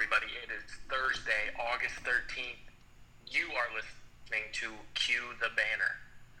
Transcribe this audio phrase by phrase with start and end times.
[0.00, 0.32] everybody.
[0.40, 2.64] It is Thursday, August 13th.
[3.28, 5.92] You are listening to Cue the Banner,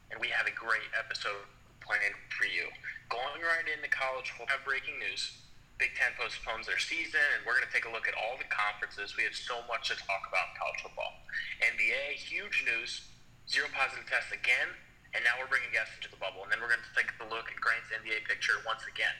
[0.08, 1.44] and we have a great episode
[1.84, 2.72] planned for you.
[3.12, 5.44] Going right into college, we'll have breaking news.
[5.76, 8.48] Big Ten postpones their season, and we're going to take a look at all the
[8.48, 9.12] conferences.
[9.20, 11.20] We have so much to talk about in college football.
[11.60, 13.12] NBA, huge news.
[13.44, 14.72] Zero positive tests again,
[15.12, 16.48] and now we're bringing guests into the bubble.
[16.48, 19.12] And then we're going to take a look at Grant's NBA picture once again.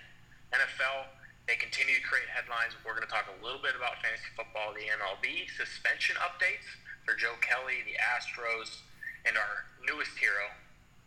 [0.56, 2.76] NFL, they continue to create headlines.
[2.82, 6.66] We're going to talk a little bit about fantasy football, the MLB, suspension updates
[7.04, 8.84] for Joe Kelly, the Astros,
[9.26, 10.46] and our newest hero,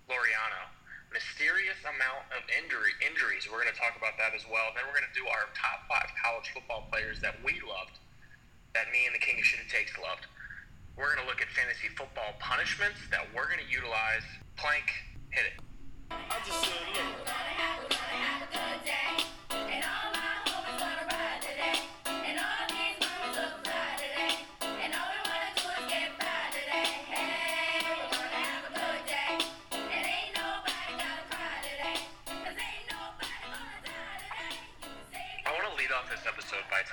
[0.09, 0.67] Laureano.
[1.13, 3.45] Mysterious amount of injury injuries.
[3.45, 4.73] We're going to talk about that as well.
[4.73, 8.01] Then we're going to do our top five college football players that we loved,
[8.73, 10.25] that me and the King of Shit Takes loved.
[10.97, 14.25] We're going to look at fantasy football punishments that we're going to utilize.
[14.57, 14.89] Plank,
[15.29, 15.55] hit it.
[16.11, 16.73] I just said.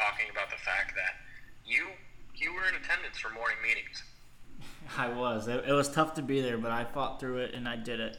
[0.00, 1.20] Talking about the fact that
[1.64, 1.86] you
[2.34, 4.02] you were in attendance for morning meetings.
[4.96, 5.46] I was.
[5.46, 8.00] It, it was tough to be there, but I fought through it and I did
[8.00, 8.16] it.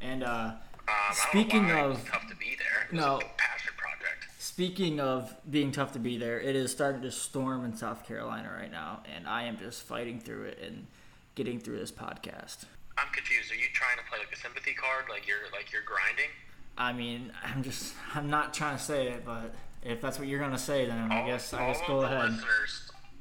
[0.00, 0.52] And uh,
[0.88, 4.26] um, speaking of tough to be there, no passion project.
[4.38, 8.52] Speaking of being tough to be there, it is starting to storm in South Carolina
[8.56, 10.86] right now, and I am just fighting through it and
[11.34, 12.64] getting through this podcast.
[12.98, 13.50] I'm confused.
[13.50, 16.30] Are you trying to play like a sympathy card, like you're like you're grinding?
[16.76, 20.40] I mean, I'm just I'm not trying to say it, but if that's what you're
[20.40, 22.30] gonna say, then all, I guess I guess go ahead.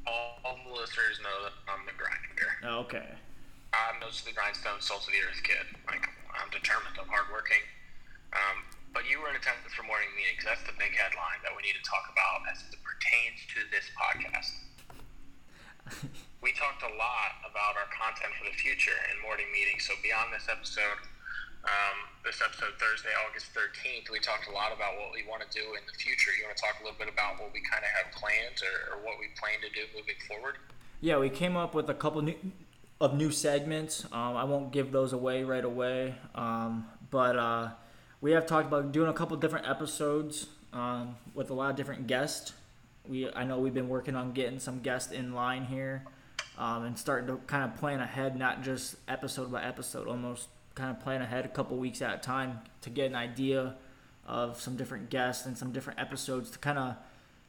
[0.06, 2.50] All, all, the listeners know that I'm the grinder.
[2.64, 3.18] Oh, okay.
[3.74, 5.66] I'm most of the grindstone, salt of the earth kid.
[5.88, 6.96] Like I'm determined.
[7.02, 7.64] I'm hardworking.
[8.34, 10.44] Um, but you were in attendance for morning meetings.
[10.44, 13.88] That's the big headline that we need to talk about as it pertains to this
[13.96, 14.52] podcast.
[16.44, 19.88] we talked a lot about our content for the future in morning meetings.
[19.88, 21.00] So beyond this episode
[21.64, 25.50] um, this episode Thursday, August 13th, we talked a lot about what we want to
[25.54, 26.32] do in the future.
[26.38, 28.98] You want to talk a little bit about what we kind of have planned or,
[28.98, 30.58] or what we plan to do moving forward?
[31.02, 32.36] Yeah, we came up with a couple new,
[33.00, 34.06] of new segments.
[34.12, 37.70] Um, I won't give those away right away, um, but uh,
[38.22, 42.08] we have talked about doing a couple different episodes um, with a lot of different
[42.08, 42.54] guests.
[43.08, 46.06] We I know we've been working on getting some guests in line here
[46.58, 50.90] um, and starting to kind of plan ahead, not just episode by episode, almost kind
[50.90, 53.76] of plan ahead a couple weeks at a time to get an idea
[54.26, 56.96] of some different guests and some different episodes to kind of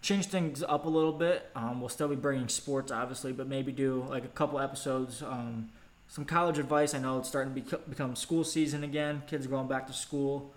[0.00, 1.48] change things up a little bit.
[1.54, 5.22] Um, we'll still be bringing sports, obviously, but maybe do like a couple episodes.
[5.22, 5.70] Um,
[6.08, 6.94] some college advice.
[6.94, 9.22] I know it's starting to be, become school season again.
[9.26, 10.52] Kids going back to school,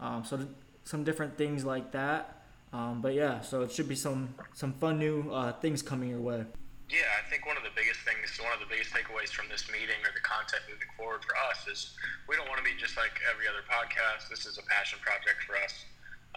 [0.00, 0.48] um, so
[0.84, 2.42] some different things like that.
[2.72, 6.20] Um, but yeah, so it should be some some fun new uh, things coming your
[6.20, 6.44] way.
[6.86, 9.66] Yeah, I think one of the biggest things, one of the biggest takeaways from this
[9.66, 11.98] meeting or the content moving forward for us is
[12.30, 14.30] we don't want to be just like every other podcast.
[14.30, 15.82] This is a passion project for us.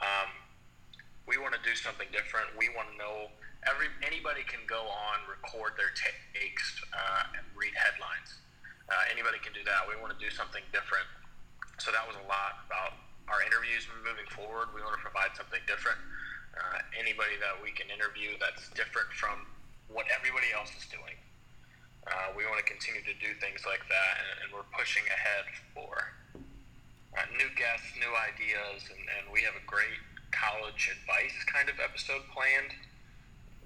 [0.01, 0.33] Um,
[1.29, 2.49] we want to do something different.
[2.57, 3.29] We want to know
[3.69, 8.41] every anybody can go on, record their takes, uh, and read headlines.
[8.89, 9.85] Uh, anybody can do that.
[9.85, 11.05] We want to do something different.
[11.77, 12.97] So that was a lot about
[13.29, 14.73] our interviews moving forward.
[14.73, 16.01] We want to provide something different.
[16.57, 19.45] Uh, anybody that we can interview that's different from
[19.89, 21.17] what everybody else is doing.
[22.07, 25.45] Uh, we want to continue to do things like that, and, and we're pushing ahead
[25.75, 26.15] for
[27.17, 29.99] uh, new guests, new ideas, and, and we have a great
[30.31, 32.73] college advice kind of episode planned.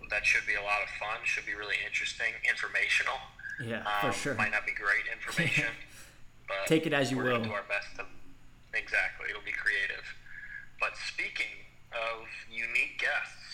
[0.09, 1.23] That should be a lot of fun.
[1.23, 3.16] Should be really interesting, informational.
[3.63, 4.35] Yeah, um, for sure.
[4.35, 5.72] Might not be great information,
[6.47, 7.39] but take it as you will.
[7.39, 8.06] Do our best to
[8.75, 9.29] exactly.
[9.29, 10.03] It'll be creative.
[10.79, 11.63] But speaking
[11.94, 13.52] of unique guests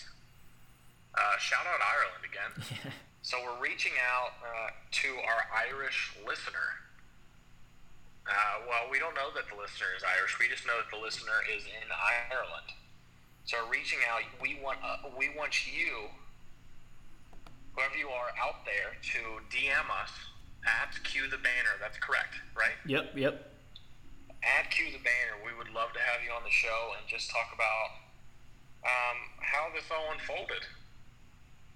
[1.14, 2.52] uh, shout out Ireland again.
[3.22, 4.70] so we're reaching out uh,
[5.02, 6.80] to our Irish listener.
[8.26, 10.38] Uh, well, we don't know that the listener is Irish.
[10.38, 12.70] We just know that the listener is in Ireland.
[13.42, 16.06] So we're reaching out, we want uh, we want you,
[17.74, 19.20] whoever you are out there, to
[19.50, 20.14] DM us
[20.62, 21.74] at Cue the Banner.
[21.82, 22.78] That's correct, right?
[22.86, 23.50] Yep, yep.
[24.46, 27.34] At Cue the Banner, we would love to have you on the show and just
[27.34, 27.88] talk about
[28.86, 30.62] um, how this all unfolded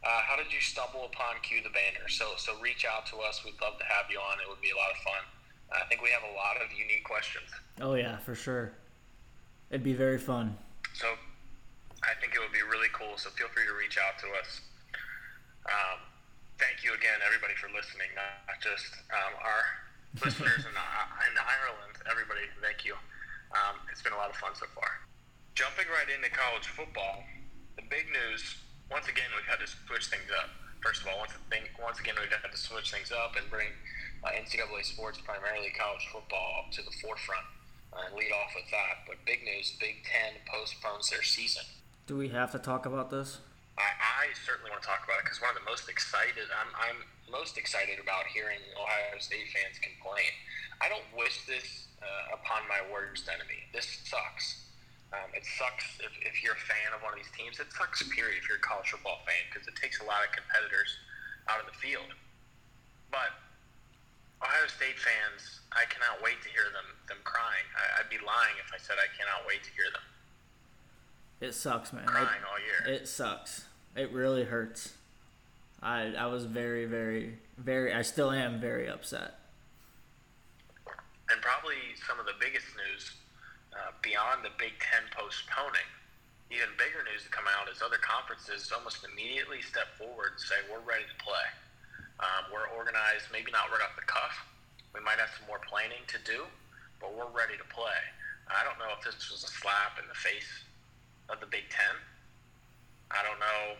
[0.05, 2.09] uh, how did you stumble upon Cue the Banner?
[2.09, 3.43] So, so reach out to us.
[3.45, 4.37] We'd love to have you on.
[4.39, 5.25] It would be a lot of fun.
[5.73, 7.49] I think we have a lot of unique questions.
[7.81, 8.73] Oh yeah, for sure.
[9.71, 10.55] It'd be very fun.
[10.93, 11.09] So,
[12.05, 13.17] I think it would be really cool.
[13.17, 14.61] So feel free to reach out to us.
[15.65, 15.99] Um,
[16.61, 18.12] thank you again, everybody, for listening.
[18.12, 19.62] Not just um, our
[20.25, 21.97] listeners in, uh, in Ireland.
[22.05, 22.93] Everybody, thank you.
[23.56, 25.01] Um, it's been a lot of fun so far.
[25.56, 27.25] Jumping right into college football,
[27.81, 28.61] the big news
[28.91, 30.51] once again we've had to switch things up.
[30.83, 33.73] First of all, once, thing, once again we've had to switch things up and bring
[34.21, 37.47] uh, NCAA sports, primarily college football, to the forefront
[37.93, 39.09] uh, and lead off with that.
[39.09, 41.65] But big news: Big Ten postpones their season.
[42.07, 43.41] Do we have to talk about this?
[43.81, 46.71] I, I certainly want to talk about it because one of the most excited I'm,
[46.79, 46.99] I'm
[47.33, 50.31] most excited about hearing Ohio State fans complain.
[50.81, 53.67] I don't wish this uh, upon my worst enemy.
[53.73, 54.64] This sucks.
[55.15, 57.63] Um, it sucks if, if you're a fan of one of these teams.
[57.63, 60.35] It sucks, period, if you're a college football fan because it takes a lot of
[60.35, 60.99] competitors
[61.47, 62.11] out of the field.
[63.15, 63.31] But
[64.43, 67.67] Ohio State fans, I cannot wait to hear them them crying.
[67.79, 70.03] I, would be lying if I said I cannot wait to hear them.
[71.41, 72.07] It sucks, man.
[72.07, 72.81] Crying it, all year.
[72.91, 73.65] It sucks.
[73.95, 74.95] It really hurts.
[75.83, 79.39] I I was very very very I still am very upset.
[81.31, 83.13] And probably some of the biggest news
[83.75, 85.87] uh, beyond the Big Ten postponing,
[86.50, 90.55] even bigger news to come out is other conferences almost immediately step forward and say
[90.71, 91.47] we're ready to play.
[92.23, 94.35] Um, we're organized, maybe not right off the cuff.
[94.94, 96.47] We might have some more planning to do,
[97.03, 97.99] but we're ready to play.
[98.47, 100.47] I don't know if this was a slap in the face
[101.27, 101.99] of the Big Ten.
[103.11, 103.75] I don't know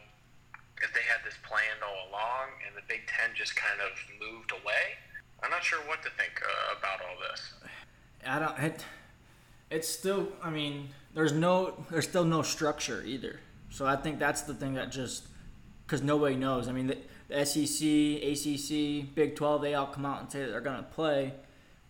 [0.83, 4.51] if they had this planned all along and the Big Ten just kind of moved
[4.51, 4.99] away.
[5.43, 7.55] I'm not sure what to think uh, about all this.
[8.27, 8.59] I don't.
[8.59, 8.85] It,
[9.71, 10.29] it's still.
[10.43, 11.85] I mean, there's no.
[11.91, 13.41] There's still no structure either.
[13.71, 15.27] So I think that's the thing that just
[15.87, 16.69] because nobody knows.
[16.69, 17.87] I mean, the, the SEC,
[18.23, 21.35] ACC, Big 12, they all come out and say that they're going to play,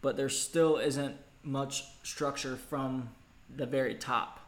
[0.01, 3.11] but there still isn't much structure from
[3.55, 4.41] the very top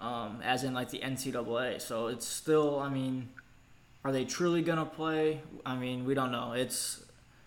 [0.00, 1.80] um, as in like the NCAA.
[1.80, 3.28] So it's still, I mean,
[4.04, 5.42] are they truly gonna play?
[5.64, 6.52] I mean, we don't know.
[6.52, 7.04] It's,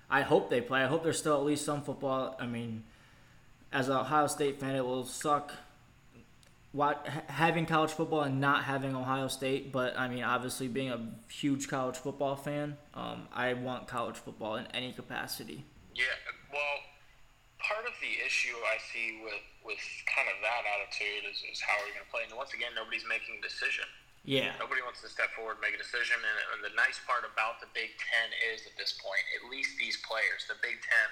[0.10, 0.84] I hope they play.
[0.84, 2.38] I hope there's still at least some football.
[2.40, 2.84] I mean,
[3.74, 5.52] as an Ohio State fan, it will suck.
[6.72, 11.02] What, having college football and not having Ohio State, but I mean, obviously being a
[11.30, 15.66] huge college football fan, um, I want college football in any capacity.
[15.94, 16.06] Yeah,
[16.50, 16.78] well,
[17.62, 19.80] part of the issue I see with with
[20.10, 22.28] kind of that attitude is, is how are we going to play?
[22.28, 23.88] And once again, nobody's making a decision.
[24.28, 24.52] Yeah.
[24.60, 26.20] Nobody wants to step forward and make a decision.
[26.20, 29.80] And, and the nice part about the Big Ten is at this point, at least
[29.80, 31.08] these players, the Big Ten,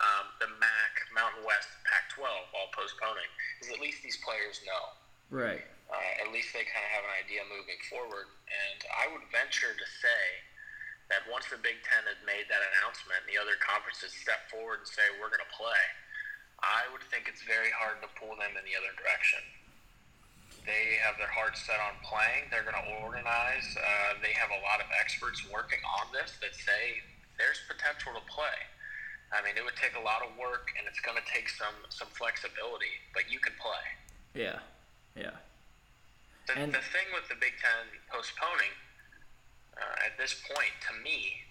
[0.00, 3.28] um, the MAC, Mountain West, Pac 12, all postponing,
[3.60, 4.84] is at least these players know.
[5.28, 5.62] Right.
[5.92, 8.32] Uh, at least they kind of have an idea moving forward.
[8.48, 10.22] And I would venture to say
[11.12, 14.88] that once the Big Ten had made that announcement, the other conferences step forward and
[14.88, 15.82] say, we're going to play
[16.60, 19.40] I would think it's very hard to pull them in the other direction.
[20.68, 22.52] They have their hearts set on playing.
[22.52, 23.64] They're going to organize.
[23.80, 27.00] Uh, they have a lot of experts working on this that say
[27.40, 28.56] there's potential to play.
[29.32, 31.74] I mean, it would take a lot of work, and it's going to take some
[31.88, 33.84] some flexibility, but you can play.
[34.34, 34.58] Yeah,
[35.14, 35.38] yeah.
[36.46, 38.74] The, and the thing with the Big Ten postponing
[39.78, 41.46] uh, at this point, to me,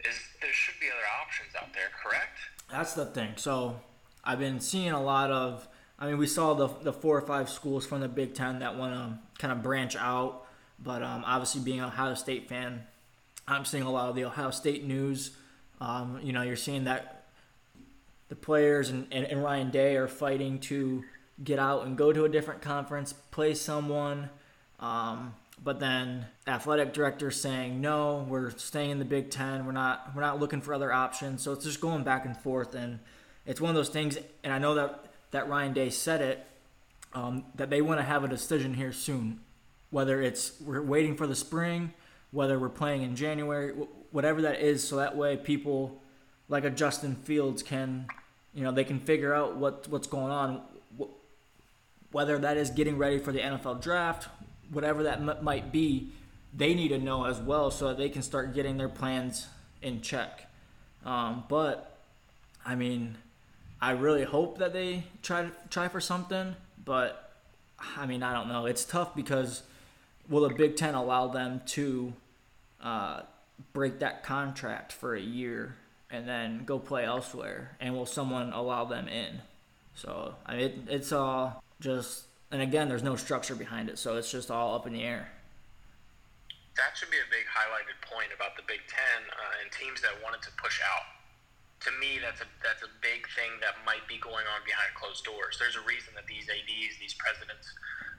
[0.00, 1.92] is there should be other options out there.
[2.02, 2.38] Correct?
[2.70, 3.36] That's the thing.
[3.36, 3.80] So
[4.24, 5.68] I've been seeing a lot of.
[5.98, 8.76] I mean, we saw the the four or five schools from the Big Ten that
[8.76, 10.46] want to kind of branch out,
[10.82, 12.86] but um, obviously being an Ohio State fan,
[13.46, 15.36] I'm seeing a lot of the Ohio State news.
[15.80, 17.26] Um, you know, you're seeing that
[18.28, 21.04] the players and, and, and Ryan Day are fighting to
[21.42, 24.30] get out and go to a different conference, play someone.
[24.80, 29.64] Um, but then athletic director saying no, we're staying in the Big Ten.
[29.66, 31.42] We're not we're not looking for other options.
[31.42, 32.98] So it's just going back and forth, and
[33.46, 36.46] it's one of those things, and I know that that Ryan Day said it,
[37.12, 39.40] um, that they want to have a decision here soon,
[39.90, 41.92] whether it's we're waiting for the spring,
[42.30, 43.72] whether we're playing in January,
[44.14, 46.00] whatever that is, so that way people
[46.48, 48.06] like a Justin Fields can,
[48.54, 50.62] you know, they can figure out what what's going on,
[52.12, 54.28] whether that is getting ready for the NFL draft,
[54.70, 56.10] whatever that m- might be.
[56.56, 59.48] They need to know as well so that they can start getting their plans
[59.82, 60.48] in check.
[61.04, 61.98] Um, but
[62.64, 63.16] I mean,
[63.82, 66.54] I really hope that they try try for something,
[66.84, 67.32] but
[67.96, 68.66] I mean I don't know.
[68.66, 69.64] It's tough because
[70.28, 72.12] will the Big Ten allow them to
[72.80, 73.22] uh,
[73.72, 75.76] break that contract for a year
[76.10, 79.40] and then go play elsewhere, and will someone allow them in?
[79.94, 84.16] So I mean it, it's all just and again there's no structure behind it, so
[84.16, 85.28] it's just all up in the air.
[86.76, 90.10] That should be a big highlighted point about the Big Ten uh, and teams that
[90.22, 91.06] wanted to push out
[91.84, 95.24] to me, that's a that's a big thing that might be going on behind closed
[95.24, 95.60] doors.
[95.60, 97.68] There's a reason that these ads, these presidents,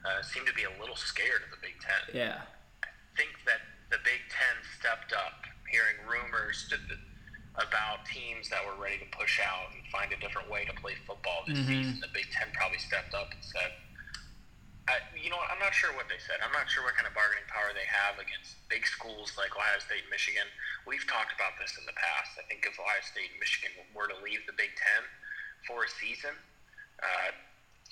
[0.05, 2.01] uh, seem to be a little scared of the Big Ten.
[2.13, 2.45] Yeah,
[2.85, 6.69] I think that the Big Ten stepped up, hearing rumors
[7.55, 10.97] about teams that were ready to push out and find a different way to play
[11.07, 11.71] football this mm-hmm.
[11.71, 11.93] season.
[12.03, 13.71] The Big Ten probably stepped up and said,
[14.91, 16.43] I, "You know I'm not sure what they said.
[16.43, 19.79] I'm not sure what kind of bargaining power they have against big schools like Ohio
[19.81, 20.45] State and Michigan.
[20.85, 22.37] We've talked about this in the past.
[22.37, 25.01] I think if Ohio State and Michigan were to leave the Big Ten
[25.65, 26.35] for a season,
[27.01, 27.33] uh,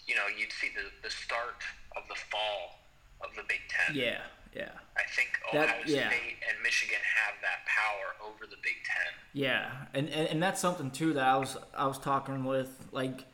[0.05, 1.65] you know, you'd see the, the start
[1.97, 2.83] of the fall
[3.25, 3.95] of the Big Ten.
[3.95, 4.21] Yeah,
[4.55, 4.69] yeah.
[4.97, 6.09] I think That- Ohio yeah.
[6.09, 9.13] State and Michigan have that power over the Big Ten.
[9.33, 13.25] Yeah, and, and and that's something too that I was I was talking with like,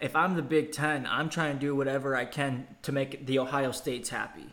[0.00, 3.38] if I'm the Big Ten, I'm trying to do whatever I can to make the
[3.38, 4.46] Ohio States happy,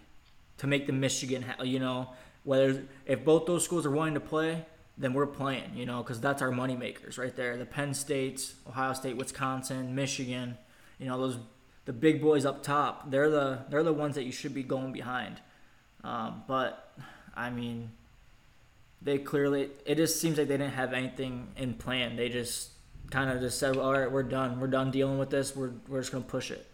[0.58, 2.10] to make the Michigan, ha- you know,
[2.44, 4.66] whether if both those schools are willing to play,
[4.98, 7.56] then we're playing, you know, because that's our money makers right there.
[7.58, 10.58] The Penn States, Ohio State, Wisconsin, Michigan,
[11.00, 11.38] you know those
[11.86, 13.10] the big boys up top.
[13.10, 15.40] They're the they're the ones that you should be going behind.
[16.04, 16.92] Um, but
[17.36, 17.92] I mean,
[19.02, 22.16] they clearly it just seems like they didn't have anything in plan.
[22.16, 22.70] They just
[23.10, 24.60] kind of just said, "All right, we're done.
[24.60, 25.56] We're done dealing with this.
[25.56, 26.68] We're we're just gonna push it."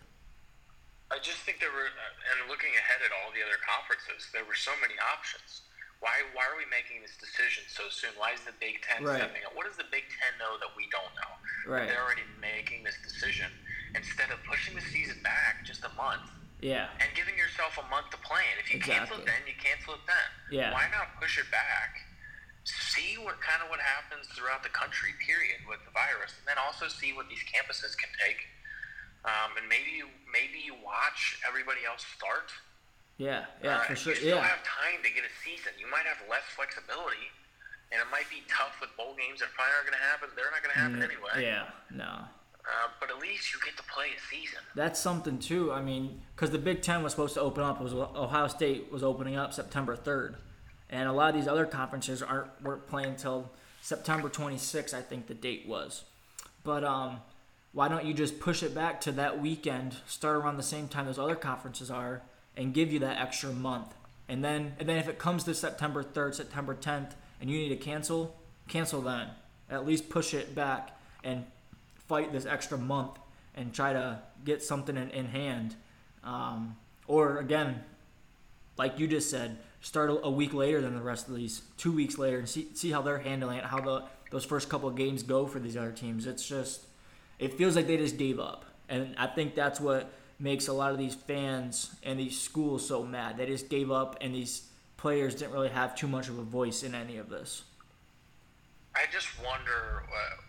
[1.10, 4.56] I just think there were, and looking ahead at all the other conferences, there were
[4.60, 5.64] so many options.
[6.00, 8.12] Why, why are we making this decision so soon?
[8.20, 9.18] Why is the Big Ten Right.
[9.18, 9.56] stepping up?
[9.56, 11.32] What does the Big Ten know that we don't know?
[11.66, 11.88] Right.
[11.88, 13.50] They're already making this decision
[13.96, 16.28] instead of pushing the season back just a month
[16.60, 16.90] Yeah.
[17.00, 18.50] and giving yourself a month to plan.
[18.58, 20.30] If you cancel it then, you cancel it then.
[20.50, 20.74] Yeah.
[20.74, 22.02] Why not push it back?
[22.66, 26.58] See what kind of what happens throughout the country, period, with the virus, and then
[26.60, 28.44] also see what these campuses can take.
[29.24, 32.52] Um, and maybe you maybe you watch everybody else start.
[33.18, 33.46] Yeah.
[33.64, 33.82] Yeah.
[33.86, 34.14] Uh, For sure.
[34.14, 34.52] You still Yeah.
[34.52, 35.74] have time to get a season.
[35.80, 37.32] You might have less flexibility,
[37.94, 40.28] and it might be tough with bowl games that probably aren't going to happen.
[40.36, 41.34] They're not going to happen anyway.
[41.40, 41.66] Mm, Yeah.
[41.94, 42.28] No.
[42.68, 44.60] Uh, but at least you get to play a season.
[44.76, 45.72] That's something too.
[45.72, 48.92] I mean, because the Big Ten was supposed to open up, it was Ohio State
[48.92, 50.36] was opening up September third,
[50.90, 54.94] and a lot of these other conferences aren't weren't playing until September 26th.
[54.94, 56.04] I think the date was.
[56.66, 57.22] But um,
[57.72, 61.06] why don't you just push it back to that weekend, start around the same time
[61.06, 62.22] those other conferences are,
[62.58, 63.94] and give you that extra month,
[64.28, 67.70] and then and then if it comes to September 3rd, September 10th, and you need
[67.70, 68.36] to cancel,
[68.68, 69.30] cancel then.
[69.70, 71.46] At least push it back and
[72.08, 73.20] fight this extra month
[73.56, 75.76] and try to get something in, in hand.
[76.24, 77.84] Um, or again,
[78.78, 82.18] like you just said, start a, week later than the rest of these, two weeks
[82.18, 85.24] later, and see see how they're handling it, how the those first couple of games
[85.24, 86.28] go for these other teams.
[86.28, 86.86] It's just,
[87.40, 90.92] it feels like they just gave up, and I think that's what makes a lot
[90.92, 93.38] of these fans and these schools so mad.
[93.38, 96.84] They just gave up, and these players didn't really have too much of a voice
[96.84, 97.64] in any of this.
[98.96, 100.42] I just wonder uh,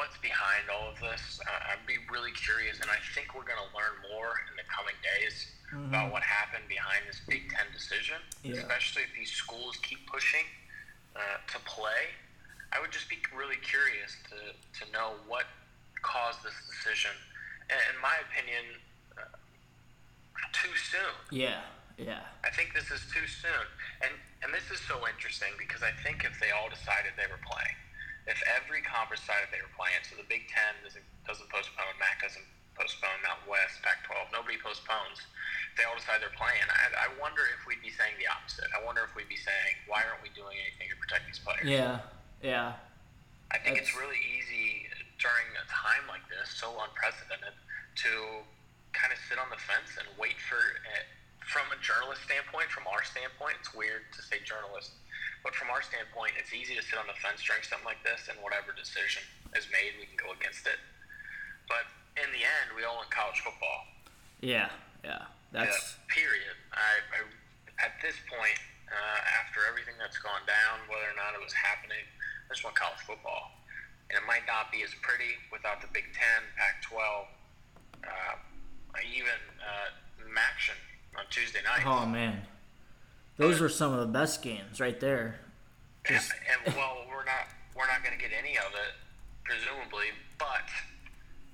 [0.00, 1.36] what's behind all of this.
[1.44, 4.64] Uh, I'd be really curious, and I think we're going to learn more in the
[4.64, 8.56] coming days about what happened behind this Big Ten decision, Yeah.
[8.56, 10.48] especially if these schools keep pushing
[11.14, 11.20] uh,
[11.52, 12.16] to play.
[12.72, 15.44] I would just be really curious to, to know what
[16.00, 17.12] caused this decision.
[17.68, 18.80] And in my opinion,
[19.20, 19.36] uh,
[20.56, 21.14] too soon.
[21.28, 21.60] Yeah,
[22.00, 23.66] yeah, I think this is too soon.
[24.00, 27.42] And and this is so interesting because I think if they all decided they were
[27.44, 27.76] playing,
[28.30, 32.22] if every conference decided they were playing, so the Big Ten doesn't, doesn't postpone, MAC
[32.22, 32.46] doesn't
[32.78, 35.18] postpone, Mountain West, Pac-12, nobody postpones.
[35.74, 38.70] They all decide they're playing, I, I wonder if we'd be saying the opposite.
[38.70, 41.66] I wonder if we'd be saying, why aren't we doing anything to protect these players?
[41.66, 42.06] yeah,
[42.40, 42.78] yeah.
[43.50, 44.86] I think it's really easy
[45.18, 47.50] during a time like this, so unprecedented,
[48.06, 48.46] to
[48.94, 51.02] kind of sit on the fence and wait for, uh,
[51.42, 54.94] from a journalist standpoint, from our standpoint, it's weird to say journalist,
[55.42, 58.28] but from our standpoint, it's easy to sit on the fence during something like this,
[58.28, 59.24] and whatever decision
[59.56, 60.76] is made, we can go against it.
[61.68, 61.88] But
[62.20, 63.88] in the end, we all want college football.
[64.40, 64.68] Yeah,
[65.04, 65.30] yeah.
[65.52, 66.56] That's Yeah, period.
[66.72, 67.18] I, I
[67.80, 68.58] at this point,
[68.92, 72.76] uh, after everything that's gone down, whether or not it was happening, I just want
[72.76, 73.56] college football,
[74.12, 76.92] and it might not be as pretty without the Big Ten, Pac-12,
[78.04, 78.36] uh,
[79.00, 79.88] even uh,
[80.28, 80.76] Maction
[81.16, 81.86] on Tuesday night.
[81.86, 82.42] oh man,
[83.40, 85.40] those were some of the best games right there.
[86.04, 88.92] and, and well, we're not we're not going to get any of it,
[89.48, 90.12] presumably.
[90.36, 90.68] But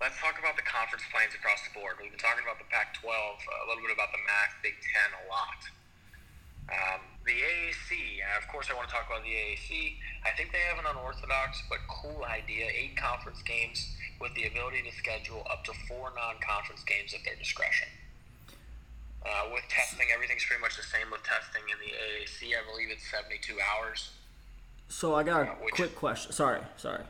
[0.03, 2.03] let's talk about the conference plans across the board.
[2.03, 5.25] We've been talking about the Pac-12, a little bit about the MAC, Big Ten, a
[5.31, 5.61] lot.
[6.67, 10.03] Um, the AAC, of course, I want to talk about the AAC.
[10.27, 14.83] I think they have an unorthodox but cool idea: eight conference games with the ability
[14.83, 17.87] to schedule up to four non-conference games at their discretion.
[19.27, 22.55] Uh, with testing, everything's pretty much the same with testing in the AAC.
[22.57, 24.11] I believe it's 72 hours.
[24.89, 26.31] So I got a Uh, quick question.
[26.33, 27.03] Sorry, sorry.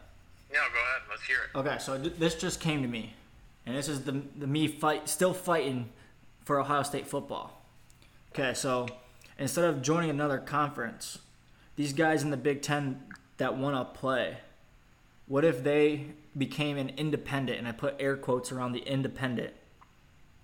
[0.52, 1.02] No, go ahead.
[1.10, 1.58] Let's hear it.
[1.58, 3.14] Okay, so th- this just came to me,
[3.66, 5.92] and this is the the me fight still fighting
[6.44, 7.60] for Ohio State football.
[8.32, 8.86] Okay, so
[9.38, 11.18] instead of joining another conference,
[11.74, 13.02] these guys in the Big Ten
[13.36, 14.38] that want to play,
[15.26, 16.06] what if they
[16.38, 17.58] became an independent?
[17.58, 19.52] And I put air quotes around the independent,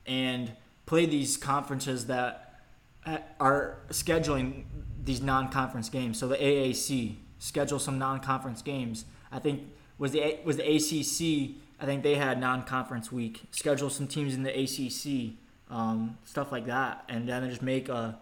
[0.06, 0.52] and
[0.86, 2.60] play these conferences that
[3.06, 4.64] uh, are scheduling
[5.02, 6.18] these non-conference games.
[6.18, 9.04] So the AAC schedule some non-conference games.
[9.30, 9.62] I think
[9.98, 11.56] was the was the ACC.
[11.80, 13.42] I think they had non-conference week.
[13.50, 15.34] Schedule some teams in the ACC,
[15.68, 18.18] um, stuff like that, and then just make a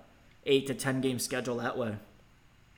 [0.46, 1.96] eight to ten game schedule that way.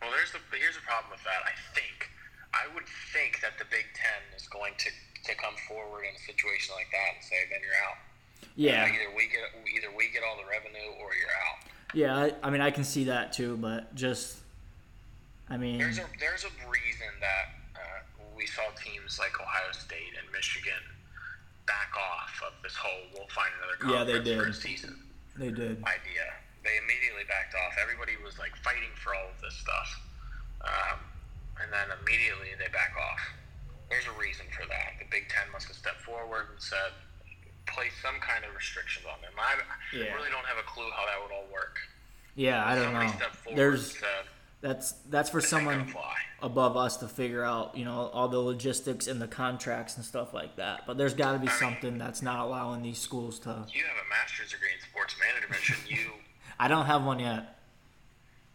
[0.01, 1.47] Well, there's the here's the problem with that.
[1.47, 2.11] I think
[2.53, 4.91] I would think that the Big Ten is going to
[5.25, 7.99] to come forward in a situation like that and say, then you're out.
[8.57, 8.85] Yeah.
[8.85, 9.43] Uh, either we get
[9.75, 11.59] either we get all the revenue or you're out.
[11.95, 14.39] Yeah, I, I mean I can see that too, but just
[15.49, 17.47] I mean There's a there's a reason that
[17.77, 18.01] uh,
[18.37, 20.81] we saw teams like Ohio State and Michigan
[21.67, 24.55] back off of this whole we'll find another Yeah, conference they for a did.
[24.57, 24.95] season
[25.37, 25.79] they did.
[25.85, 26.27] idea.
[26.65, 27.75] They immediately backed off.
[27.81, 29.89] Everybody was like fighting for all of this stuff,
[30.63, 31.01] um,
[31.59, 33.19] and then immediately they back off.
[33.91, 34.97] There's a reason for that.
[35.03, 36.95] The Big Ten must have stepped forward and said,
[37.67, 39.33] place some kind of restrictions on them.
[39.39, 39.55] I
[39.97, 40.13] Yeah.
[40.15, 41.79] really don't have a clue how that would all work.
[42.35, 43.07] Yeah, I don't Somebody
[43.51, 43.57] know.
[43.57, 44.25] There's said,
[44.61, 45.93] that's that's for someone
[46.41, 50.33] above us to figure out, you know, all the logistics and the contracts and stuff
[50.33, 50.87] like that.
[50.87, 53.51] But there's got to be I mean- something that's not allowing these schools to.
[53.73, 55.63] You have a master's degree in sports management.
[55.63, 56.13] Shouldn't you?
[56.59, 57.59] I don't have one yet.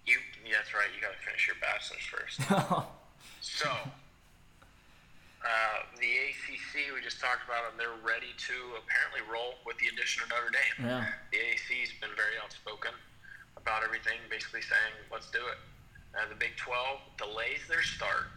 [0.05, 0.87] You, yeah, that's right.
[0.95, 2.87] You got to finish your bachelor's first.
[3.41, 5.47] So, uh,
[5.99, 6.05] the
[6.77, 7.73] We just talked about them.
[7.73, 10.85] They're ready to apparently roll with the addition of Notre Dame.
[10.85, 11.09] Yeah.
[11.33, 12.93] The AAC's been very outspoken
[13.57, 15.57] about everything, basically saying, let's do it.
[16.13, 18.29] Uh, the Big 12 delays their start,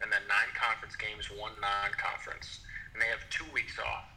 [0.00, 2.64] and then nine conference games, one non conference.
[2.96, 4.08] And they have two weeks off.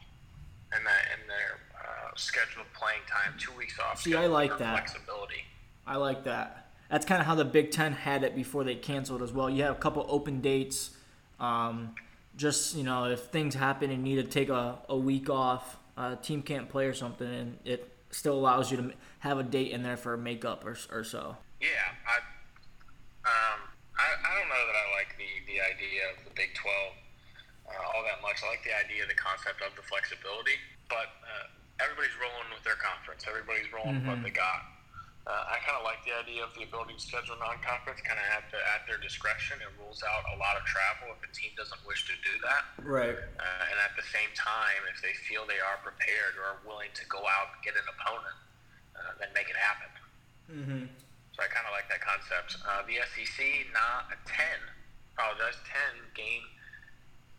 [0.72, 4.00] And that in their uh, scheduled playing time, two weeks off.
[4.00, 4.88] See, I like that.
[4.88, 5.44] Flexibility.
[5.86, 6.72] I like that.
[6.88, 9.50] That's kind of how the Big Ten had it before they canceled as well.
[9.50, 10.96] You have a couple open dates.
[11.38, 11.94] Um,
[12.36, 15.76] just you know, if things happen and you need to take a, a week off,
[15.96, 19.72] a team can't play or something, and it still allows you to have a date
[19.72, 21.36] in there for a makeup or, or so.
[21.60, 21.68] Yeah,
[22.08, 22.16] I,
[23.24, 23.60] um,
[23.96, 26.74] I, I don't know that I like the, the idea of the Big 12
[27.68, 28.40] uh, all that much.
[28.44, 31.48] I like the idea, the concept of the flexibility, but uh,
[31.80, 33.24] everybody's rolling with their conference.
[33.24, 34.71] Everybody's rolling with what they got.
[35.22, 38.26] Uh, I kind of like the idea of the ability to schedule non-conference, kind of
[38.34, 39.62] at, the, at their discretion.
[39.62, 42.62] It rules out a lot of travel if a team doesn't wish to do that.
[42.82, 43.14] Right.
[43.14, 46.90] Uh, and at the same time, if they feel they are prepared or are willing
[46.98, 48.38] to go out and get an opponent,
[48.98, 49.90] uh, then make it happen.
[50.50, 50.84] Mm-hmm.
[51.32, 52.58] So I kind of like that concept.
[52.66, 53.38] Uh, the SEC,
[53.70, 54.42] not a 10,
[55.14, 55.54] apologize,
[55.94, 56.44] 10 game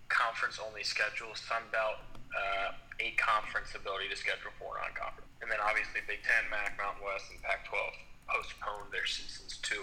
[0.08, 1.36] conference only schedule.
[1.36, 2.00] Sun Belt,
[2.32, 5.30] uh, eight conference ability to schedule four non conference.
[5.44, 7.84] And then obviously Big Ten, MAC, Mountain West, and Pac 12
[8.32, 9.76] postponed their seasons to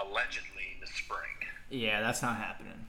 [0.00, 1.36] allegedly the spring.
[1.68, 2.86] Yeah, that's not happening.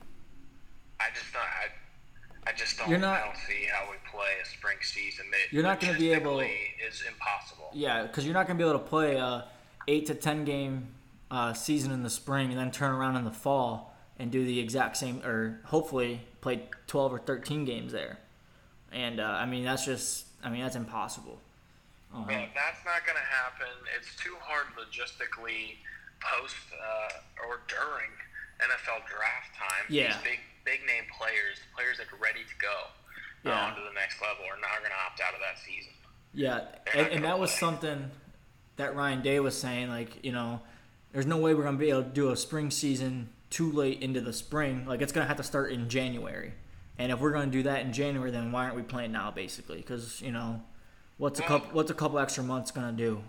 [0.99, 1.43] I just not.
[1.43, 2.89] I, I just don't.
[2.89, 5.25] You're not- I don't see how we play a spring season.
[5.31, 7.69] That You're not gonna be able- Is impossible.
[7.73, 9.45] Yeah, because you're not going to be able to play a
[9.87, 10.87] eight to ten game
[11.31, 14.59] uh, season in the spring and then turn around in the fall and do the
[14.59, 18.19] exact same, or hopefully play twelve or thirteen games there.
[18.91, 21.39] And uh, I mean, that's just, I mean, that's impossible.
[22.13, 23.73] Uh, Yeah, that's not going to happen.
[23.97, 25.77] It's too hard logistically
[26.21, 28.11] post uh, or during
[28.61, 29.85] NFL draft time.
[29.89, 30.13] Yeah.
[30.13, 32.87] These big big name players, players that are ready to go
[33.45, 33.65] uh, Yeah.
[33.67, 35.91] on to the next level, are not going to opt out of that season.
[36.33, 36.61] Yeah,
[36.95, 38.09] and, and that was something
[38.77, 39.89] that Ryan Day was saying.
[39.89, 40.61] Like, you know,
[41.11, 44.19] there's no way we're gonna be able to do a spring season too late into
[44.19, 44.85] the spring.
[44.87, 46.53] Like, it's gonna have to start in January.
[46.97, 49.77] And if we're gonna do that in January, then why aren't we playing now, basically?
[49.77, 50.61] Because you know,
[51.17, 53.21] what's a couple what's a couple extra months gonna do?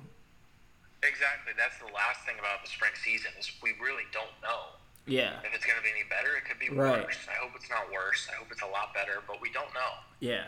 [1.02, 1.52] Exactly.
[1.58, 4.72] That's the last thing about the spring season is we really don't know
[5.06, 6.34] Yeah, if it's going to be any better.
[6.34, 7.04] It could be Right.
[7.04, 7.18] worse.
[7.28, 8.26] I hope it's not worse.
[8.32, 9.92] I hope it's a lot better, but we don't know.
[10.20, 10.44] yeah.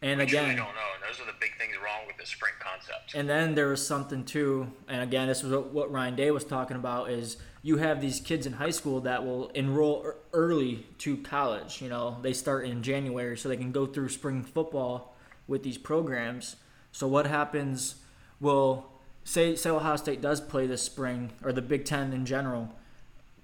[0.00, 2.24] And again We again, don't know, and those are the big things wrong with the
[2.24, 3.14] spring concept.
[3.14, 6.44] And then there was something too, and again, this was what- what Ryan Day was
[6.44, 11.16] talking about is you have these kids in high school that will enroll early to
[11.18, 11.82] college.
[11.82, 15.14] You know, they start in January so they can go through spring football
[15.48, 16.56] with these programs.
[16.92, 17.96] So what happens?
[18.40, 18.86] Will
[19.24, 22.70] say say Ohio State does play this spring or the Big Ten in general?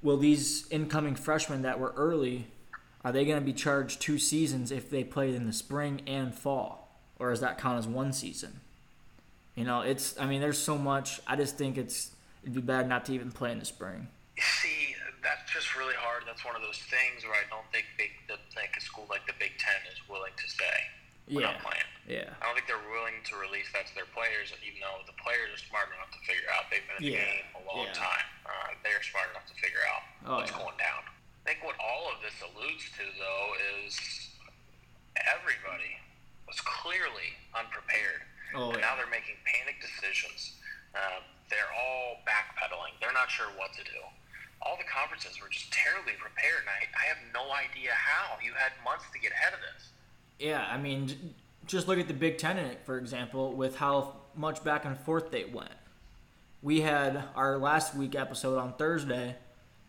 [0.03, 2.47] Will these incoming freshmen that were early
[3.05, 6.35] are they going to be charged two seasons if they played in the spring and
[6.35, 6.89] fall,
[7.19, 8.61] or does that count as one season?
[9.55, 10.19] You know, it's.
[10.19, 11.21] I mean, there's so much.
[11.27, 12.13] I just think it's.
[12.43, 14.09] It'd be bad not to even play in the spring.
[14.39, 16.25] See, that's just really hard.
[16.27, 18.11] That's one of those things where I don't think big,
[18.57, 20.75] like a school like the Big Ten is willing to say
[21.29, 21.57] we're yeah.
[21.57, 21.89] not playing.
[22.05, 22.37] Yeah.
[22.37, 25.49] I don't think they're willing to release that to their players, even though the players
[25.57, 26.69] are smart enough to figure out.
[26.69, 27.25] They've been in the yeah.
[27.25, 27.97] game a long yeah.
[27.97, 28.29] time.
[28.45, 30.61] Uh, they're smart enough to figure out oh, what's yeah.
[30.61, 31.01] going down.
[31.09, 33.49] I think what all of this alludes to, though,
[33.85, 33.97] is
[35.17, 35.97] everybody
[36.45, 38.21] was clearly unprepared.
[38.53, 40.61] Oh, and now they're making panic decisions.
[40.93, 43.01] Uh, they're all backpedaling.
[43.01, 44.01] They're not sure what to do.
[44.63, 48.41] All the conferences were just terribly prepared, and I, I have no idea how.
[48.41, 49.93] You had months to get ahead of this.
[50.39, 51.35] Yeah, I mean,
[51.67, 55.45] just look at the Big Ten, for example, with how much back and forth they
[55.45, 55.71] went.
[56.63, 59.37] We had our last week episode on Thursday.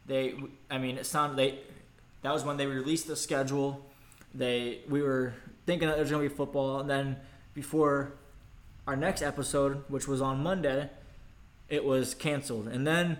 [0.05, 0.35] They,
[0.69, 1.59] I mean, it sounded they.
[2.21, 3.85] That was when they released the schedule.
[4.33, 5.33] They, we were
[5.65, 7.17] thinking that there's gonna be football, and then
[7.53, 8.13] before
[8.87, 10.89] our next episode, which was on Monday,
[11.69, 12.67] it was canceled.
[12.67, 13.17] And then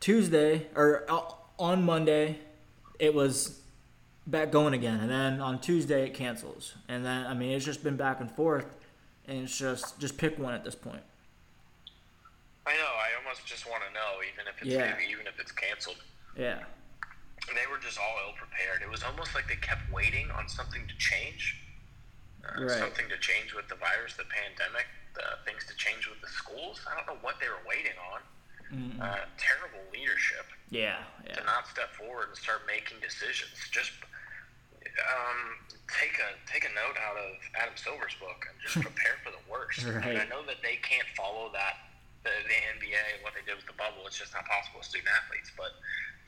[0.00, 1.22] Tuesday or uh,
[1.58, 2.38] on Monday,
[2.98, 3.61] it was
[4.26, 5.00] back going again.
[5.00, 6.74] And then on Tuesday, it cancels.
[6.88, 8.66] And then I mean, it's just been back and forth,
[9.26, 11.02] and it's just just pick one at this point.
[12.66, 12.82] I know.
[12.94, 14.96] I almost just want to know, even if it's Yeah.
[15.10, 15.96] even if it's canceled.
[16.36, 16.62] Yeah,
[17.54, 18.80] They were just all ill prepared.
[18.82, 21.58] It was almost like they kept waiting on something to change.
[22.44, 22.78] Uh, Right.
[22.78, 26.80] Something to change with the virus, the pandemic, the things to change with the schools.
[26.90, 28.20] I don't know what they were waiting on.
[28.72, 33.52] Uh, terrible leadership yeah, to not step forward and start making decisions.
[33.68, 33.92] Just
[34.80, 35.60] um,
[35.92, 39.44] take a take a note out of Adam Silver's book and just prepare for the
[39.44, 39.84] worst.
[39.84, 41.92] And I know that they can't follow that
[42.24, 44.08] the, the NBA and what they did with the bubble.
[44.08, 45.52] It's just not possible with student athletes.
[45.52, 45.76] But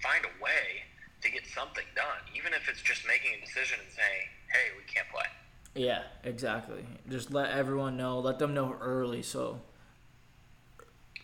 [0.04, 0.84] find a way
[1.24, 4.84] to get something done, even if it's just making a decision and saying, "Hey, we
[4.84, 5.28] can't play."
[5.74, 6.84] yeah, exactly.
[7.08, 8.20] Just let everyone know.
[8.20, 9.22] Let them know early.
[9.22, 9.60] So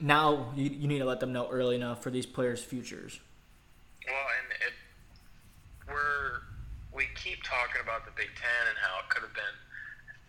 [0.00, 3.20] now you, you need to let them know early enough for these players' futures.
[4.06, 4.74] Well, and it,
[5.86, 6.42] we're
[6.94, 9.56] we keep talking about the Big Ten and how it could have been.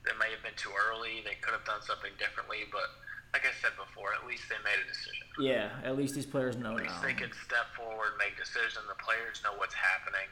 [0.05, 1.21] It may have been too early.
[1.25, 2.89] They could have done something differently, but
[3.33, 5.25] like I said before, at least they made a decision.
[5.39, 7.07] Yeah, at least these players know At least now.
[7.07, 8.83] they can step forward, make decisions.
[8.91, 10.27] The players know what's happening,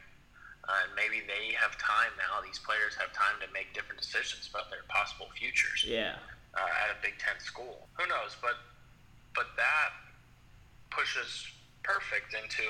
[0.67, 2.43] uh, and maybe they have time now.
[2.43, 6.19] These players have time to make different decisions about their possible futures Yeah,
[6.57, 7.87] uh, at a Big Ten school.
[7.95, 8.35] Who knows?
[8.43, 8.59] But
[9.35, 9.89] but that
[10.91, 11.47] pushes
[11.83, 12.65] perfect into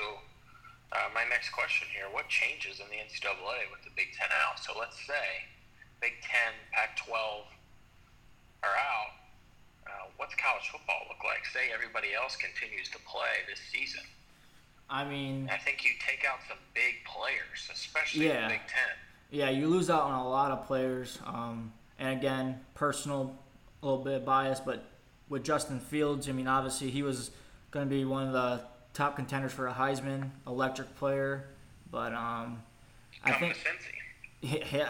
[0.92, 2.06] uh, my next question here.
[2.10, 4.58] What changes in the NCAA with the Big Ten out?
[4.58, 5.46] So let's say
[6.00, 7.14] Big Ten, Pac-12
[8.62, 9.12] are out.
[9.86, 11.46] Uh, what's college football look like?
[11.52, 14.02] Say everybody else continues to play this season.
[14.90, 18.42] I mean, I think you take out some big players, especially Yeah.
[18.48, 18.90] the Big Ten.
[19.30, 21.18] Yeah, you lose out on a lot of players.
[21.24, 23.36] Um, and again, personal,
[23.82, 24.84] a little bit biased, but
[25.30, 27.30] with Justin Fields, I mean, obviously he was
[27.70, 28.60] going to be one of the
[28.92, 31.46] top contenders for a Heisman, electric player.
[31.90, 32.62] But um,
[33.24, 33.56] I think,
[34.42, 34.88] yeah,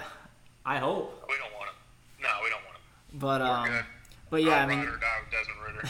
[0.66, 1.24] I hope.
[1.28, 1.76] We don't want him.
[2.22, 3.18] No, we don't want him.
[3.18, 3.84] But We're um, good.
[4.30, 5.88] but yeah, I mean, ride or die with Desmond Ridder.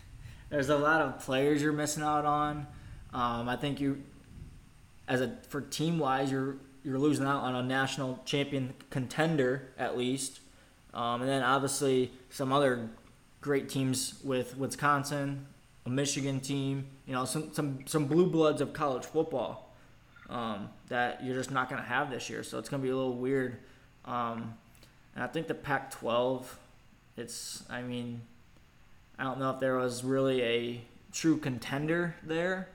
[0.50, 2.66] there's a lot of players you're missing out on.
[3.14, 4.02] Um, I think you,
[5.06, 9.96] as a for team wise, you're you're losing out on a national champion contender at
[9.96, 10.40] least,
[10.94, 12.88] um, and then obviously some other
[13.42, 15.46] great teams with Wisconsin,
[15.84, 19.74] a Michigan team, you know, some some some blue bloods of college football
[20.30, 22.42] um, that you're just not going to have this year.
[22.42, 23.58] So it's going to be a little weird.
[24.06, 24.54] Um,
[25.14, 26.46] and I think the Pac-12,
[27.18, 28.22] it's I mean.
[29.18, 30.80] I don't know if there was really a
[31.12, 32.68] true contender there,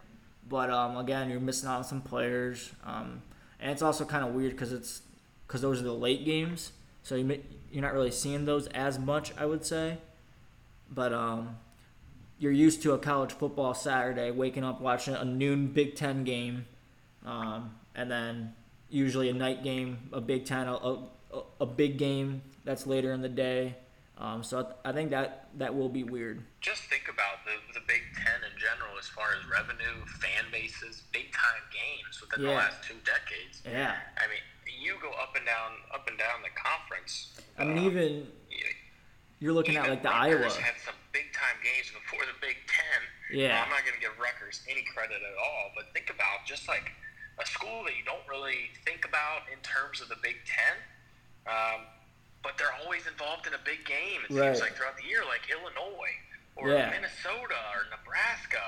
[0.48, 3.22] but um, again, you're missing out on some players, um,
[3.60, 5.02] and it's also kind of weird because it's
[5.46, 6.72] because those are the late games,
[7.04, 9.98] so you you're not really seeing those as much, I would say.
[10.90, 11.58] But um,
[12.40, 16.66] you're used to a college football Saturday, waking up watching a noon Big Ten game,
[17.26, 18.54] um, and then
[18.90, 23.22] usually a night game, a Big Ten, a, a, a big game that's later in
[23.22, 23.76] the day.
[24.20, 26.42] Um, so I, th- I think that that will be weird.
[26.60, 31.04] just think about the, the Big Ten in general as far as revenue, fan bases,
[31.12, 33.62] big time games within the last two decades.
[33.64, 33.94] Yeah.
[34.18, 34.42] I mean,
[34.82, 37.40] you go up and down, up and down the conference.
[37.60, 38.28] I mean, uh, even
[39.40, 40.44] you're looking at like the Iowa.
[40.50, 43.00] Had some big time games before the Big Ten.
[43.32, 43.60] Yeah.
[43.60, 46.68] Now, I'm not going to give Rutgers any credit at all, but think about just
[46.68, 46.92] like
[47.40, 50.76] a school that you don't really think about in terms of the Big Ten.
[51.46, 51.86] Um,
[52.44, 54.22] but they're always involved in a big game.
[54.30, 54.56] It Right.
[54.56, 56.16] seems like throughout the year, like Illinois
[56.56, 56.90] or Yeah.
[56.90, 58.64] Minnesota or Nebraska,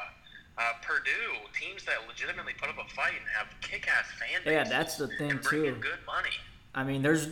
[0.58, 4.52] uh, Purdue, teams that legitimately put up a fight and have kick-ass fan bases.
[4.52, 5.80] Yeah, that's the thing, and bring in too.
[5.82, 6.36] good money.
[6.76, 7.28] I mean, there's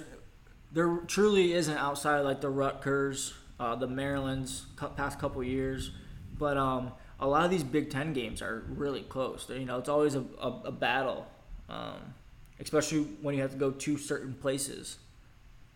[0.71, 5.91] there truly isn't outside like the Rutgers, uh, the Maryland's past couple years,
[6.37, 9.49] but um, a lot of these Big Ten games are really close.
[9.49, 11.25] You know, it's always a, a, a battle,
[11.69, 12.13] um,
[12.59, 14.97] especially when you have to go to certain places,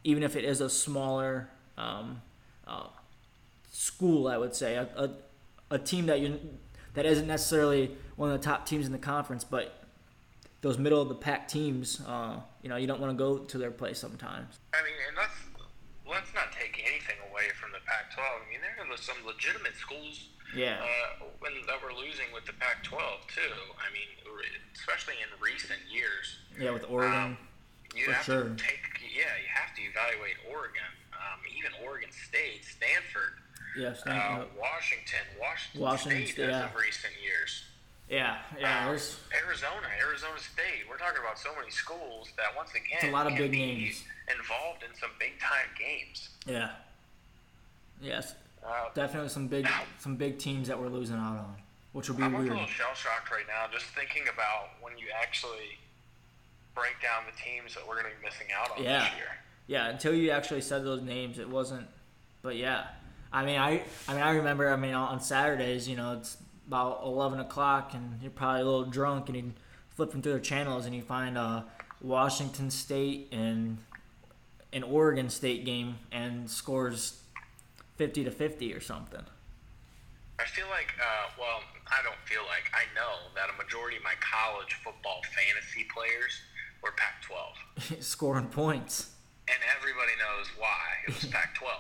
[0.04, 2.22] even if it is a smaller um,
[2.68, 2.88] uh,
[3.72, 4.28] school.
[4.28, 5.10] I would say a, a,
[5.76, 6.40] a team that you
[6.94, 9.81] that isn't necessarily one of the top teams in the conference, but
[10.62, 13.58] those middle of the pack teams, uh, you know, you don't want to go to
[13.58, 14.60] their place sometimes.
[14.74, 15.34] I mean, and let's
[16.08, 18.20] let's not take anything away from the Pac-12 Pac-12.
[18.20, 20.84] I mean, there are some legitimate schools Yeah.
[20.84, 23.00] uh, when, that were losing with the Pac-12
[23.32, 23.56] too.
[23.80, 24.10] I mean,
[24.76, 26.38] especially in recent years.
[26.60, 27.38] Yeah, with Oregon.
[27.96, 28.44] You For have sure.
[28.44, 33.36] to take, yeah, you have to evaluate Oregon, um, even Oregon State, Stanford,
[33.76, 36.66] yeah, uh, Washington, Washington, Washington State State, yeah.
[36.72, 37.64] of recent years.
[38.12, 38.86] Yeah, yeah.
[38.88, 40.84] There's Arizona, Arizona State.
[40.90, 43.60] We're talking about so many schools that once again It's a lot of big be
[43.60, 44.04] names.
[44.30, 46.30] involved in some big time games.
[46.46, 46.72] yeah.
[48.02, 48.34] Yes,
[48.66, 49.68] Uh, definitely some big
[50.00, 51.56] some big teams that we're losing out on,
[51.94, 52.50] which will be I'm a weird.
[52.52, 55.78] little shell shocked right now just thinking about when you actually
[56.76, 59.04] break down the teams that we're going to be missing out on Yeah.
[59.06, 59.28] this year.
[59.68, 61.88] Yeah, until you actually said those names, it wasn't.
[62.42, 62.88] But yeah,
[63.32, 64.70] I mean, I I mean, I remember.
[64.72, 66.38] I mean, on Saturdays, you know, it's
[66.72, 69.54] about eleven o'clock, and you're probably a little drunk, and you're
[69.90, 71.66] flipping through the channels, and you find a
[72.00, 73.78] Washington State and
[74.72, 77.22] an Oregon State game, and scores
[77.98, 79.20] fifty to fifty or something.
[80.40, 84.04] I feel like, uh, well, I don't feel like, I know that a majority of
[84.04, 86.34] my college football fantasy players
[86.82, 88.02] were Pac 12.
[88.04, 89.12] Scoring points.
[89.48, 90.82] And everybody knows why.
[91.08, 91.78] It was Pac 12.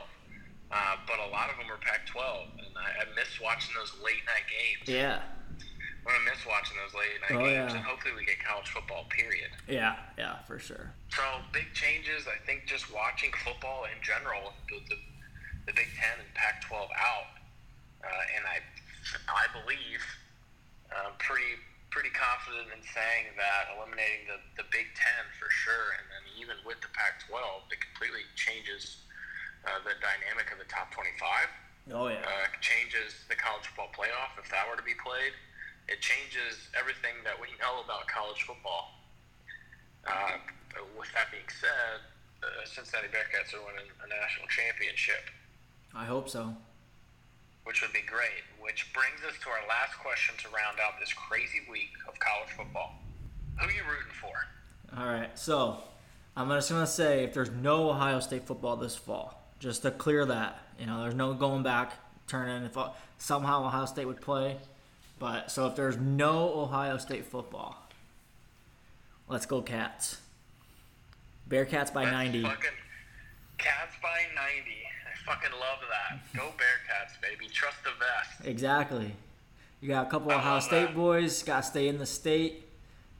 [0.71, 2.47] Uh, but a lot of them are Pac 12.
[2.63, 4.87] And I, I miss watching those late night games.
[4.87, 7.75] Yeah, I'm going to miss watching those late night Oh, games.
[7.75, 7.77] yeah.
[7.77, 9.51] And hopefully we get college football, period.
[9.67, 10.95] yeah, yeah, for sure.
[11.11, 12.23] So big changes.
[12.25, 14.97] I think just watching football in general, the, the,
[15.67, 17.29] the Big Ten and Pac-12 out,
[18.07, 18.63] uh, and I,
[19.27, 20.01] I believe,
[20.91, 21.59] uh, pretty
[21.91, 26.55] pretty confident in saying that eliminating the, the Big Ten for sure, and then even
[26.63, 27.35] with the Pac-12,
[27.67, 29.03] it completely changes
[29.65, 32.21] uh, the dynamic of the top 25 Oh yeah.
[32.21, 35.33] uh, changes the college football playoff if that were to be played.
[35.89, 38.93] It changes everything that we know about college football.
[40.07, 40.37] Uh,
[40.97, 42.01] with that being said,
[42.41, 45.29] the Cincinnati Bearcats are winning a national championship,
[45.93, 46.55] I hope so.
[47.65, 48.45] which would be great.
[48.61, 52.49] Which brings us to our last question to round out this crazy week of college
[52.55, 52.95] football.
[53.59, 54.33] Who are you rooting for?
[54.97, 55.83] All right, so
[56.37, 60.25] I'm just gonna say if there's no Ohio State football this fall, just to clear
[60.25, 61.93] that, you know, there's no going back,
[62.27, 62.63] turning.
[62.63, 64.57] If uh, somehow Ohio State would play,
[65.19, 67.77] but so if there's no Ohio State football,
[69.29, 70.17] let's go Cats.
[71.47, 72.41] Bearcats by Let's 90.
[72.41, 72.69] Fucking
[73.59, 74.41] Cats by 90.
[74.41, 76.35] I fucking love that.
[76.35, 77.47] Go Bearcats, baby.
[77.51, 78.47] Trust the vest.
[78.47, 79.13] Exactly.
[79.79, 80.95] You got a couple I Ohio State that.
[80.95, 82.67] boys, got to stay in the state,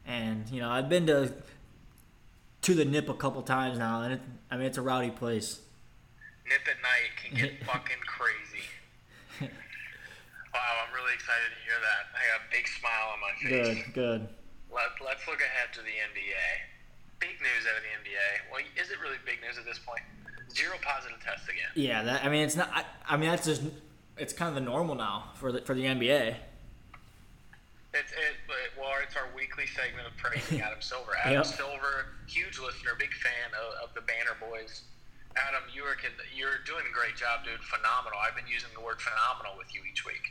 [0.08, 1.32] and you know I've been to
[2.64, 5.60] to the Nip a couple times now, and it, I mean it's a rowdy place.
[6.52, 8.68] Nip at night can get fucking crazy.
[9.40, 12.12] Wow, I'm really excited to hear that.
[12.12, 13.86] I got a big smile on my face.
[13.88, 14.22] Good, good.
[14.68, 16.44] Let, let's look ahead to the NBA.
[17.24, 18.52] Big news out of the NBA.
[18.52, 20.04] Well, is it really big news at this point?
[20.52, 21.72] Zero positive tests again.
[21.76, 22.70] Yeah, that I mean it's not.
[22.74, 23.62] I, I mean that's just
[24.18, 26.36] it's kind of the normal now for the for the NBA.
[27.94, 31.12] It's it, but- well, it's our weekly segment of praising Adam Silver.
[31.24, 31.46] Adam Yep.
[31.46, 34.82] Silver, huge listener, big fan of, of the Banner Boys.
[35.40, 35.96] Adam, you are
[36.36, 37.60] you're doing a great job, dude.
[37.64, 38.20] Phenomenal.
[38.20, 40.24] I've been using the word phenomenal with you each week.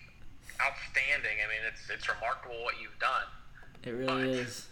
[0.60, 1.40] Outstanding.
[1.40, 3.24] I mean, it's it's remarkable what you've done.
[3.82, 4.68] It really But- is.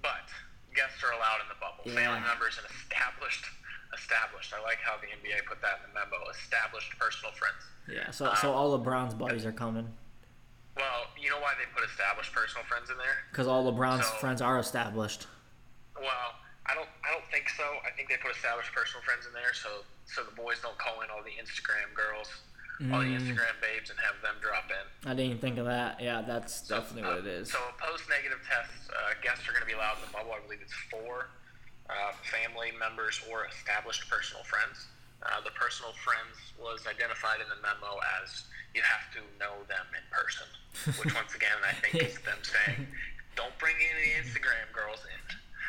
[0.00, 0.24] But
[0.72, 1.84] guests are allowed in the bubble.
[1.84, 2.00] Yeah.
[2.00, 3.44] Family members and established
[3.92, 4.54] established.
[4.56, 6.16] I like how the NBA put that in the memo.
[6.32, 7.60] Established personal friends.
[7.88, 8.08] Yeah.
[8.10, 9.92] So so um, all LeBron's buddies are coming
[10.76, 13.28] Well, you know why they put established personal friends in there?
[13.30, 15.26] because all LeBron's So- friends are established.
[15.96, 16.32] Well,
[16.68, 16.88] I don't.
[17.04, 17.64] I don't think so.
[17.86, 21.00] I think they put established personal friends in there, so so the boys don't call
[21.02, 22.28] in all the Instagram girls,
[22.92, 23.20] all the Mm.
[23.22, 24.84] Instagram babes, and have them drop in.
[25.08, 26.00] I didn't even think of that.
[26.00, 27.50] Yeah, that's definitely what it is.
[27.50, 30.32] So post negative tests, uh, guests are going to be allowed in the bubble.
[30.36, 31.30] I believe it's four
[31.88, 34.86] uh, family members or established personal friends.
[35.24, 38.44] Uh, the personal friends was identified in the memo as
[38.76, 40.46] you have to know them in person,
[41.02, 42.86] which once again I think is them saying,
[43.36, 45.20] don't bring any Instagram girls in.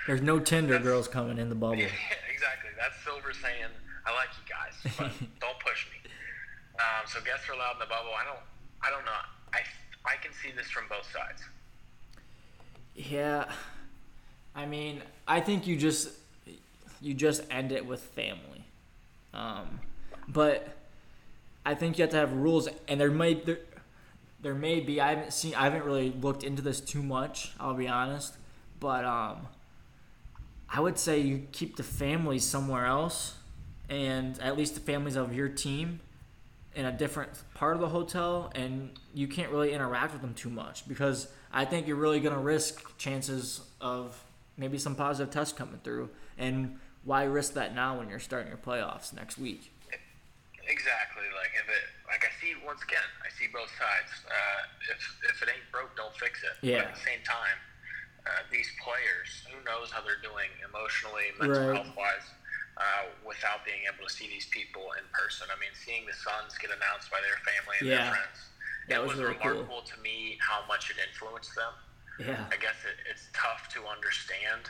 [0.07, 1.75] There's no Tinder girls coming in the bubble.
[1.75, 1.85] Yeah,
[2.31, 2.71] exactly.
[2.77, 3.69] That's Silver saying,
[4.05, 6.09] "I like you guys, but don't push me."
[6.79, 8.11] Um, so guests are allowed in the bubble.
[8.19, 8.39] I don't.
[8.83, 9.11] I don't know.
[9.53, 9.59] I
[10.05, 11.43] I can see this from both sides.
[12.95, 13.45] Yeah,
[14.55, 16.09] I mean, I think you just
[16.99, 18.65] you just end it with family,
[19.33, 19.79] um,
[20.27, 20.67] but
[21.65, 23.59] I think you have to have rules, and there might there,
[24.41, 24.99] there may be.
[24.99, 25.53] I haven't seen.
[25.55, 27.53] I haven't really looked into this too much.
[27.59, 28.35] I'll be honest,
[28.79, 29.47] but um,
[30.73, 33.35] I would say you keep the families somewhere else,
[33.89, 35.99] and at least the families of your team
[36.75, 40.49] in a different part of the hotel and you can't really interact with them too
[40.49, 44.23] much because I think you're really going to risk chances of
[44.55, 46.09] maybe some positive tests coming through.
[46.37, 49.73] And why risk that now when you're starting your playoffs next week?
[50.63, 51.27] Exactly.
[51.35, 54.11] Like if it, like I see once again, I see both sides.
[54.25, 56.65] Uh, if if it ain't broke, don't fix it.
[56.65, 56.77] Yeah.
[56.77, 57.59] But at the same time,
[58.27, 61.75] uh, these players, who knows how they're doing emotionally, mental Right.
[61.81, 62.27] health wise,
[62.77, 65.47] uh, without being able to see these people in person.
[65.49, 68.05] I mean, seeing the Suns get announced by their family and Yeah.
[68.05, 68.39] their friends.
[68.87, 69.51] That it was was, really cool.
[69.51, 71.73] remarkable to me how much it influenced them.
[72.17, 72.45] Yeah.
[72.51, 74.69] I guess it, it's tough to understand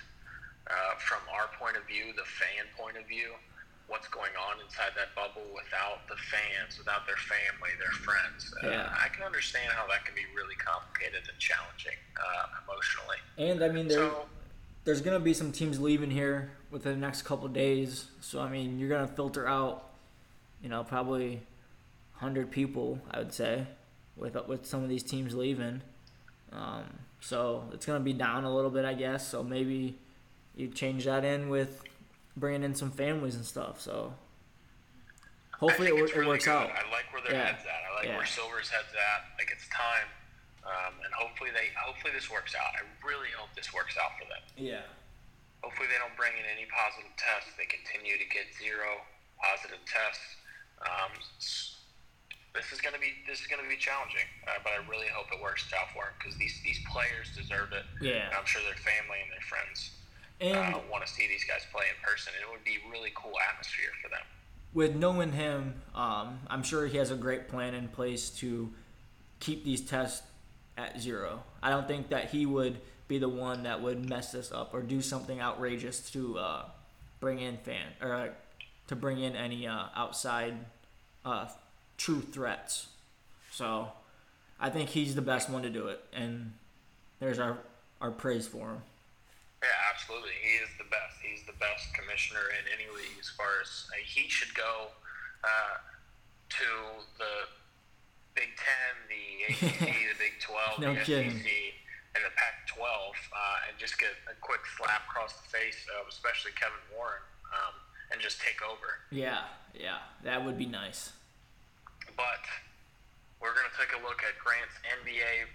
[0.69, 3.33] uh, from our point of view, the fan point of view,
[3.91, 8.53] what's going on inside that bubble without the fans, without their family, their friends.
[8.63, 8.97] Uh, Yeah.
[8.97, 13.17] I can understand how that can be really complicated and challenging uh, emotionally.
[13.37, 14.25] And I mean, there, So,
[14.85, 18.05] there's gonna be some teams leaving here within the next couple of days.
[18.21, 19.89] So I mean, you're gonna filter out,
[20.63, 21.41] you know, probably
[22.13, 23.01] hundred people.
[23.11, 23.67] I would say,
[24.15, 25.81] with with some of these teams leaving.
[26.53, 26.85] Um,
[27.19, 29.27] so it's gonna be down a little bit, I guess.
[29.27, 29.97] So maybe
[30.55, 31.83] you change that in with
[32.37, 33.81] bringing in some families and stuff.
[33.81, 34.13] So
[35.59, 36.51] hopefully it, it's it works good.
[36.51, 36.69] out.
[36.71, 37.45] I like where their Yeah.
[37.53, 37.81] heads at.
[37.91, 38.17] I like Yeah.
[38.17, 39.25] where Silver's head's at.
[39.37, 40.07] Like it's time,
[40.65, 42.73] um, and hopefully they hopefully this works out.
[42.75, 44.41] I really hope this works out for them.
[44.55, 44.83] Yeah.
[45.63, 47.51] Hopefully they don't bring in any positive tests.
[47.57, 49.05] They continue to get zero
[49.37, 50.37] positive tests.
[50.81, 51.11] Um,
[52.53, 55.39] this is gonna be this is gonna be challenging, uh, but I really hope it
[55.39, 57.85] works out for them because these these players deserve it.
[58.01, 58.25] Yeah.
[58.27, 59.91] And I'm sure their family and their friends
[60.41, 62.33] And uh, want to see these guys play in person.
[62.41, 64.21] It would be really cool atmosphere for them.
[64.73, 68.71] with knowing him, um, I'm sure he has a great plan in place to
[69.39, 70.23] keep these tests
[70.77, 71.43] at zero.
[71.61, 74.81] I don't think that he would be the one that would mess this up or
[74.81, 76.65] do something outrageous to uh,
[77.19, 78.27] bring in fan or uh,
[78.87, 80.53] to bring in any uh, outside
[81.25, 81.47] uh,
[81.97, 82.87] true threats.
[83.51, 83.89] So
[84.59, 86.53] I think he's the best one to do it, and
[87.19, 87.57] there's our
[87.99, 88.81] our praise for him.
[89.61, 90.33] Yeah, absolutely.
[90.41, 91.21] He is the best.
[91.21, 94.89] He's the best commissioner in any league as far as uh, he should go
[95.45, 95.77] uh,
[96.49, 96.67] to
[97.21, 97.33] the
[98.33, 99.79] Big Ten, the ACC,
[100.13, 101.29] the Big Twelve, No the kidding.
[101.37, 101.45] SEC,
[102.17, 106.51] and the Pac-12, uh, and just get a quick slap across the face of especially
[106.57, 107.21] Kevin Warren,
[107.53, 107.77] um,
[108.11, 109.05] and just take over.
[109.13, 109.45] Yeah,
[109.77, 111.13] yeah, that would be nice.
[112.17, 112.43] But
[113.39, 115.47] we're going to take a look at Grant's NBA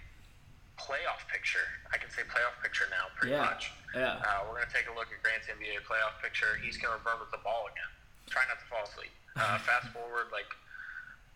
[0.79, 1.65] playoff picture.
[1.91, 3.71] I can say playoff picture now, pretty Yeah, much.
[3.95, 4.21] yeah.
[4.23, 6.57] Uh, we're going to take a look at Grant's NBA playoff picture.
[6.63, 7.89] He's going to run with the ball again.
[8.29, 9.11] Try not to fall asleep.
[9.35, 10.47] Uh, fast forward, like,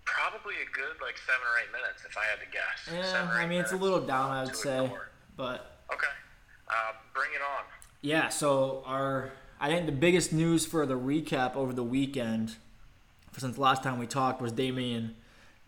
[0.06, 2.80] probably a good, like, seven or eight minutes, if I had to guess.
[2.89, 5.10] Yeah, I mean it's a little down, I would say, ignore.
[5.38, 6.13] but Okay.
[6.69, 7.63] Uh, bring it on.
[8.01, 12.56] Yeah, so our I think the biggest news for the recap over the weekend,
[13.38, 15.15] since last time we talked, was Damian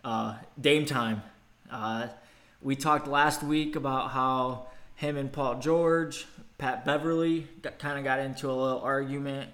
[0.02, 1.22] uh, Dame time.
[2.64, 7.46] We talked last week about how him and Paul George, Pat Beverley,
[7.78, 9.50] kind of got into a little argument.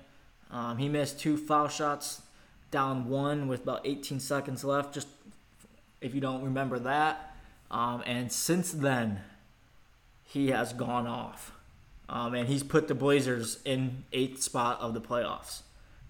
[0.49, 2.23] Um, he missed two foul shots,
[2.71, 4.95] down one with about 18 seconds left.
[4.95, 5.09] Just
[6.01, 7.35] if you don't remember that,
[7.69, 9.23] um, and since then,
[10.23, 11.51] he has gone off.
[12.09, 15.63] Um, and he's put the Blazers in eighth spot of the playoffs.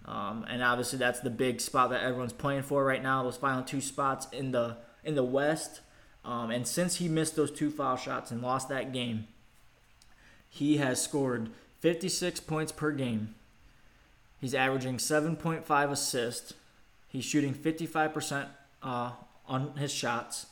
[0.05, 3.23] Um, and obviously that's the big spot that everyone's playing for right now.
[3.23, 5.81] Those final two spots in the in the West.
[6.25, 9.27] Um, and since he missed those two foul shots and lost that game,
[10.49, 13.35] he has scored 56 points per game.
[14.41, 16.55] He's averaging 7.5 assists.
[17.09, 18.49] He's shooting 55%
[18.83, 19.13] uh,
[19.47, 20.47] on his shots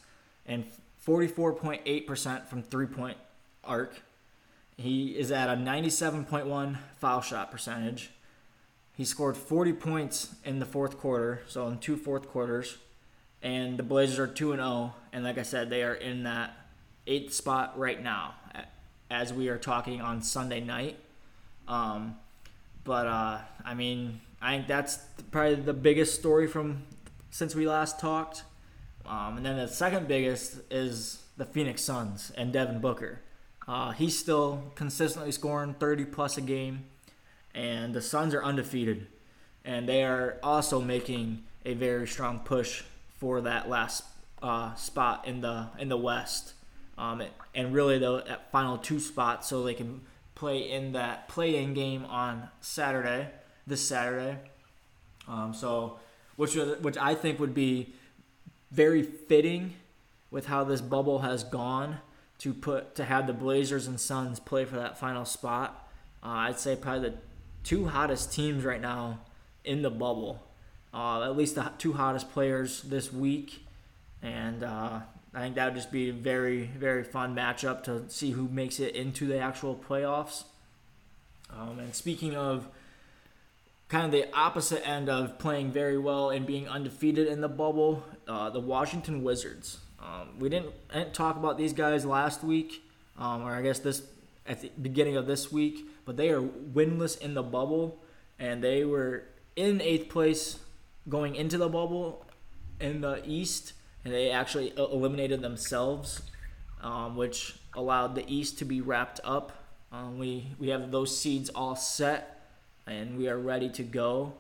[0.46, 0.64] and
[1.07, 3.16] 44.8% from three point
[3.64, 4.02] arc.
[4.76, 8.11] He is at a 97.1 foul shot percentage.
[8.96, 12.78] He scored 40 points in the fourth quarter, so in two fourth quarters.
[13.42, 16.57] And the Blazers are 2 and 0, and like I said, they are in that
[17.07, 18.35] eighth spot right now
[19.11, 20.96] as we are talking on Sunday night.
[21.66, 22.16] Um,
[22.85, 24.98] but uh, I mean, I think that's
[25.31, 26.85] probably the biggest story from
[27.31, 28.44] since we last talked.
[29.07, 33.20] Um, and then the second biggest is the Phoenix Suns and Devin Booker.
[33.66, 36.85] Uh, he's still consistently scoring 30 plus a game,
[37.55, 39.07] and the Suns are undefeated,
[39.64, 42.83] and they are also making a very strong push
[43.19, 44.04] for that last
[44.42, 46.54] uh, spot in the in the West,
[46.96, 47.23] um,
[47.54, 50.00] and really the that final two spots so they can
[50.35, 53.29] play in that play-in game on Saturday,
[53.66, 54.38] this Saturday.
[55.27, 55.98] Um, so,
[56.37, 57.92] which which I think would be
[58.71, 59.75] very fitting
[60.31, 61.98] with how this bubble has gone
[62.38, 65.88] to put to have the Blazers and Suns play for that final spot.
[66.23, 67.16] Uh, I'd say probably the
[67.64, 69.21] two hottest teams right now
[69.64, 70.48] in the bubble.
[70.93, 73.67] Uh, at least the two hottest players this week,
[74.23, 75.01] and uh,
[75.35, 78.81] I think that would just be a very very fun matchup to see who makes
[78.81, 80.45] it into the actual playoffs.
[81.51, 82.69] Um, and speaking of
[83.89, 88.05] kind of the opposite end of playing very well and being undefeated in the bubble,
[88.27, 89.79] uh, the Washington Wizards.
[90.01, 92.83] Um, we didn't, didn't, talk about these guys last week,
[93.19, 94.03] um, or I guess this
[94.47, 97.99] at the beginning of this week, but they are winless in the bubble,
[98.39, 99.25] and they were
[99.57, 100.59] in eighth place
[101.09, 102.27] going into the bubble
[102.81, 103.73] in the East,
[104.05, 106.23] and they actually eliminated themselves,
[106.83, 109.53] um, which allowed the East to be wrapped up.
[109.90, 112.51] Um, we we have those seeds all set,
[112.87, 114.35] and we are ready to go.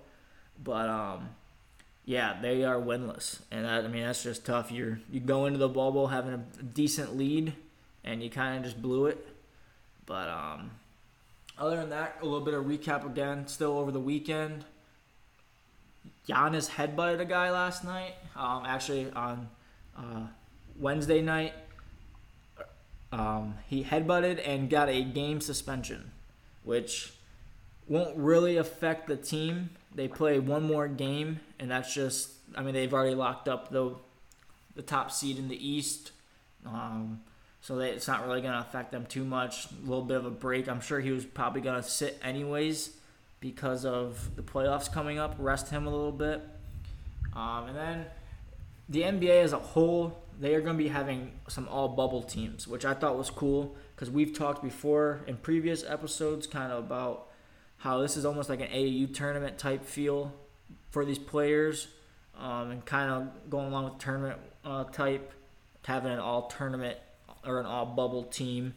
[0.62, 1.30] But um,
[2.04, 4.70] yeah, they are winless, and that, I mean that's just tough.
[4.70, 7.54] You're you go into the bubble having a decent lead,
[8.04, 9.26] and you kind of just blew it.
[10.06, 10.70] But um,
[11.58, 13.46] other than that, a little bit of recap again.
[13.46, 14.64] Still over the weekend.
[16.28, 18.14] Giannis headbutted a guy last night.
[18.36, 19.48] Um, actually on
[19.96, 20.26] uh,
[20.78, 21.54] Wednesday night,
[23.10, 26.10] um, he headbutted and got a game suspension,
[26.64, 27.14] which
[27.88, 29.70] won't really affect the team.
[29.94, 32.32] They play one more game, and that's just.
[32.54, 33.94] I mean, they've already locked up the
[34.76, 36.12] the top seed in the East,
[36.66, 37.22] um,
[37.60, 39.66] so they, it's not really going to affect them too much.
[39.70, 40.68] A little bit of a break.
[40.68, 42.97] I'm sure he was probably going to sit anyways
[43.40, 45.36] because of the playoffs coming up.
[45.38, 46.42] Rest him a little bit,
[47.34, 48.06] um, and then
[48.88, 52.68] the NBA as a whole they are going to be having some all bubble teams,
[52.68, 57.28] which I thought was cool because we've talked before in previous episodes kind of about
[57.78, 60.32] how this is almost like an AAU tournament type feel
[60.90, 61.88] for these players
[62.38, 65.32] um, and kind of going along with tournament uh, type,
[65.84, 66.96] having an all tournament
[67.44, 68.74] or an all bubble team.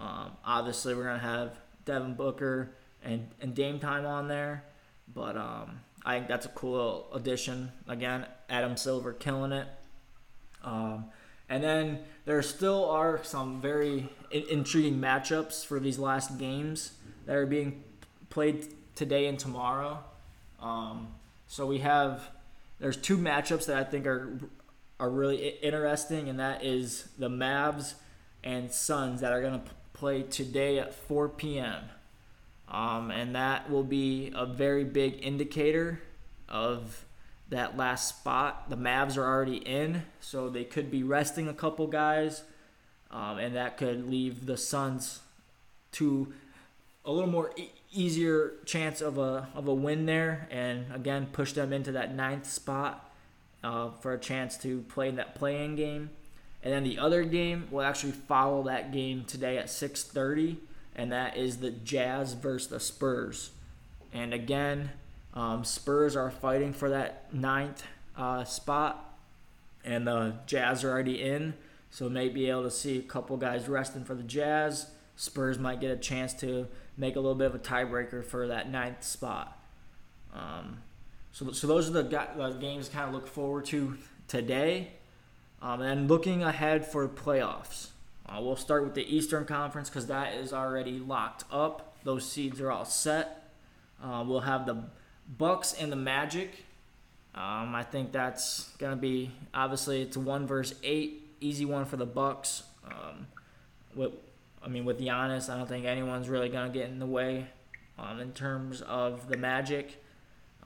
[0.00, 2.70] Um, obviously, we're going to have Devin Booker
[3.04, 4.64] and, and Dame Time on there,
[5.14, 7.72] but um, I think that's a cool addition.
[7.88, 9.66] Again, Adam Silver killing it.
[10.62, 11.06] Um,
[11.48, 16.92] and then there still are some very in- intriguing matchups for these last games
[17.26, 17.84] that are being
[18.30, 20.02] played today and tomorrow.
[20.60, 21.08] Um,
[21.46, 22.30] so we have
[22.80, 24.38] there's two matchups that I think are
[25.00, 27.94] are really interesting, and that is the Mavs
[28.42, 31.82] and Suns that are going to play today at 4 p.m.
[32.68, 36.00] Um, and that will be a very big indicator
[36.48, 37.04] of
[37.50, 38.70] that last spot.
[38.70, 42.42] The Mavs are already in, so they could be resting a couple guys,
[43.10, 45.20] um, and that could leave the Suns
[45.92, 46.32] to
[47.04, 51.52] a little more e- easier chance of a of a win there, and again push
[51.52, 53.10] them into that ninth spot
[53.62, 56.10] uh, for a chance to play in that play-in game.
[56.62, 60.56] And then the other game will actually follow that game today at 6:30,
[60.94, 63.50] and that is the Jazz versus the Spurs.
[64.12, 64.90] And again,
[65.34, 67.82] um, Spurs are fighting for that ninth
[68.16, 69.18] uh, spot,
[69.84, 71.54] and the Jazz are already in,
[71.90, 74.88] so may be able to see a couple guys resting for the Jazz.
[75.16, 76.66] Spurs might get a chance to
[76.96, 79.58] make a little bit of a tiebreaker for that ninth spot.
[80.34, 80.78] Um,
[81.32, 83.96] so, so those are the, the games kind of look forward to
[84.28, 84.92] today.
[85.60, 87.88] Um, and looking ahead for playoffs,
[88.26, 91.96] uh, we'll start with the Eastern Conference because that is already locked up.
[92.04, 93.50] Those seeds are all set.
[94.02, 94.84] Uh, we'll have the
[95.38, 96.64] Bucks and the Magic.
[97.34, 102.06] Um, I think that's gonna be obviously it's one versus eight, easy one for the
[102.06, 102.62] Bucks.
[102.86, 103.26] Um,
[103.94, 104.12] with,
[104.62, 107.46] I mean, with Giannis, I don't think anyone's really gonna get in the way
[107.98, 110.02] um, in terms of the Magic.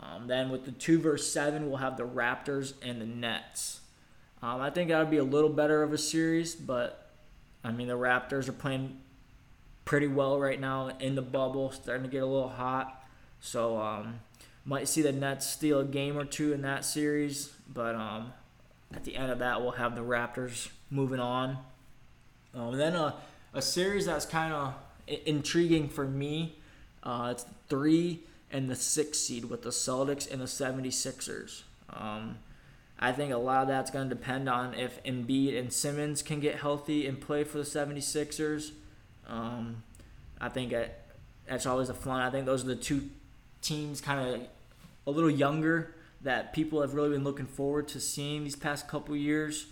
[0.01, 3.81] Um, then with the two versus seven, we'll have the Raptors and the Nets.
[4.43, 7.08] Um, I think that would be a little better of a series, but
[7.65, 8.99] I mean the Raptors are playing
[9.85, 13.05] pretty well right now in the bubble, starting to get a little hot.
[13.41, 14.21] So um,
[14.65, 18.33] might see the Nets steal a game or two in that series, but um,
[18.95, 21.59] at the end of that, we'll have the Raptors moving on.
[22.55, 23.15] Um, then a,
[23.55, 24.75] a series that's kind of
[25.07, 26.59] intriguing for me.
[27.03, 31.63] Uh, it's three and the six seed with the Celtics and the 76ers.
[31.91, 32.39] Um,
[32.99, 36.41] I think a lot of that's going to depend on if Embiid and Simmons can
[36.41, 38.73] get healthy and play for the 76ers.
[39.27, 39.85] Um,
[40.41, 40.99] I think it,
[41.49, 42.21] that's always a fun.
[42.21, 43.09] I think those are the two
[43.63, 44.41] teams kind of
[45.07, 49.15] a little younger that people have really been looking forward to seeing these past couple
[49.15, 49.67] years.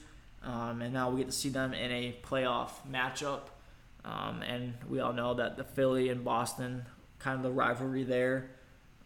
[0.45, 3.43] Um, and now we get to see them in a playoff matchup.
[4.05, 6.85] Um, and we all know that the Philly and Boston,
[7.19, 8.51] kind of the rivalry there.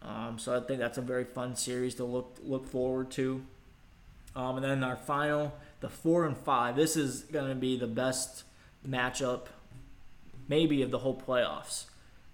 [0.03, 3.43] Um, so I think that's a very fun series to look look forward to.
[4.35, 6.75] Um, and then our final, the four and five.
[6.75, 8.43] This is going to be the best
[8.87, 9.47] matchup,
[10.47, 11.85] maybe of the whole playoffs,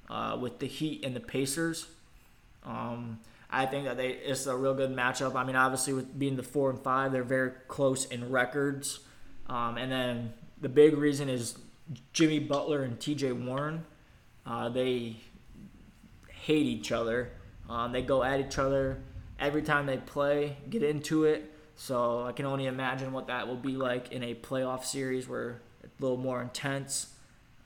[0.10, 1.88] uh, with the Heat and the Pacers.
[2.64, 3.20] Um,
[3.50, 5.36] I think that they it's a real good matchup.
[5.36, 9.00] I mean, obviously with being the four and five, they're very close in records.
[9.48, 11.58] Um, and then the big reason is
[12.12, 13.32] Jimmy Butler and T.J.
[13.32, 13.86] Warren.
[14.46, 15.18] Uh, they
[16.30, 17.32] hate each other.
[17.70, 19.00] Um, they go at each other
[19.40, 21.54] every time they play, get into it.
[21.78, 25.62] So I can only imagine what that will be like in a playoff series where
[25.84, 27.14] it's a little more intense.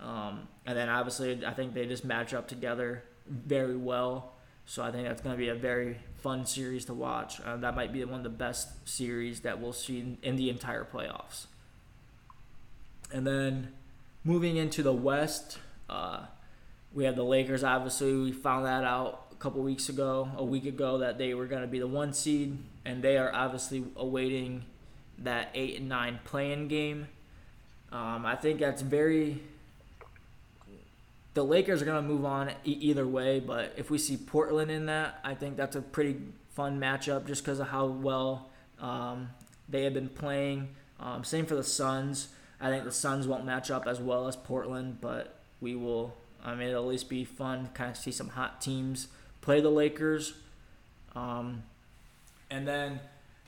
[0.02, 4.34] Um, and then obviously, I think they just match up together very well.
[4.66, 7.40] So I think that's going to be a very fun series to watch.
[7.40, 10.50] Uh, that might be one of the best series that we'll see in, in the
[10.50, 11.46] entire playoffs.
[13.14, 13.70] And then
[14.26, 15.58] moving into the West,
[15.90, 16.26] uh,
[16.94, 17.64] we have the Lakers.
[17.64, 21.64] Obviously, we found that out couple weeks ago, a week ago, that they were going
[21.64, 24.64] to be the one seed, and they are obviously awaiting
[25.18, 27.08] that eight and nine play-in game.
[27.92, 29.42] Um, I think that's very.
[31.34, 34.70] The Lakers are going to move on e- either way, but if we see Portland
[34.70, 36.18] in that, I think that's a pretty
[36.50, 39.30] fun matchup just because of how well um,
[39.68, 40.70] they have been playing.
[41.00, 42.28] Um, same for the Suns.
[42.60, 46.14] I think the Suns won't match up as well as Portland, but we will.
[46.44, 47.64] I mean, it'll at least be fun.
[47.66, 49.08] To Kind of see some hot teams
[49.42, 50.34] play the Lakers.
[51.16, 51.64] Um,
[52.50, 53.00] and then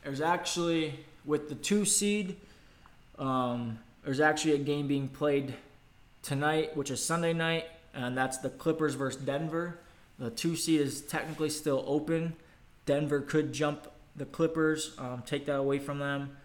[0.04, 2.36] there's actually with the two seed.
[3.18, 5.54] Um, there's actually a game being played
[6.22, 9.80] tonight, which is Sunday night, and that's the Clippers versus Denver.
[10.20, 12.34] The two seed is technically still open.
[12.86, 16.36] Denver could jump the Clippers, um, take that away from them.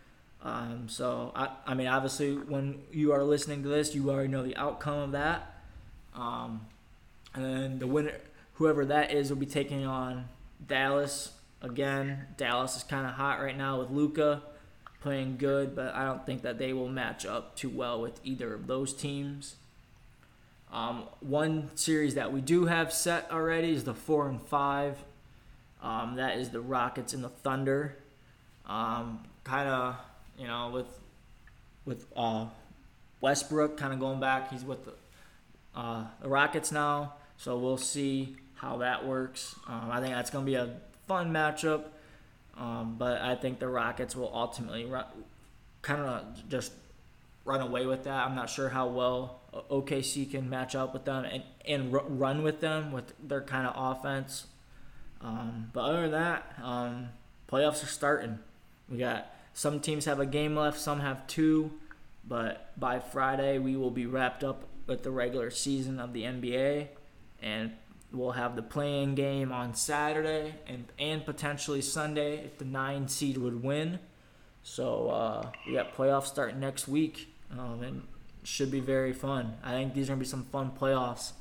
[0.43, 4.43] Um, so I, I mean, obviously, when you are listening to this, you already know
[4.43, 5.61] the outcome of that.
[6.15, 6.61] Um,
[7.35, 8.13] and then the winner,
[8.59, 10.29] whoever that is, will be taking on
[10.65, 11.33] Dallas
[11.63, 12.27] again.
[12.37, 14.43] Dallas is kind of hot right now with Luka
[15.01, 18.53] playing good, but I don't think that they will match up too well with either
[18.53, 19.57] of those teams.
[20.73, 24.99] Um, one series that we do have set already is the four and five.
[25.83, 27.97] Um, that is the Rockets and the Thunder.
[28.67, 29.97] Um, kind of,
[30.39, 30.87] you know, with
[31.87, 32.47] with uh,
[33.21, 34.51] Westbrook kind of going back.
[34.51, 34.93] He's with the,
[35.75, 39.55] uh, the Rockets now, so we'll see how that works.
[39.67, 40.75] Um, I think that's going to be a
[41.07, 41.85] fun matchup,
[42.57, 45.05] um, but I think the Rockets will ultimately run,
[45.83, 46.73] kind of just
[47.45, 48.27] run away with that.
[48.27, 49.41] I'm not sure how well
[49.71, 53.75] OKC can match up with them and, and run with them with their kind of
[53.77, 54.47] offense.
[55.21, 57.09] Um, but other than that, um,
[57.51, 58.39] playoffs are starting.
[58.89, 61.73] We got some teams have a game left, some have two,
[62.27, 66.89] but by Friday we will be wrapped up with the regular season of the NBA,
[67.43, 67.73] and
[68.13, 73.37] we'll have the play-in game on Saturday and and potentially Sunday if the nine seed
[73.37, 73.99] would win.
[74.63, 78.03] So uh, we got playoffs starting next week, um, and
[78.43, 79.57] should be very fun.
[79.63, 81.33] I think these are gonna be some fun playoffs,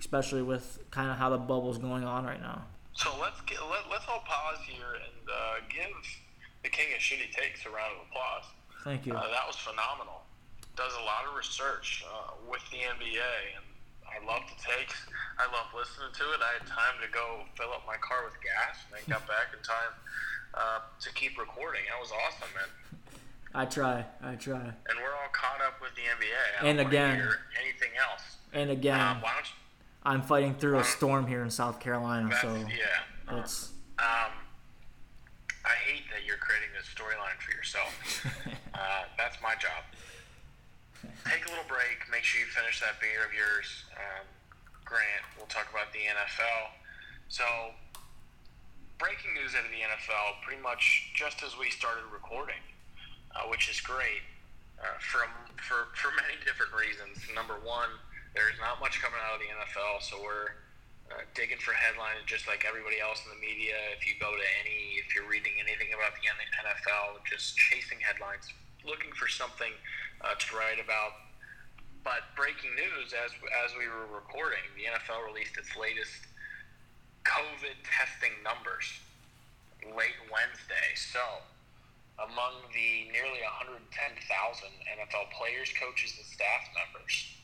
[0.00, 2.64] especially with kind of how the bubble's going on right now.
[2.94, 5.90] So let's get, let, let's all pause here and uh, give
[6.62, 8.44] the king of shitty takes a round of applause.
[8.84, 9.14] Thank you.
[9.14, 10.22] Uh, that was phenomenal.
[10.76, 13.64] Does a lot of research uh, with the NBA, and
[14.12, 15.06] I love the takes.
[15.38, 16.40] I love listening to it.
[16.44, 19.56] I had time to go fill up my car with gas, and then got back
[19.56, 19.94] in time
[20.54, 21.82] uh, to keep recording.
[21.88, 22.70] That was awesome, man.
[23.54, 24.04] I try.
[24.22, 24.60] I try.
[24.60, 26.68] And we're all caught up with the NBA.
[26.68, 27.28] and again,
[27.60, 28.36] anything else?
[28.52, 29.56] And again, uh, why don't you,
[30.04, 33.72] I'm fighting through a storm here in South Carolina, so yeah, it's.
[33.98, 34.32] Um,
[35.64, 38.26] I hate that you're creating this storyline for yourself.
[38.74, 39.84] uh, that's my job.
[41.24, 42.01] Take a little break.
[42.22, 43.66] Make sure you finish that beer of yours,
[43.98, 44.22] um,
[44.86, 45.26] Grant.
[45.34, 46.70] We'll talk about the NFL.
[47.26, 47.42] So,
[48.94, 52.62] breaking news out of the NFL, pretty much just as we started recording,
[53.34, 54.22] uh, which is great
[54.78, 57.18] uh, from for for many different reasons.
[57.34, 57.90] Number one
[58.38, 60.62] there's not much coming out of the NFL, so we're
[61.10, 63.74] uh, digging for headlines just like everybody else in the media.
[63.98, 68.46] If you go to any, if you're reading anything about the NFL, just chasing headlines,
[68.86, 69.74] looking for something
[70.22, 71.31] uh, to write about.
[72.04, 73.30] But breaking news, as
[73.64, 76.26] as we were recording, the NFL released its latest
[77.22, 78.90] COVID testing numbers
[79.86, 80.90] late Wednesday.
[80.98, 81.22] So,
[82.18, 87.38] among the nearly 110,000 NFL players, coaches, and staff members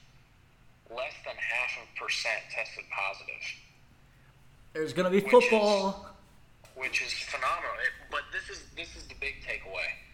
[0.90, 3.44] less than half of percent tested positive.
[4.72, 6.16] There's gonna be football,
[6.74, 7.78] which is, which is phenomenal.
[7.84, 10.07] It, but this is this is the big takeaway.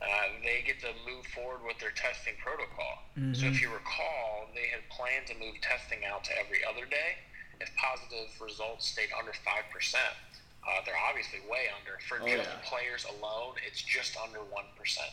[0.00, 3.04] Uh, they get to move forward with their testing protocol.
[3.18, 3.36] Mm-hmm.
[3.36, 7.20] So if you recall, they had planned to move testing out to every other day
[7.60, 10.16] if positive results stayed under five percent.
[10.64, 12.00] Uh, they're obviously way under.
[12.08, 12.64] For oh, just yeah.
[12.64, 15.12] players alone, it's just under one percent.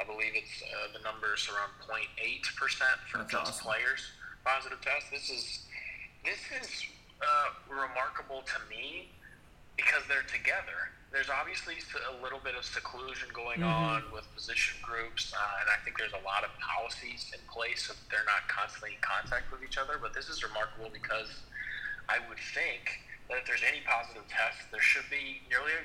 [0.00, 2.08] I believe it's uh, the numbers around 0.8
[2.56, 3.76] percent for That's just awesome.
[3.76, 4.00] players
[4.44, 5.06] positive test.
[5.10, 5.66] This is
[6.24, 6.86] this is
[7.20, 9.10] uh, remarkable to me
[9.76, 10.90] because they're together.
[11.12, 11.76] There's obviously
[12.08, 13.68] a little bit of seclusion going mm-hmm.
[13.68, 17.84] on with position groups, uh, and I think there's a lot of policies in place
[17.88, 20.00] so they're not constantly in contact with each other.
[20.00, 21.28] But this is remarkable because
[22.08, 25.76] I would think that if there's any positive tests, there should be nearly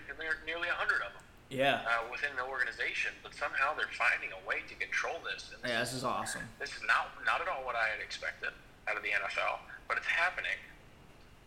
[0.48, 1.28] nearly a hundred of them.
[1.50, 1.80] Yeah.
[1.88, 5.52] Uh, within the organization, but somehow they're finding a way to control this.
[5.56, 6.44] And this yeah, this is awesome.
[6.60, 8.52] This is not not at all what I had expected
[8.88, 10.60] out of the NFL, but it's happening.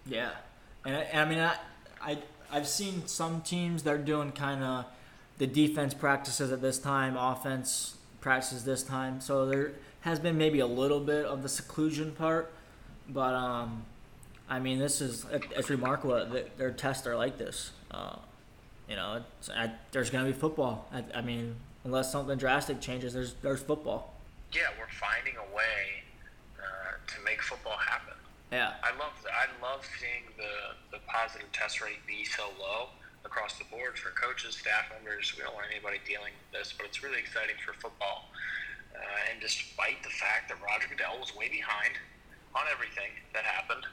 [0.06, 0.36] Yeah,
[0.84, 1.56] and I, and I mean, I,
[2.00, 2.18] I
[2.52, 4.86] I've seen some teams that are doing kind of
[5.38, 9.20] the defense practices at this time, offense practices this time.
[9.20, 9.72] So there
[10.02, 12.52] has been maybe a little bit of the seclusion part,
[13.08, 13.84] but um,
[14.48, 17.70] I mean, this is it's remarkable that their tests are like this.
[17.90, 18.16] Uh,
[18.88, 19.22] you know,
[19.54, 20.88] I, there's going to be football.
[20.92, 24.14] I, I, mean, unless something drastic changes, there's there's football.
[24.52, 26.02] Yeah, we're finding a way
[26.58, 28.14] uh, to make football happen.
[28.52, 28.74] Yeah.
[28.82, 32.90] I love I love seeing the the positive test rate be so low
[33.24, 35.32] across the board for coaches, staff members.
[35.36, 38.26] We don't want anybody dealing with this, but it's really exciting for football.
[38.94, 41.94] Uh, and despite the fact that Roger Goodell was way behind
[42.58, 43.86] on everything that happened,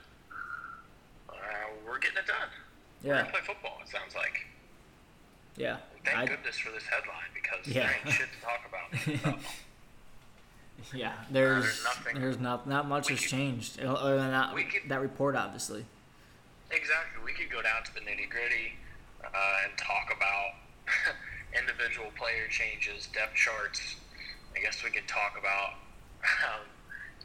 [1.30, 2.50] uh, we're getting it done.
[3.04, 3.10] Yeah.
[3.10, 3.78] We're gonna play football.
[3.86, 4.46] It sounds like.
[5.56, 5.78] Yeah.
[6.06, 7.88] thank I, goodness for this headline because yeah.
[7.88, 9.40] there ain't shit to talk about.
[10.94, 14.56] Yeah, there's uh, there's, nothing, there's not not much has could, changed other than that
[14.56, 15.86] could, that report, obviously.
[16.72, 18.76] Exactly, we could go down to the nitty gritty
[19.24, 20.60] uh, and talk about
[21.60, 23.96] individual player changes, depth charts.
[24.56, 25.80] I guess we could talk about
[26.46, 26.66] um,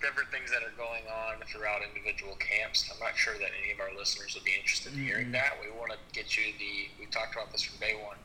[0.01, 2.91] different things that are going on throughout individual camps.
[2.93, 5.43] I'm not sure that any of our listeners would be interested in hearing mm-hmm.
[5.43, 5.59] that.
[5.63, 6.91] We want to get you the.
[6.99, 8.19] We talked about this from day one.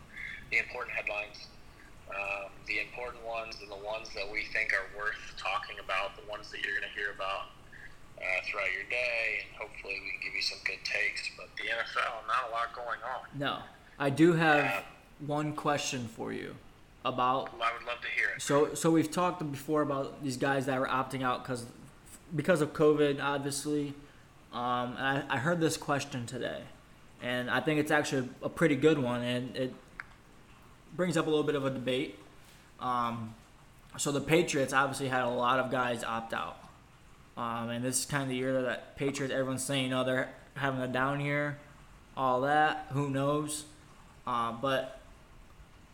[0.52, 1.48] The important headlines
[2.10, 6.30] um, the important ones and the ones that we think are worth talking about, the
[6.30, 7.52] ones that you're going to hear about
[8.18, 11.30] uh, throughout your day, and hopefully we can give you some good takes.
[11.36, 13.28] But the NFL, not a lot going on.
[13.38, 13.60] No,
[14.00, 14.82] I do have uh,
[15.26, 16.56] one question for you
[17.06, 17.50] about.
[17.62, 18.42] I would love to hear it.
[18.42, 21.66] So, so we've talked before about these guys that were opting out because
[22.36, 23.94] because of COVID, obviously.
[24.54, 26.62] Um, I, I heard this question today,
[27.22, 29.74] and I think it's actually a pretty good one, and it
[30.96, 32.18] brings up a little bit of a debate.
[32.80, 33.34] Um,
[33.98, 36.58] so the Patriots obviously had a lot of guys opt out.
[37.36, 40.82] Um, and this is kind of the year that Patriots, everyone's saying, oh, they're having
[40.82, 41.58] a down year,
[42.16, 42.88] all that.
[42.92, 43.66] Who knows?
[44.26, 45.00] Uh, but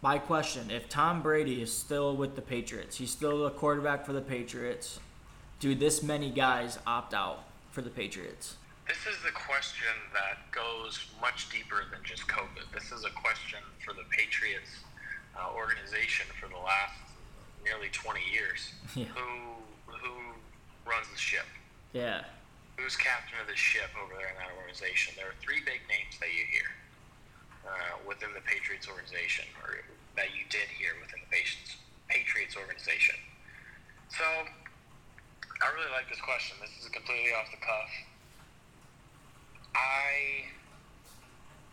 [0.01, 4.13] my question if Tom Brady is still with the Patriots, he's still the quarterback for
[4.13, 4.99] the Patriots,
[5.59, 8.55] do this many guys opt out for the Patriots?
[8.87, 12.67] This is a question that goes much deeper than just COVID.
[12.75, 14.83] This is a question for the Patriots
[15.39, 16.99] uh, organization for the last
[17.63, 18.73] nearly 20 years.
[18.93, 19.09] Yeah.
[19.17, 19.57] Who
[19.89, 20.13] who
[20.85, 21.49] runs the ship?
[21.97, 22.29] Yeah.
[22.77, 25.17] Who's captain of the ship over there in that organization?
[25.17, 26.69] There are three big names that you hear
[27.65, 29.81] uh, within the Patriots organization, or
[30.13, 33.17] that you did hear within the Patriots Patriots organization.
[34.13, 36.61] So, I really like this question.
[36.61, 37.89] This is completely off the cuff.
[39.75, 40.45] I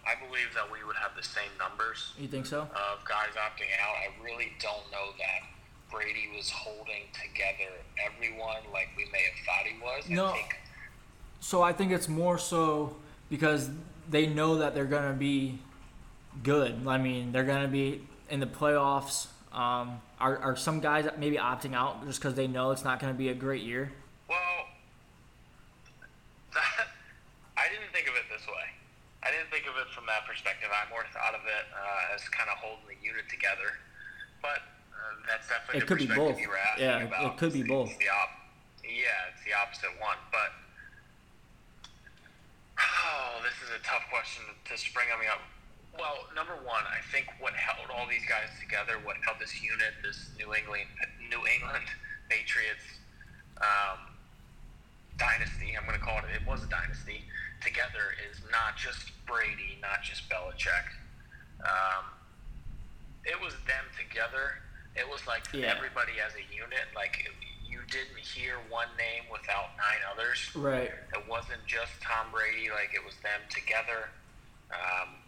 [0.06, 2.12] I believe that we would have the same numbers.
[2.18, 2.62] You think so?
[2.62, 3.94] Of guys opting out.
[3.94, 5.48] I really don't know that
[5.90, 7.70] Brady was holding together
[8.04, 10.08] everyone like we may have thought he was.
[10.08, 10.28] No.
[10.28, 10.58] I think,
[11.40, 12.96] so I think it's more so
[13.28, 13.70] because
[14.08, 15.58] they know that they're going to be
[16.42, 16.86] good.
[16.86, 19.26] I mean, they're going to be in the playoffs.
[19.52, 23.12] Um, are, are some guys maybe opting out just because they know it's not going
[23.12, 23.92] to be a great year?
[24.28, 24.38] Well,
[26.54, 26.86] that,
[27.70, 28.66] didn't think of it this way.
[29.22, 30.72] I didn't think of it from that perspective.
[30.72, 33.76] I more thought of it uh, as kind of holding the unit together.
[34.40, 34.64] But
[34.96, 36.40] uh, that's definitely it could be both.
[36.80, 37.24] yeah, about.
[37.24, 37.92] it could be both.
[37.92, 38.40] It's the op-
[38.80, 40.16] yeah, it's the opposite one.
[40.32, 40.56] But
[42.80, 45.44] oh, this is a tough question to spring on me up.
[45.92, 50.00] Well, number one, I think what held all these guys together, what held this unit,
[50.00, 50.88] this New England
[51.28, 51.92] New England
[52.32, 53.04] Patriots
[53.60, 54.16] um,
[55.20, 55.76] dynasty.
[55.76, 56.32] I'm going to call it.
[56.32, 57.28] It was a dynasty
[57.60, 60.88] together is not just Brady, not just Belichick.
[61.62, 62.04] Um,
[63.24, 64.60] it was them together.
[64.96, 65.72] It was like yeah.
[65.76, 66.88] everybody as a unit.
[66.96, 67.28] Like
[67.64, 70.50] you didn't hear one name without nine others.
[70.54, 70.90] Right.
[71.14, 72.72] It wasn't just Tom Brady.
[72.72, 74.10] Like it was them together.
[74.72, 75.20] Um,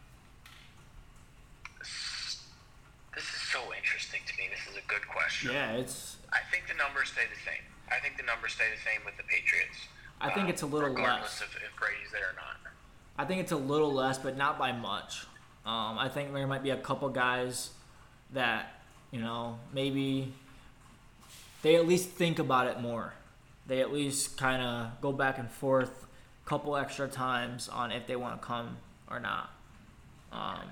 [3.14, 4.48] this is so interesting to me.
[4.48, 5.52] This is a good question.
[5.52, 6.16] Yeah, it's.
[6.32, 7.62] I think the numbers stay the same.
[7.92, 9.76] I think the numbers stay the same with the Patriots.
[10.22, 11.42] I think it's a little regardless less.
[11.42, 12.72] If, if Brady's there or not.
[13.18, 15.26] I think it's a little less, but not by much.
[15.66, 17.70] Um, I think there might be a couple guys
[18.32, 20.32] that you know maybe
[21.62, 23.12] they at least think about it more.
[23.66, 26.06] They at least kind of go back and forth
[26.44, 28.76] a couple extra times on if they want to come
[29.10, 29.50] or not.
[30.32, 30.66] Um,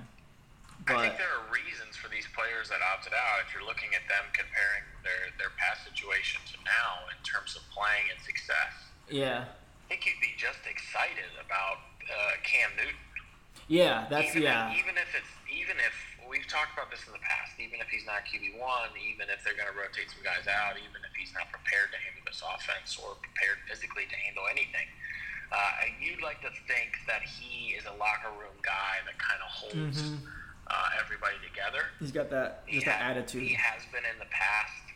[0.87, 3.45] but, I think there are reasons for these players that opted out.
[3.47, 7.63] If you're looking at them comparing their, their past situation to now in terms of
[7.71, 9.45] playing and success, yeah.
[9.47, 12.95] I think you'd be just excited about uh, Cam Newton.
[13.67, 14.71] Yeah, that's even yeah.
[14.71, 15.95] If, even if it's even if
[16.31, 19.43] we've talked about this in the past, even if he's not QB one, even if
[19.43, 22.39] they're going to rotate some guys out, even if he's not prepared to handle this
[22.43, 24.87] offense or prepared physically to handle anything,
[25.51, 29.51] uh, you'd like to think that he is a locker room guy that kind of
[29.51, 30.23] holds Mhm.
[30.71, 31.91] uh, everybody together.
[31.99, 33.43] He's got that He just that ha- attitude.
[33.43, 34.87] He has been in the past.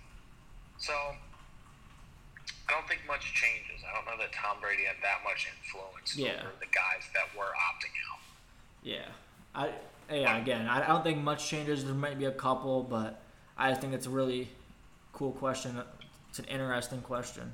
[0.79, 0.95] So
[2.69, 3.85] I don't think much changes.
[3.85, 6.41] I don't know that Tom Brady had that much influence Yeah.
[6.41, 8.21] over the guys that were opting out.
[8.83, 9.09] Yeah,
[9.55, 9.71] I
[10.11, 11.85] yeah again I don't think much changes.
[11.85, 13.21] There might be a couple, but
[13.57, 14.49] I just think it's a really
[15.13, 15.81] cool question.
[16.31, 17.53] It's an interesting question.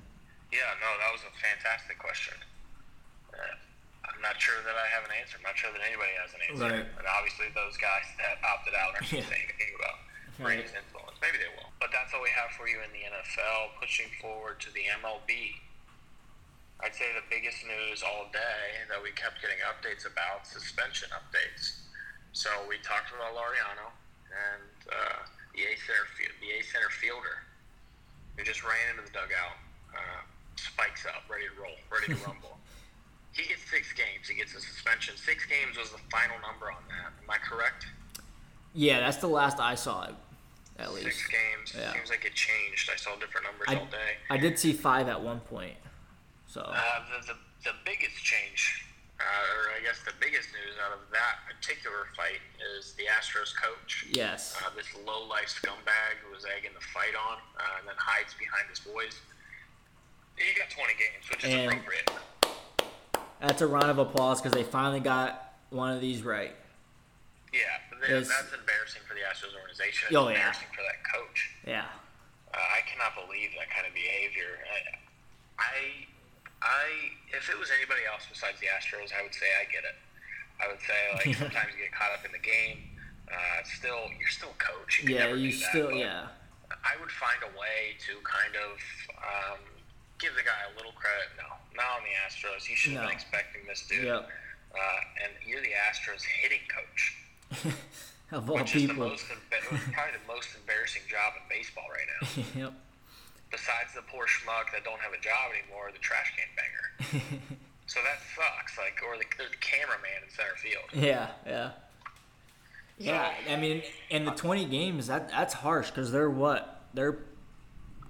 [0.52, 2.34] Yeah, no, that was a fantastic question.
[3.30, 3.38] Uh,
[4.02, 5.36] I'm not sure that I have an answer.
[5.38, 6.82] I'm not sure that anybody has an answer.
[6.82, 6.98] Right.
[6.98, 9.22] And obviously, those guys that opted out aren't Yeah.
[9.22, 9.98] going to say anything about
[10.40, 10.56] Right.
[10.56, 11.20] Brady's influence.
[11.20, 11.68] Maybe they will.
[11.76, 13.76] But that's all we have for you in the NFL.
[13.76, 15.60] Pushing forward to the MLB.
[16.80, 21.84] I'd say the biggest news all day that we kept getting updates about suspension updates.
[22.32, 23.92] So we talked about Laureano
[24.32, 25.20] and uh,
[25.52, 27.44] the A center field, the A center fielder
[28.36, 29.60] who just ran into the dugout,
[29.92, 30.24] uh,
[30.56, 32.56] spikes up, ready to roll, ready to rumble.
[33.36, 34.24] He gets six games.
[34.24, 35.20] He gets a suspension.
[35.20, 37.12] Six games was the final number on that.
[37.12, 37.84] Am I correct?
[38.72, 40.14] Yeah, that's the last I saw it.
[40.80, 41.74] At least Six games.
[41.76, 41.92] Yeah.
[41.92, 42.88] Seems like it changed.
[42.92, 44.16] I saw different numbers I, all day.
[44.30, 45.74] I did see five at one point.
[46.46, 46.74] So Uh,
[47.20, 48.86] the, the, the biggest change,
[49.20, 52.40] uh, or I guess the biggest news out of that particular fight
[52.76, 54.06] is the Astros coach.
[54.10, 57.94] yes, Uh, this low life scumbag who was egging the fight on uh, and then
[57.98, 59.20] hides behind his boys.
[60.36, 62.10] He got 20 games, which is And- appropriate.
[63.40, 66.56] that's a round of applause because they finally got one of these right.
[67.52, 67.60] Yeah,
[68.08, 68.28] Yes.
[68.28, 70.08] that's embarrassing for the Astros organization.
[70.08, 70.40] It's Oh, yeah.
[70.40, 71.38] embarrassing for that coach.
[71.66, 71.86] Yeah,
[72.54, 74.58] Uh, I cannot believe that kind of behavior.
[74.64, 74.78] I,
[75.60, 75.76] I,
[76.62, 76.84] I,
[77.36, 79.96] if it was anybody else besides the Astros, I would say I get it.
[80.60, 82.84] I would say like sometimes you get caught up in the game.
[83.30, 85.00] Uh, still, you're still coach.
[85.00, 86.26] You can yeah, never you do that, still yeah,
[86.82, 88.74] I would find a way to kind of
[89.22, 89.60] um,
[90.18, 91.30] give the guy a little credit.
[91.38, 91.46] No,
[91.78, 92.66] not on the Astros.
[92.66, 93.08] He should have No.
[93.08, 94.04] been expecting this dude.
[94.10, 94.26] Yep.
[94.74, 94.78] Uh,
[95.22, 97.14] and you're the Astros hitting coach.
[98.32, 99.08] of all which is the people.
[99.08, 99.24] most
[99.92, 102.42] probably the most embarrassing job in baseball right now.
[102.64, 102.72] yep.
[103.50, 107.20] Besides the poor schmuck that don't have a job anymore, the trash can banger.
[107.86, 108.78] so that sucks.
[108.78, 110.84] Like, or the, the cameraman in center field.
[110.92, 111.70] Yeah, yeah.
[112.98, 117.18] Yeah, I mean, in the 20 games, that that's harsh because they're what they're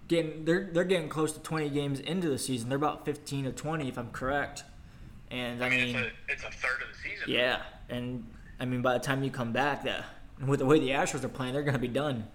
[0.09, 2.69] getting they're they're getting close to 20 games into the season.
[2.69, 4.65] They're about 15 to 20, if I'm correct.
[5.31, 7.25] And I, I mean, mean, it's a it's a third of the season.
[7.29, 8.27] yeah, and
[8.61, 10.05] I mean, by the time you come back, that
[10.47, 12.29] with the way the Astros are playing, they're gonna be done.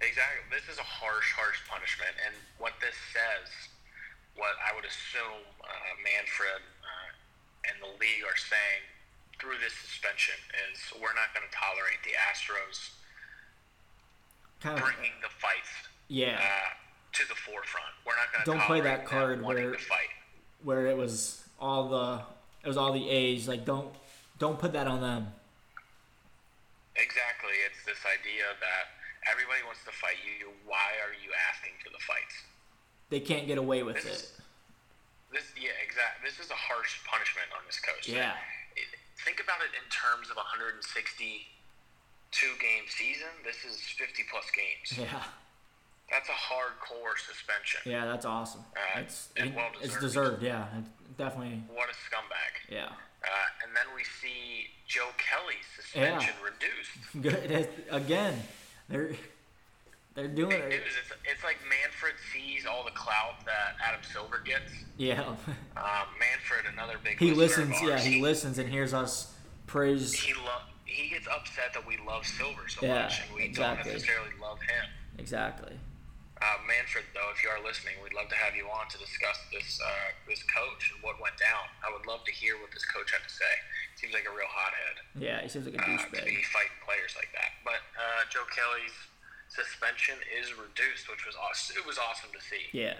[0.00, 0.46] Exactly.
[0.54, 3.50] This is a harsh, harsh punishment, and what this says,
[4.36, 8.82] what I would assume uh, Manfred uh, and the league are saying
[9.40, 10.36] through this suspension
[10.70, 12.94] is we're not going to tolerate the Astros
[14.60, 15.72] Kind of, bringing the fights
[16.08, 16.70] yeah, uh,
[17.12, 17.90] to the forefront.
[18.06, 19.76] We're not going to Don't play that card where-
[20.62, 22.22] where it was all the
[22.64, 23.46] it was all the A's.
[23.48, 23.88] Like, don't
[24.38, 25.28] don't put that on them.
[26.96, 27.52] Exactly.
[27.68, 28.84] It's this idea that
[29.30, 30.48] everybody wants to fight you.
[30.64, 32.36] Why are you asking for the fights?
[33.10, 34.12] They can't get away with This it.
[34.12, 34.32] is-
[35.32, 36.24] This, yeah, exactly.
[36.28, 38.08] This is a harsh punishment on this coach.
[38.08, 38.36] Yeah.
[38.76, 38.88] It,
[39.24, 41.44] think about it in terms of a 162
[42.62, 43.28] game season.
[43.44, 44.96] This is 50 plus games.
[44.96, 45.22] Yeah,
[46.10, 47.80] That's a hardcore suspension.
[47.84, 48.64] yeah, that's awesome.
[48.76, 50.40] Uh, It's it- well it's deserved.
[50.40, 50.42] deserved.
[50.42, 50.84] Yeah, it
[51.18, 51.60] definitely.
[51.68, 52.52] What a scumbag.
[52.70, 52.92] Yeah.
[53.26, 57.22] Uh, and then we see Joe Kelly's suspension reduced.
[57.22, 57.50] Good.
[57.50, 58.40] It- Again,
[58.88, 59.10] they're
[60.14, 60.68] they're doing it.
[60.70, 60.80] news.
[61.02, 64.72] It's, it's like Manfred sees all the clout that Adam Silver gets.
[64.96, 65.34] Yeah.
[65.76, 67.74] Um, Manfred, another big he listens.
[67.82, 69.34] Yeah, ours, he listens and hears us
[69.66, 70.14] praise.
[70.14, 73.84] he lo- he gets upset that we love Silver so Yeah, much, and we exactly.
[73.84, 74.86] don't necessarily love him.
[75.18, 75.72] Exactly.
[76.46, 79.34] Uh, Manfred, though, if you are listening, we'd love to have you on to discuss
[79.50, 81.66] this uh, this coach and what went down.
[81.82, 83.50] I would love to hear what this coach had to say.
[83.98, 86.22] Seems like a real hothead Yeah, he seems like a uh, to douchebag.
[86.22, 87.50] be fighting players like that.
[87.66, 88.94] But uh, Joe Kelly's
[89.50, 91.82] suspension is reduced, which was awesome.
[91.82, 92.70] It was awesome to see.
[92.70, 92.94] Yeah,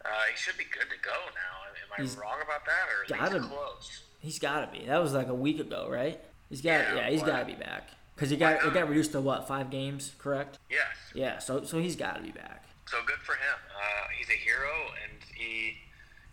[0.00, 1.68] Uh, he should be good to go now.
[1.68, 4.08] Am I He's wrong about that, or is gotta- he close?
[4.24, 4.86] he's got to be.
[4.88, 6.16] That was like a week ago, right?
[6.48, 6.80] He's got.
[6.80, 9.44] Yeah, Yeah, he's got to be back because he got it got reduced to what
[9.48, 10.56] five games, correct?
[10.70, 10.88] Yes.
[11.12, 11.38] Yeah.
[11.44, 12.64] So so he's got to be back.
[12.90, 13.58] So good for him.
[13.70, 14.74] Uh, he's a hero,
[15.06, 15.78] and he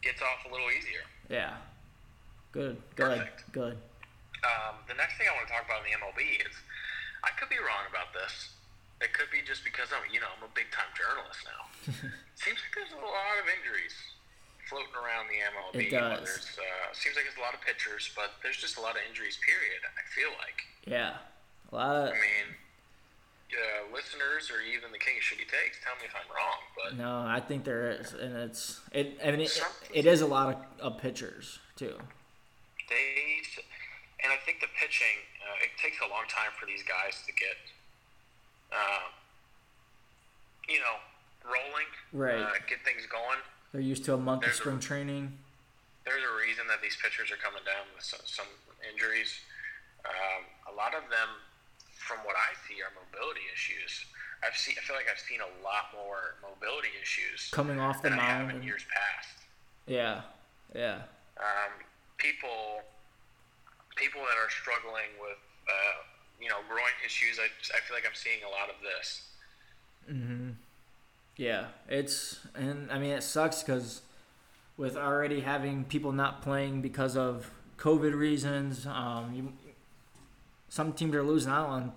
[0.01, 1.05] gets off a little easier.
[1.29, 1.53] Yeah.
[2.49, 2.81] Good.
[2.97, 3.21] Good.
[3.21, 3.45] Perfect.
[3.53, 3.77] Good.
[4.41, 6.57] Um, the next thing I want to talk about in the MLB is
[7.21, 8.57] I could be wrong about this.
[9.05, 11.61] It could be just because I'm, you know, I'm a big time journalist now.
[12.41, 13.93] Seems like there's a lot of injuries
[14.65, 15.77] floating around the MLB.
[15.77, 16.25] It does.
[16.25, 19.01] There's, uh, seems like there's a lot of pitchers, but there's just a lot of
[19.05, 19.39] injuries.
[19.45, 19.79] Period.
[19.95, 20.59] I feel like.
[20.83, 21.23] Yeah,
[21.69, 22.09] a lot of.
[22.11, 22.51] I mean,
[23.53, 26.97] uh, listeners or even the King of Shitty Takes, tell me if I'm wrong, but
[26.97, 29.17] No, I think there is, and it's it.
[29.23, 29.61] I mean, it,
[29.93, 31.95] it is a lot of, of pitchers too.
[32.89, 33.41] they
[34.23, 37.31] and I think the pitching uh, it takes a long time for these guys to
[37.31, 37.55] get,
[38.73, 39.13] um,
[40.67, 40.97] you know,
[41.45, 41.87] rolling.
[42.11, 42.41] Right.
[42.41, 43.39] Uh, get things going.
[43.71, 45.37] They're used to a month of There's a- spring training.
[46.03, 48.47] there's a reason that these pitchers are coming down with some, some
[48.91, 49.31] injuries.
[50.03, 51.29] Um, a lot of them,
[51.99, 54.05] from what I see, are mobility issues.
[54.45, 54.75] I've seen.
[54.77, 58.23] I feel like I've seen a lot more mobility issues Coming off the than I
[58.23, 59.37] have mound in years past.
[59.87, 60.21] Yeah,
[60.75, 61.01] yeah,
[61.37, 61.71] Um,
[62.17, 62.83] people,
[63.95, 66.03] people that are struggling with, uh,
[66.41, 67.39] you know, groin issues.
[67.39, 67.45] I,
[67.75, 69.23] I feel like I'm seeing a lot of this.
[70.07, 70.51] Hmm.
[71.35, 71.67] yeah.
[71.89, 74.01] It's and I mean it sucks because
[74.77, 79.53] with already having people not playing because of COVID reasons, um, you,
[80.69, 81.91] some teams are losing out on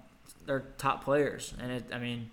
[0.46, 1.84] their top players, and it.
[1.92, 2.30] I mean,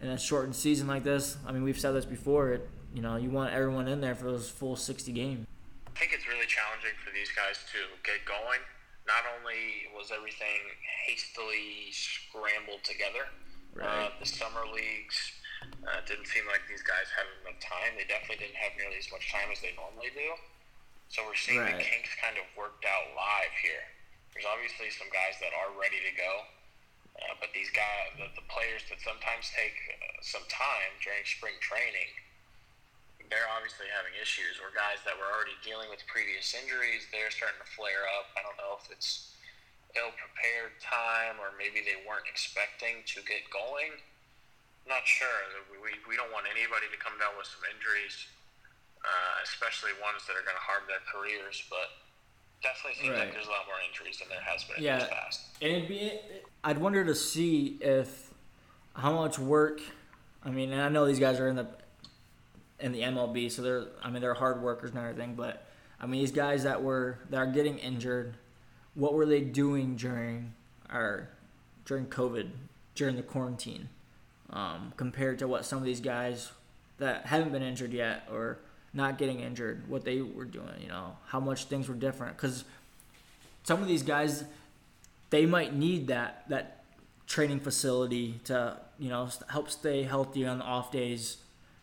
[0.00, 2.52] in a shortened season like this, I mean we've said this before.
[2.52, 5.46] It you know you want everyone in there for those full sixty games.
[5.86, 8.60] I think it's really challenging for these guys to get going.
[9.06, 10.62] Not only was everything
[11.06, 13.28] hastily scrambled together,
[13.74, 14.08] Right.
[14.08, 15.18] uh, the summer leagues
[15.84, 17.92] uh, didn't seem like these guys had enough time.
[17.98, 20.32] They definitely didn't have nearly as much time as they normally do.
[21.12, 23.84] So we're seeing the kinks kind of worked out live here.
[24.32, 26.32] There's obviously some guys that are ready to go,
[27.20, 31.56] uh, but these guys, the, the players that sometimes take uh, some time during spring
[31.60, 32.08] training,
[33.28, 34.60] they're obviously having issues.
[34.60, 38.32] Or guys that were already dealing with previous injuries, they're starting to flare up.
[38.36, 39.32] I don't know if it's
[39.96, 44.00] ill prepared time or maybe they weren't expecting to get going.
[44.88, 45.68] Not sure.
[45.68, 48.16] We, we don't want anybody to come down with some injuries,
[49.04, 51.62] uh, especially ones that are going to harm their careers.
[51.70, 52.01] But
[52.62, 53.18] definitely seems Right.
[53.26, 54.98] like there's a lot more injuries than there has been in Yeah.
[54.98, 55.40] years past.
[55.60, 56.18] And it'd be,
[56.64, 58.32] I'd wonder to see if
[58.94, 59.80] how much work.
[60.44, 61.66] I mean, and I know these guys are in the
[62.78, 65.34] in the MLB, so they're I mean they're hard workers and everything.
[65.34, 65.66] But
[66.00, 68.36] I mean these guys that were that are getting injured,
[68.94, 70.54] what were they doing during
[70.92, 71.28] or
[71.84, 72.50] during COVID
[72.94, 73.88] during the quarantine,
[74.50, 76.52] um, compared to what some of these guys
[76.98, 78.58] that haven't been injured yet or
[78.94, 80.80] not getting injured, what they were doing.
[80.80, 82.64] You know how much things were different because
[83.64, 84.44] some of these guys
[85.30, 86.84] they might need that that
[87.26, 91.38] training facility to you know help stay healthy on the off days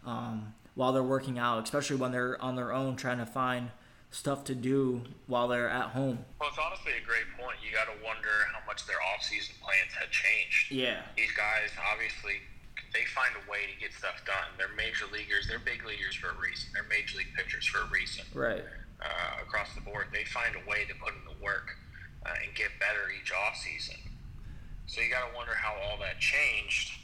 [0.06, 3.72] um, while they're working out, especially when they're on their own trying to find
[4.12, 6.20] stuff to do while they're at home.
[6.40, 7.58] Well, it's honestly a great point.
[7.64, 10.72] You got to wonder how much their off-season plans had changed.
[10.72, 12.42] Yeah, these guys obviously
[12.94, 14.50] they find a way to get stuff done.
[14.58, 15.48] They're major leaguers.
[15.48, 16.70] They're big leaguers for a reason.
[16.74, 18.26] They're major league pitchers for a reason.
[18.34, 18.64] right.
[19.00, 21.72] Uh, across the board, they find a way to put in the work
[22.28, 23.96] uh, and get better each off season.
[24.92, 27.00] So you got to wonder how all that changed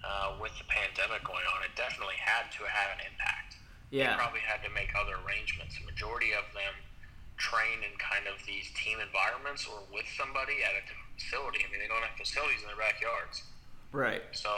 [0.00, 1.60] uh, with the pandemic going on.
[1.68, 3.60] It definitely had to have an impact.
[3.92, 5.76] They Yeah, probably had to make other arrangements.
[5.76, 6.72] The majority of them
[7.36, 11.60] train in kind of these team environments or with somebody at a different facility.
[11.60, 13.44] I mean, they don't have facilities in their backyards.
[13.94, 14.22] Right.
[14.32, 14.50] So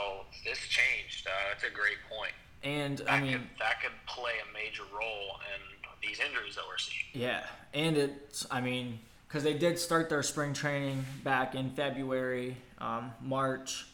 [0.45, 1.27] this changed.
[1.27, 2.33] Uh, that's a great point.
[2.63, 5.63] And That I mean, could that could play a major role in
[6.07, 7.05] these injuries that we're seeing.
[7.13, 12.57] Yeah, and it's I mean because they did start their spring training back in February,
[12.79, 13.87] um, March.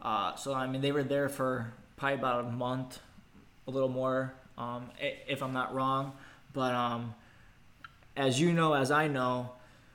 [0.00, 3.00] Uh, so I mean they were there for probably about a month,
[3.66, 6.12] a little more, um, if I'm not wrong.
[6.52, 7.14] But um,
[8.16, 9.52] as you know, as I know,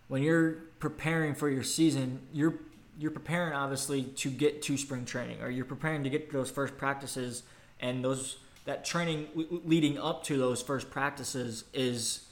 [0.08, 2.56] when you're preparing for your season, you're
[3.02, 6.52] you're preparing obviously to get to spring training, or you're preparing to get to those
[6.52, 7.42] first practices,
[7.80, 12.28] and those that training le- leading up to those first practices is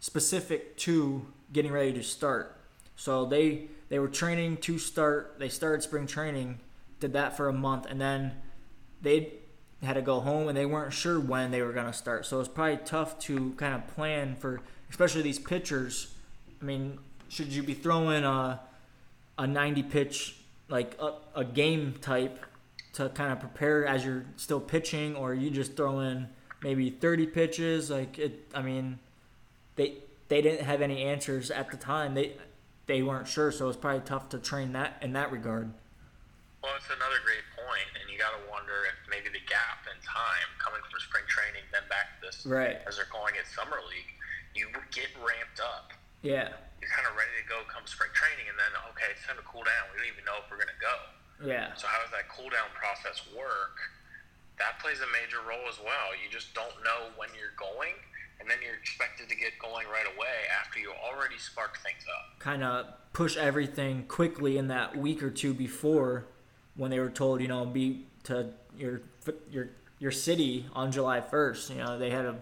[0.00, 2.58] specific to getting ready to start.
[2.96, 5.36] So they they were training to start.
[5.38, 6.60] They started spring training,
[7.00, 8.32] did that for a month, and then
[9.00, 9.32] they
[9.82, 12.26] had to go home, and they weren't sure when they were going to start.
[12.26, 16.14] So it's probably tough to kind of plan for, especially these pitchers.
[16.60, 16.98] I mean,
[17.30, 18.60] should you be throwing a
[19.38, 20.36] a 90 pitch
[20.68, 22.44] like a, a game type
[22.94, 26.28] to kind of prepare as you're still pitching, or you just throw in
[26.62, 27.90] maybe 30 pitches?
[27.90, 28.98] Like it, I mean,
[29.76, 29.94] they
[30.28, 32.14] they didn't have any answers at the time.
[32.14, 32.32] They
[32.86, 35.72] they weren't sure, so it's probably tough to train that in that regard.
[36.62, 39.98] Well, it's another great point, and you got to wonder if maybe the gap in
[40.02, 42.78] time coming from spring training, then back to this, Right.
[42.88, 44.10] as they're calling it, summer league,
[44.54, 45.92] you would get ramped up.
[46.22, 46.54] Yeah.
[46.80, 49.46] You're kind of ready to go come spring training, and then okay, it's time to
[49.46, 49.90] cool down.
[49.92, 50.96] We don't even know if we're gonna go.
[51.42, 51.74] Yeah.
[51.76, 53.80] So how does that cool down process work
[54.58, 56.16] that plays a major role as well.
[56.16, 57.92] You just don't know when you're going,
[58.40, 62.40] and then you're expected to get going right away after you already spark things up.
[62.40, 66.26] Kind of push everything quickly in that week or two before
[66.74, 69.02] when they were told, you know, be to your
[69.50, 71.70] your your city on July 1st.
[71.70, 72.36] You know, they had to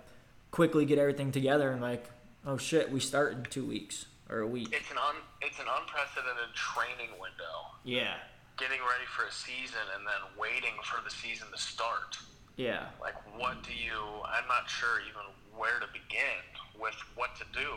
[0.50, 2.06] quickly get everything together and like,
[2.46, 4.68] oh shit, we start in two weeks or a week.
[4.72, 7.74] It's an un, it's an unprecedented training window.
[7.84, 8.14] Yeah.
[8.56, 12.16] Getting ready for a season and then waiting for the season to start.
[12.56, 12.86] Yeah.
[13.00, 13.98] Like, what do you?
[14.24, 15.26] I'm not sure even
[15.56, 16.38] where to begin
[16.78, 17.74] with what to do.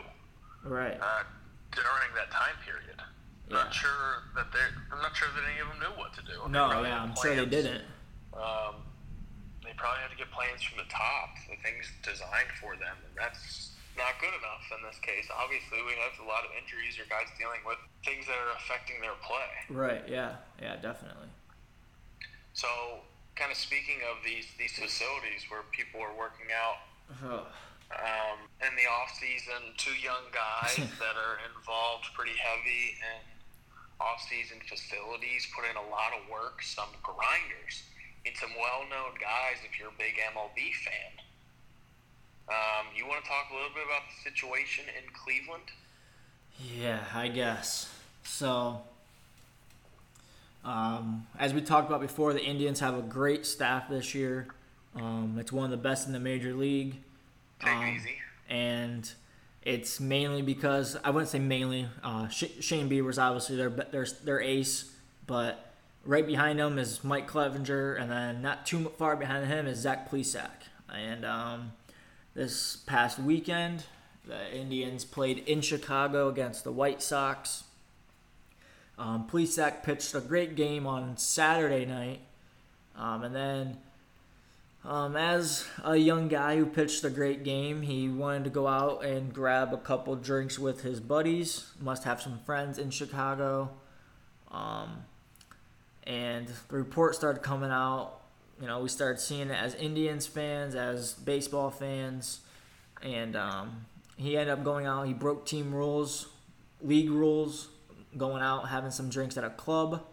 [0.62, 0.98] Right.
[1.00, 1.24] Uh,
[1.72, 3.02] during that time period.
[3.48, 3.64] Yeah.
[3.64, 4.64] Not sure that they.
[4.92, 6.48] I'm not sure that any of them knew what to do.
[6.50, 7.82] No, yeah, I'm sure they didn't.
[8.34, 8.84] Um,
[9.64, 13.12] they probably had to get plans from the top, the things designed for them, and
[13.16, 15.26] that's not good enough in this case.
[15.34, 19.02] Obviously, we have a lot of injuries or guys dealing with things that are affecting
[19.02, 19.50] their play.
[19.68, 20.06] Right.
[20.06, 20.38] Yeah.
[20.62, 20.78] Yeah.
[20.78, 21.28] Definitely.
[22.54, 23.02] So,
[23.34, 26.78] kind of speaking of these these facilities where people are working out.
[27.88, 33.24] Um, in the off season, two young guys that are involved pretty heavy in
[34.00, 37.82] off season facilities, put in a lot of work, some grinders,
[38.26, 41.12] and some well known guys if you're a big MLB fan.
[42.48, 45.64] Um, you want to talk a little bit about the situation in Cleveland?
[46.58, 47.94] Yeah, I guess.
[48.24, 48.80] So,
[50.64, 54.48] um, as we talked about before, the Indians have a great staff this year.
[54.96, 56.96] Um, it's one of the best in the major league.
[57.60, 58.16] Take um, easy.
[58.48, 59.10] And
[59.62, 61.86] it's mainly because I wouldn't say mainly.
[62.02, 64.90] Uh, Shane Bieber's obviously their their their ace,
[65.26, 65.70] but
[66.04, 70.10] right behind him is Mike Clevinger, and then not too far behind him is Zach
[70.10, 70.50] Plesac.
[70.90, 71.72] And um,
[72.38, 73.82] this past weekend,
[74.24, 77.64] the Indians played in Chicago against the White Sox.
[78.96, 82.20] Um, Plesac pitched a great game on Saturday night,
[82.94, 83.78] um, and then
[84.84, 89.04] um, as a young guy who pitched a great game, he wanted to go out
[89.04, 91.72] and grab a couple drinks with his buddies.
[91.80, 93.70] Must have some friends in Chicago.
[94.52, 95.02] Um,
[96.04, 98.17] and the report started coming out.
[98.60, 102.40] You know, we started seeing it as Indians fans, as baseball fans,
[103.02, 103.86] and um,
[104.16, 105.06] he ended up going out.
[105.06, 106.26] He broke team rules,
[106.82, 107.68] league rules,
[108.16, 110.04] going out having some drinks at a club.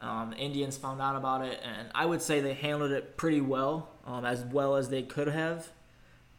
[0.00, 3.90] Um, Indians found out about it, and I would say they handled it pretty well,
[4.04, 5.68] um, as well as they could have.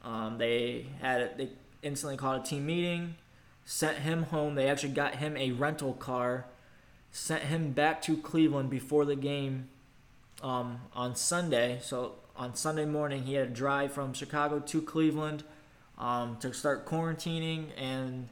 [0.04, 1.50] Um, they had it, they
[1.82, 3.16] instantly called a team meeting,
[3.64, 4.56] sent him home.
[4.56, 6.48] They actually got him a rental car,
[7.12, 9.70] sent him back to Cleveland before the game
[10.42, 11.80] um, on Sunday.
[11.82, 15.44] So on Sunday morning, he had to drive from Chicago to Cleveland
[15.98, 18.30] um, to start quarantining and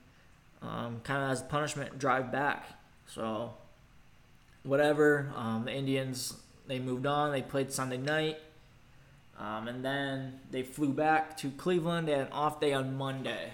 [0.61, 2.65] um, kind of as a punishment, drive back.
[3.07, 3.53] So
[4.63, 5.31] whatever.
[5.35, 6.35] Um, the Indians
[6.67, 7.31] they moved on.
[7.31, 8.37] They played Sunday night,
[9.39, 12.07] um, and then they flew back to Cleveland.
[12.07, 13.51] They had an off day on Monday,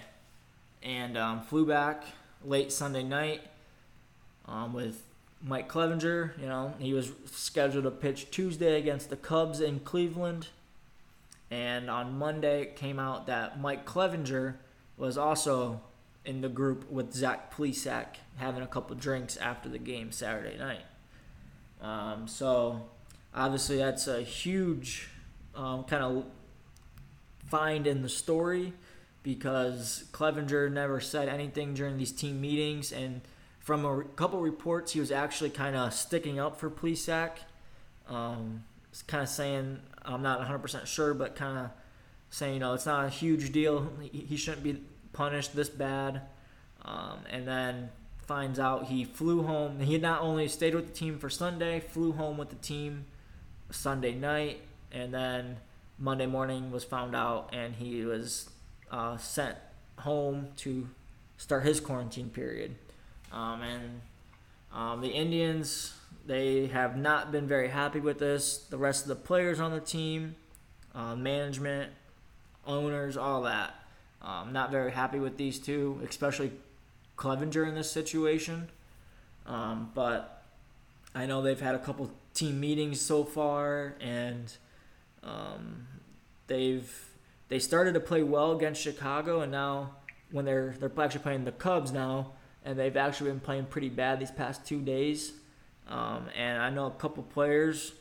[0.82, 2.04] and um, flew back
[2.44, 3.40] late Sunday night
[4.72, 5.02] with
[5.42, 10.48] Mike Clevinger, You know he was scheduled to pitch Tuesday against the Cubs in Cleveland,
[11.50, 14.54] and on Monday it came out that Mike Clevinger
[14.96, 15.80] was also
[16.24, 20.84] in the group with Zach Plesac having a couple drinks after the game Saturday night.
[21.80, 22.88] Um, so
[23.34, 25.08] obviously that's a huge
[25.54, 26.24] um, kind of
[27.46, 28.72] find in the story
[29.22, 33.20] because Clevinger never said anything during these team meetings, and
[33.66, 37.32] from a re- couple reports, he was actually kind of sticking up for Plesac.
[38.08, 38.62] Um,
[39.08, 41.70] kind of saying, I'm not 100% sure, but kind of
[42.30, 43.90] saying, you know, it's not a huge deal.
[44.00, 44.80] He, he shouldn't be
[45.12, 46.22] punished this bad.
[46.84, 47.88] Um, and then
[48.28, 49.80] finds out he flew home.
[49.80, 53.06] He had not only stayed with the team for Sunday, flew home with the team
[53.70, 54.60] Sunday night,
[54.92, 55.56] and then
[55.98, 58.48] Monday morning was found out, and he was
[58.92, 59.56] uh, sent
[59.98, 60.88] home to
[61.36, 62.76] start his quarantine period.
[63.36, 64.00] Um, and
[64.72, 65.92] um, the Indians,
[66.26, 68.56] they have not been very happy with this.
[68.56, 70.36] The rest of the players on the team,
[70.94, 71.92] uh, management,
[72.66, 73.74] owners, all that,
[74.22, 76.50] um, not very happy with these two, especially
[77.18, 78.68] Clevinger in this situation.
[79.44, 80.42] Um, but
[81.14, 84.50] I know they've had a couple team meetings so far, and
[85.22, 85.86] um,
[86.46, 86.90] they've
[87.48, 89.90] they started to play well against Chicago, and now
[90.32, 92.32] when they're they're actually playing the Cubs now,
[92.66, 95.32] and they've actually been playing pretty bad these past two days.
[95.88, 97.92] Um, and I know a couple players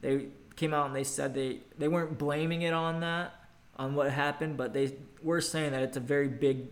[0.00, 3.34] they came out and they said they they weren't blaming it on that
[3.76, 6.68] on what happened, but they were saying that it's a very big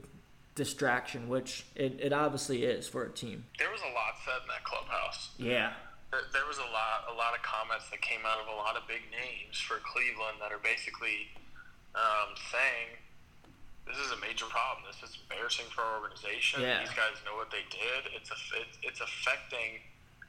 [0.54, 3.44] distraction, which it, it obviously is for a team.
[3.58, 5.30] There was a lot said in that clubhouse.
[5.36, 5.72] Yeah.
[6.12, 8.76] th- there was a lot a lot of comments that came out of a lot
[8.76, 11.28] of big names for Cleveland that are basically
[11.94, 12.96] um, saying
[13.86, 14.86] this is a major problem.
[14.86, 16.62] This is embarrassing for our organization.
[16.62, 16.80] Yeah.
[16.80, 18.12] These guys know what they did.
[18.14, 19.82] It's a, it's, it's affecting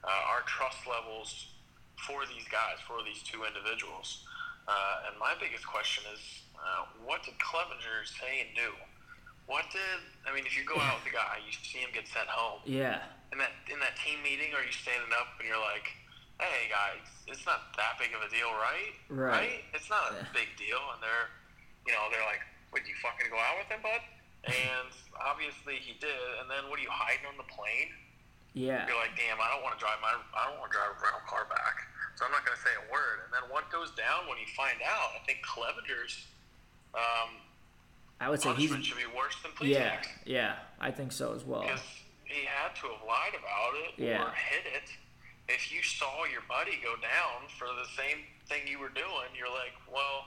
[0.03, 1.53] uh, our trust levels
[2.01, 4.25] for these guys, for these two individuals.
[4.67, 6.19] Uh, and my biggest question is,
[6.57, 8.71] uh, what did Clevinger say and do?
[9.45, 10.47] What did I mean?
[10.47, 12.63] If you go out with the guy, you see him get sent home.
[12.63, 13.03] Yeah.
[13.35, 15.83] In that in that team meeting, are you standing up and you're like,
[16.39, 18.95] "Hey guys, it's not that big of a deal, right?
[19.11, 19.67] Right.
[19.75, 20.31] It's not a Yeah.
[20.31, 21.27] big deal." And they're,
[21.83, 22.39] you know, they're like,
[22.73, 24.01] "Would you fucking go out with him, bud?"
[24.49, 26.29] And obviously he did.
[26.41, 27.93] And then what are you hiding on the plane?
[28.53, 28.85] Yeah.
[28.85, 30.99] You're like, "Damn, I don't want to drive my I don't want to drive a
[30.99, 31.87] rental car back."
[32.19, 33.25] So I'm not going to say a word.
[33.25, 35.17] And then what goes down when you find out?
[35.17, 36.27] I think Clevinger's
[36.93, 37.41] um,
[38.21, 38.69] I would say he's.
[38.69, 39.97] punishment should be worse than Yeah.
[39.97, 40.05] Plesac.
[40.25, 40.53] Yeah.
[40.79, 41.61] I think so as well.
[41.63, 41.81] Because
[42.25, 44.23] he had to have lied about it Yeah.
[44.23, 44.89] or hid it.
[45.49, 49.49] If you saw your buddy go down for the same thing you were doing, you're
[49.51, 50.25] like, well,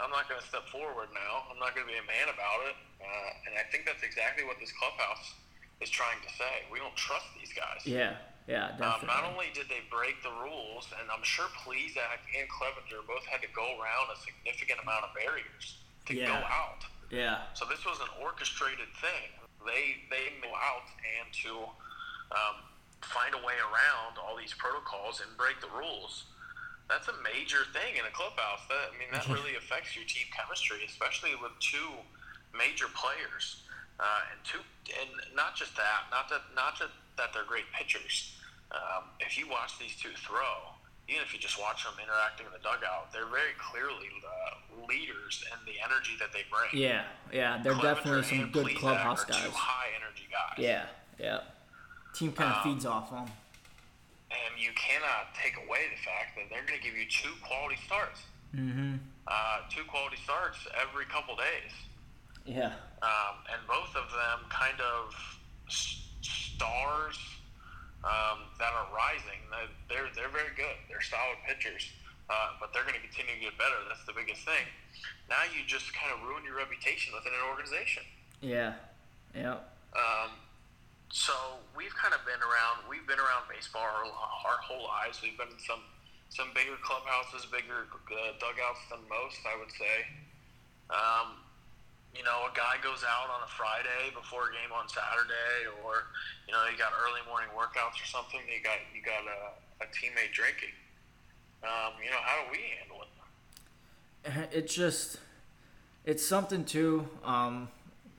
[0.00, 1.46] I'm not going to step forward now.
[1.52, 2.76] I'm not going to be a man about it.
[3.00, 5.36] Uh, and I think that's exactly what this clubhouse
[5.80, 6.64] is trying to say.
[6.72, 7.84] We don't trust these guys.
[7.84, 8.16] Yeah.
[8.48, 8.74] Yeah.
[8.80, 9.14] Um, Definitely.
[9.14, 13.44] not only did they break the rules, and I'm sure Plesac and Clevinger both had
[13.44, 15.78] to go around a significant amount of barriers
[16.08, 16.82] to go out.
[17.12, 17.46] yeah.
[17.54, 19.30] So this was an orchestrated thing.
[19.62, 20.88] They they go out
[21.20, 21.52] and to
[22.32, 22.56] um,
[23.02, 26.24] find a way around all these protocols and break the rules.
[26.90, 28.66] That's a major thing in a clubhouse.
[28.66, 31.94] That I mean, that really affects your team chemistry, especially with two
[32.50, 33.62] major players,
[34.02, 34.58] uh, and two,
[34.98, 38.34] and not just that, not that, not that, that they're great pitchers.
[38.74, 40.74] Um, if you watch these two throw,
[41.06, 45.42] even if you just watch them interacting in the dugout, they're very clearly uh, leaders
[45.50, 46.70] in the energy that they bring.
[46.74, 47.02] Yeah.
[47.32, 47.60] Yeah.
[47.62, 47.82] They're Clevinger
[48.18, 49.54] definitely some good clubhouse are Two guys.
[49.54, 50.58] high energy guys.
[50.58, 50.86] Yeah.
[51.18, 51.40] Yeah.
[52.14, 53.26] Team kind of Um, feeds off them.
[54.30, 57.76] And you cannot take away the fact that they're going to give you two quality
[57.86, 58.22] starts.
[58.54, 59.02] Mm-hmm.
[59.26, 61.74] Uh, two quality starts every couple days.
[62.46, 62.72] Yeah.
[63.02, 65.14] Um, and both of them kind of
[65.66, 67.18] s- stars
[68.06, 69.42] um, that are rising.
[69.50, 70.78] They're- They're, they're very good.
[70.88, 71.90] They're solid pitchers.
[72.30, 73.74] Uh, but they're going to continue to get better.
[73.90, 74.62] That's the biggest thing.
[75.28, 78.04] Now you just kind of ruin your reputation within an organization.
[78.40, 78.74] Yeah.
[79.34, 79.58] Yeah.
[79.98, 80.30] Um,
[81.10, 81.34] so
[81.74, 82.86] we've kind of been around.
[82.86, 85.18] We've been around baseball our, our whole lives.
[85.22, 85.82] We've been in some
[86.30, 89.96] some bigger clubhouses, bigger uh, dugouts than most, I would say.
[90.86, 91.42] Um,
[92.14, 96.14] you know, a guy goes out on a Friday before a game on Saturday, or
[96.46, 98.38] you know, you got early morning workouts or something.
[98.46, 100.74] You got you got a, a teammate drinking.
[101.66, 103.10] Um, you know, how do we handle it?
[104.52, 105.18] it's just
[106.04, 107.68] it's something too um,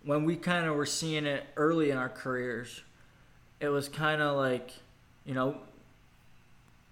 [0.04, 2.82] when we kind of were seeing it early in our careers
[3.60, 4.72] it was kind of like
[5.26, 5.56] you know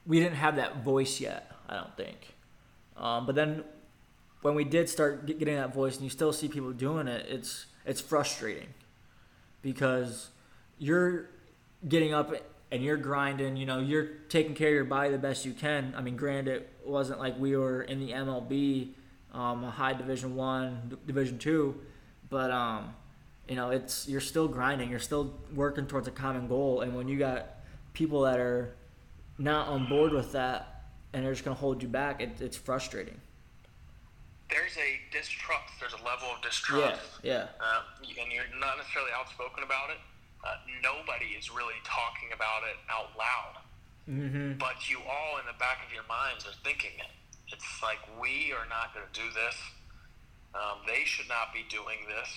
[0.06, 2.36] we didn't have that voice yet i don't think.
[2.98, 3.64] Um, but then
[4.42, 7.66] when we did start getting that voice and you still see people doing it it's
[7.86, 8.68] it's frustrating
[9.62, 10.30] because
[10.78, 11.30] you're
[11.88, 12.34] getting up
[12.72, 15.94] and you're grinding you know you're taking care of your body the best you can.
[15.98, 18.90] I mean granted it wasn't like we were in the mlb
[19.34, 21.80] um, a high division one division two
[22.30, 22.94] but um,
[23.50, 27.08] you know it's you're still grinding you're still working towards a common goal and when
[27.08, 27.48] you got
[27.94, 28.76] people that are
[29.38, 30.84] not on board with that
[31.14, 33.20] and they're just going to hold you back it, it's frustrating
[34.50, 35.74] There's a distrust.
[35.80, 37.02] There's a level of yeah distrust.
[37.24, 40.02] yeah uh, and you're not necessarily outspoken about it.
[40.46, 43.56] Uh, nobody is really talking about it out loud,
[44.08, 44.58] mm-hmm.
[44.58, 47.12] but you all in the back of your minds are thinking it.
[47.52, 49.58] It's like we are not going to do this.
[50.56, 52.30] Um, they should not be doing this.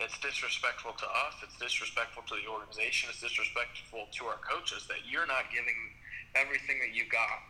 [0.00, 1.34] It's disrespectful to us.
[1.42, 3.10] It's disrespectful to the organization.
[3.10, 5.74] It's disrespectful to our coaches that you're not giving
[6.38, 7.42] everything that you got.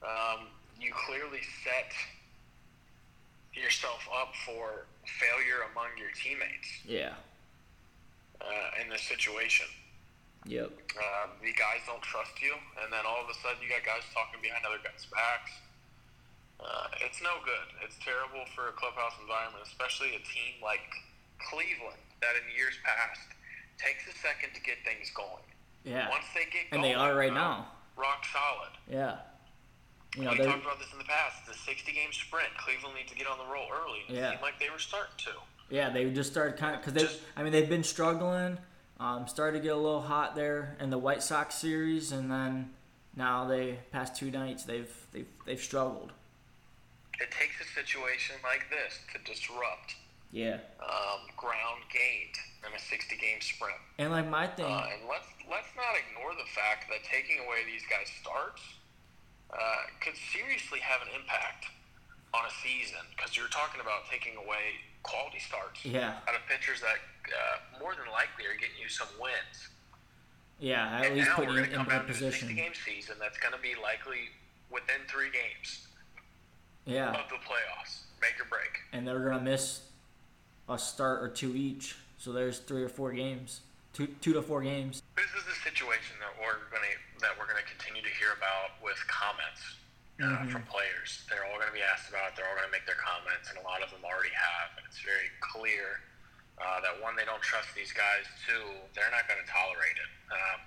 [0.00, 0.48] Um,
[0.80, 1.92] you clearly set
[3.52, 4.86] yourself up for
[5.20, 7.18] failure among your teammates yeah
[8.40, 9.66] uh, in this situation.
[10.46, 13.84] yep Uh, the guys don't trust you, and then all of a sudden you got
[13.84, 15.52] guys talking behind other guys' backs.
[16.56, 17.68] Uh, it's no good.
[17.84, 20.88] It's terrible for a clubhouse environment, especially a team like
[21.48, 23.20] Cleveland that in years past
[23.78, 25.44] takes a second to get things going.
[25.84, 28.72] yeah Once they get and going, they are right now rock solid.
[28.88, 29.16] yeah
[30.16, 31.46] you know we talked about this in the past.
[31.46, 32.48] The 60 game sprint.
[32.58, 34.00] Cleveland needs to get on the roll early.
[34.08, 34.30] It Yeah.
[34.30, 35.30] seemed like they were starting to.
[35.68, 37.02] Yeah, they just started kind of because they.
[37.02, 38.58] Just- I mean, they've been struggling.
[38.98, 42.74] Um, started to get a little hot there in the White Sox series, and then
[43.14, 46.12] now they past two nights they've they've they've struggled.
[47.20, 49.94] It takes a situation like this to disrupt
[50.32, 50.58] Yeah.
[50.78, 52.36] um, ground gained
[52.66, 53.76] in a 60 game sprint.
[53.98, 57.66] And like my thing, Uh, and let's let's not ignore the fact that taking away
[57.66, 58.62] these guys' starts
[59.50, 61.66] uh, could seriously have an impact
[62.32, 66.78] on a season because you're talking about taking away quality starts yeah, out of pitchers
[66.80, 69.68] that uh, more than likely are getting you some wins.
[70.60, 72.46] yeah, at and least putting you going to in a to position.
[72.46, 74.30] 60 game season that's going to be likely
[74.70, 75.88] within three games
[76.86, 78.70] Yeah, of the playoffs, make or break.
[78.92, 79.89] and they're gonna miss
[80.70, 81.96] a start or two each.
[82.18, 83.60] So there's three or four games,
[83.92, 85.02] two two to four games.
[85.16, 88.80] This is a situation that we're going to that we're to continue to hear about
[88.80, 89.60] with comments
[90.20, 91.24] uh, from players.
[91.28, 92.32] They're all going to be asked about.
[92.32, 92.40] it.
[92.40, 94.76] They're all going to make their comments, and a lot of them already have.
[94.80, 96.00] And it's very clear
[96.60, 98.24] uh, that one, they don't trust these guys.
[98.44, 100.12] Two, they're not going to tolerate it.
[100.28, 100.58] Um,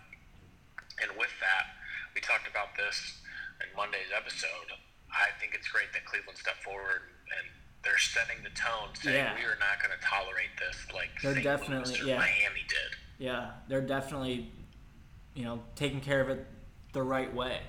[1.05, 1.77] and with that,
[2.13, 3.21] we talked about this
[3.61, 4.73] in Monday's episode.
[5.13, 7.45] I think it's great that Cleveland stepped forward and
[7.83, 9.35] they're setting the tone, saying Yeah.
[9.35, 11.43] we are not going to tolerate this like They're St.
[11.43, 12.17] definitely- yeah.
[12.17, 12.97] Miami did.
[13.19, 14.51] Yeah, they're definitely,
[15.35, 16.45] you know, taking care of it
[16.93, 17.61] the right way.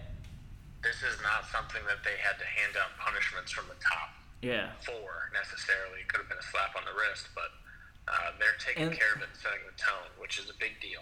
[0.83, 4.11] this is not something that they had to hand down punishments from the top
[4.43, 6.01] Yeah, for necessarily.
[6.01, 7.51] It could have been a slap on the wrist, but
[8.07, 10.79] uh, they're taking And- care of it and setting the tone, which is a big
[10.83, 11.01] deal.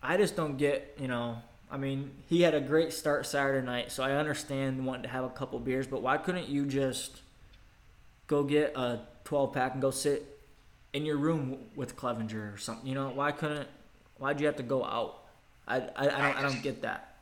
[0.00, 1.42] I just don't get, you know.
[1.68, 5.24] I mean, he had a great start Saturday night, so I understand wanting to have
[5.24, 7.22] a couple beers, but why couldn't you just
[8.26, 10.38] go get a 12 pack and go sit
[10.92, 12.86] in your room with Clevinger or something?
[12.86, 13.68] You know, why couldn't?
[14.18, 15.22] Why'd you have to go out?
[15.68, 17.16] I, I, I don't I don't get that.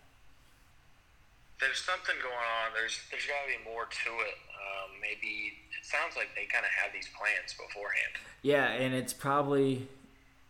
[1.61, 2.73] There's something going on.
[2.75, 4.37] There's there's got to be more to it.
[4.53, 8.13] Um, maybe it sounds like they kind of had these plans beforehand.
[8.43, 9.89] Yeah, and it's probably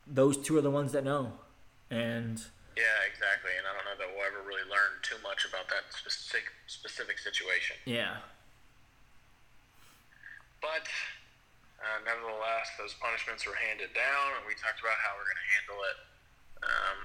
[0.07, 1.33] those two are the ones that know,
[1.91, 2.43] and
[2.77, 3.53] Yeah, exactly.
[3.57, 7.19] And I don't know that we'll ever really learn too much about that specific specific
[7.19, 7.77] situation.
[7.85, 8.17] yeah,
[10.65, 10.89] But
[11.77, 15.51] uh, nevertheless, those punishments were handed down, and we talked about how we're going to
[15.61, 15.99] handle it.
[16.65, 16.99] Um,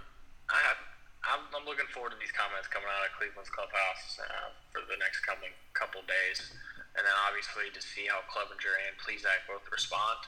[0.47, 0.79] I have,
[1.27, 4.95] I'm, I'm looking forward to these comments coming out of Cleveland's clubhouse uh, for the
[4.95, 6.55] next coming couple days,
[6.95, 10.23] and then obviously to see how Clevinger and Plesac both respond.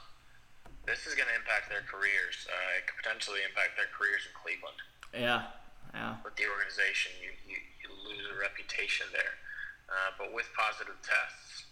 [0.84, 2.44] This is going to impact their careers.
[2.52, 4.82] Uh, it could potentially impact their careers in Cleveland
[5.16, 5.56] yeah,
[5.96, 7.16] yeah, with the organization.
[7.24, 9.40] You, you, you lose a reputation there.
[9.88, 11.71] Uh, but with positive tests,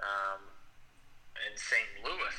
[0.00, 0.40] um,
[1.36, 1.90] in St.
[2.04, 2.36] Louis,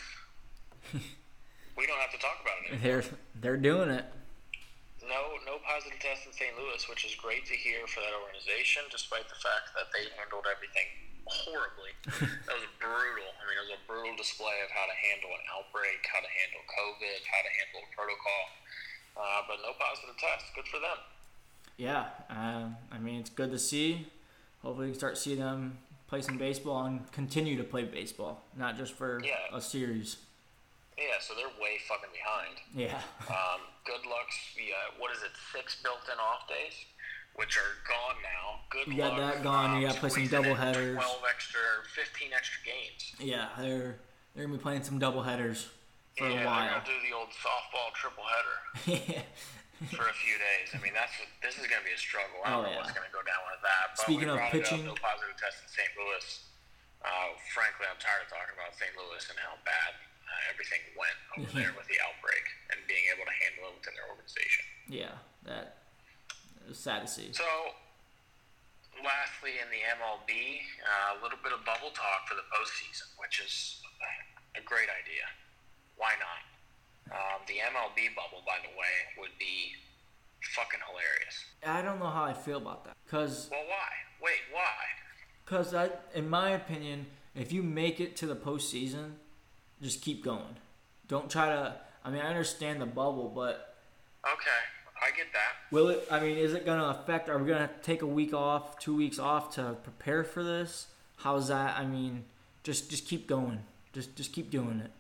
[1.78, 2.84] we don't have to talk about it anymore.
[2.84, 3.06] they're
[3.42, 4.06] they're doing it.
[5.08, 6.52] No, no positive tests in St.
[6.60, 10.44] Louis, which is great to hear for that organization, despite the fact that they handled
[10.52, 10.84] everything
[11.24, 11.96] horribly.
[12.44, 13.32] that was brutal.
[13.40, 16.28] I mean, it was a brutal display of how to handle an outbreak, how to
[16.28, 18.44] handle COVID, how to handle a protocol.
[19.16, 20.52] Uh, but no positive tests.
[20.52, 21.00] Good for them.
[21.78, 24.08] Yeah, um, I mean it's good to see.
[24.62, 25.78] Hopefully, we can start seeing them
[26.08, 29.36] play some baseball and continue to play baseball, not just for Yeah.
[29.54, 30.18] a series.
[30.98, 32.58] Yeah, so they're way fucking behind.
[32.74, 34.30] Yeah, Um, good luck.
[34.58, 35.32] Yeah, what is it?
[35.54, 36.74] Six built-in off days,
[37.36, 38.60] which are gone now.
[38.72, 39.34] Good You got luck.
[39.36, 40.96] that gone, you um, gotta play some squeezing in doubleheaders.
[40.96, 41.60] Twelve extra,
[41.94, 43.16] fifteen extra games.
[43.20, 44.00] yeah, they're
[44.34, 45.68] they're gonna be playing some double headers
[46.18, 46.62] for yeah, a while.
[46.64, 49.24] they're gonna do the old softball triple header
[49.94, 50.74] for a few days.
[50.74, 51.14] I mean, that's
[51.46, 52.42] this is gonna be a struggle.
[52.42, 52.82] I don't Oh, know yeah.
[52.82, 53.84] what's gonna go down with that.
[53.94, 55.92] But Speaking of pitching- up, no positive tests in St.
[55.98, 56.26] Louis.
[57.06, 58.90] Uh, frankly, I'm tired of talking about St.
[58.98, 59.94] Louis and how bad
[60.26, 62.42] uh, everything went over there with the outbreak
[62.74, 64.66] and being able to handle it within their organization.
[64.90, 65.14] yeah,
[65.46, 65.78] that
[66.66, 67.30] is sad to see.
[67.32, 67.46] So,
[69.06, 73.40] lastly, in the MLB, uh, a little bit of bubble talk for the postseason, which
[73.40, 73.80] is
[74.58, 75.24] a great idea.
[76.02, 76.42] Why not?
[77.12, 79.74] Um, the MLB bubble, by the way, would be
[80.56, 81.46] fucking hilarious.
[81.66, 83.90] I don't know how I feel about that, cause Well, why?
[84.22, 84.62] Wait, why?
[85.46, 87.06] Because I, in my opinion,
[87.36, 89.12] if you make it to the postseason,
[89.82, 90.56] just keep going.
[91.08, 91.76] Don't try to.
[92.04, 93.76] I mean, I understand the bubble, but
[94.26, 94.62] Okay,
[95.02, 95.72] I get that.
[95.72, 96.06] will it?
[96.12, 97.30] I mean, is it going to affect?
[97.30, 100.88] Are we going to take a week off, two weeks off to prepare for this?
[101.18, 101.78] How's that?
[101.78, 102.26] I mean,
[102.64, 103.60] just just keep going.
[103.94, 104.92] Just just keep doing it.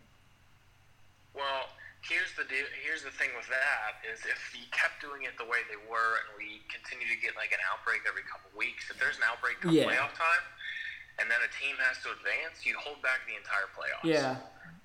[2.05, 2.65] Here's the deal.
[2.85, 6.21] Here's the thing with that is if you kept doing it the way they were,
[6.23, 9.59] and we continue to get like an outbreak every couple weeks, if there's an outbreak
[9.59, 9.89] come Yeah.
[9.89, 10.45] playoff time,
[11.19, 14.05] and then a team has to advance, you hold back the entire playoffs.
[14.07, 14.37] Yeah,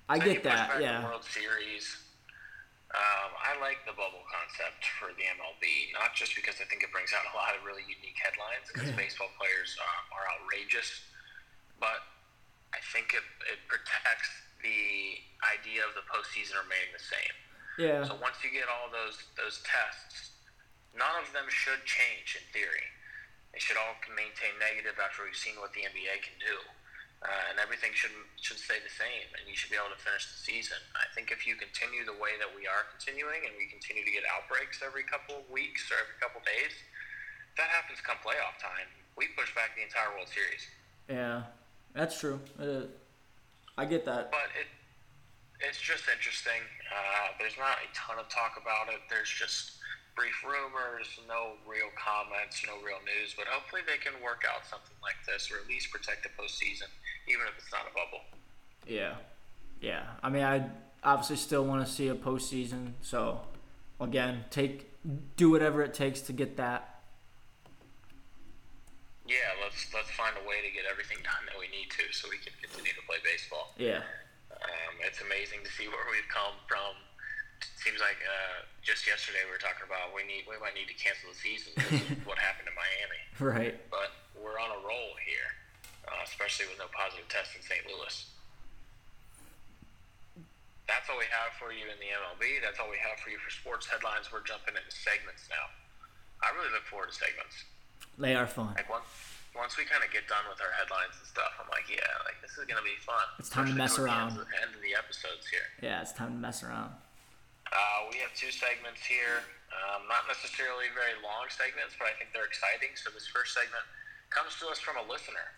[0.09, 0.81] I get that.
[0.81, 1.85] Yeah, World Series.
[2.93, 5.65] Um, I like the bubble concept for the MLB,
[5.97, 8.89] not just because I think it brings out a lot of really unique headlines because
[8.89, 8.97] Yeah.
[8.99, 11.01] baseball players uh, are outrageous,
[11.79, 12.05] but
[12.73, 14.29] I think it, it protects
[14.63, 17.35] the idea of the postseason remaining the same.
[17.77, 20.31] yeah, So once you get all those those tests,
[20.95, 22.87] none of them should change in theory.
[23.51, 26.57] They should all maintain negative after we've seen what the NBA can do.
[27.23, 28.11] uh, and everything should
[28.41, 30.79] should stay the same, and you should be able to finish the season.
[30.97, 34.11] I think if you continue the way that we are continuing, and we continue to
[34.11, 36.73] get outbreaks every couple of weeks or every couple of days,
[37.55, 38.87] that happens come playoff time.
[39.15, 40.63] We push back the entire World Series.
[41.07, 41.47] Yeah,
[41.95, 42.41] that's true.
[42.59, 42.91] Uh,
[43.77, 44.31] I get that.
[44.31, 44.67] But it
[45.63, 46.59] it's just interesting.
[46.91, 48.99] Uh, there's not a ton of talk about it.
[49.09, 49.79] There's just
[50.15, 53.33] brief rumors, no real comments, no real news.
[53.35, 56.91] But hopefully they can work out something like this, or at least protect the postseason,
[57.27, 58.23] even if it's not a bubble.
[58.85, 59.15] Yeah,
[59.81, 60.03] yeah.
[60.21, 60.69] I mean, I
[61.03, 62.93] obviously still want to see a postseason.
[63.01, 63.41] So
[63.99, 64.91] again, take
[65.35, 66.92] do whatever it takes to get that.
[69.23, 72.27] Yeah, let's let's find a way to get everything done that we need to, so
[72.27, 73.71] we can continue to play baseball.
[73.79, 74.03] Yeah.
[74.51, 76.99] Um, it's amazing to see where we've come from.
[77.63, 80.91] It seems like uh, just yesterday we were talking about we need we might need
[80.91, 83.21] to cancel the season because of what happened in Miami.
[83.39, 83.75] Right.
[83.87, 85.49] But we're on a roll here,
[86.03, 87.87] uh, especially with no positive tests in St.
[87.87, 88.27] Louis.
[90.83, 92.59] That's all we have for you in the MLB.
[92.59, 94.27] That's all we have for you for sports headlines.
[94.35, 95.71] We're jumping into segments now.
[96.43, 97.63] I really look forward to segments.
[98.17, 98.73] They are fun.
[98.77, 99.09] Like once
[99.53, 102.41] once we kind of get done with our headlines and stuff, I'm like, yeah, like
[102.41, 103.21] this is gonna be fun.
[103.37, 104.37] It's time to mess around.
[104.37, 105.65] The end of the episodes here.
[105.81, 106.93] Yeah, it's time to mess around.
[107.69, 109.41] Uh, we have two segments here.
[109.73, 112.93] Um, not necessarily very long segments, but I think they're exciting.
[112.93, 113.81] So this first segment
[114.29, 115.53] comes to us from a listener.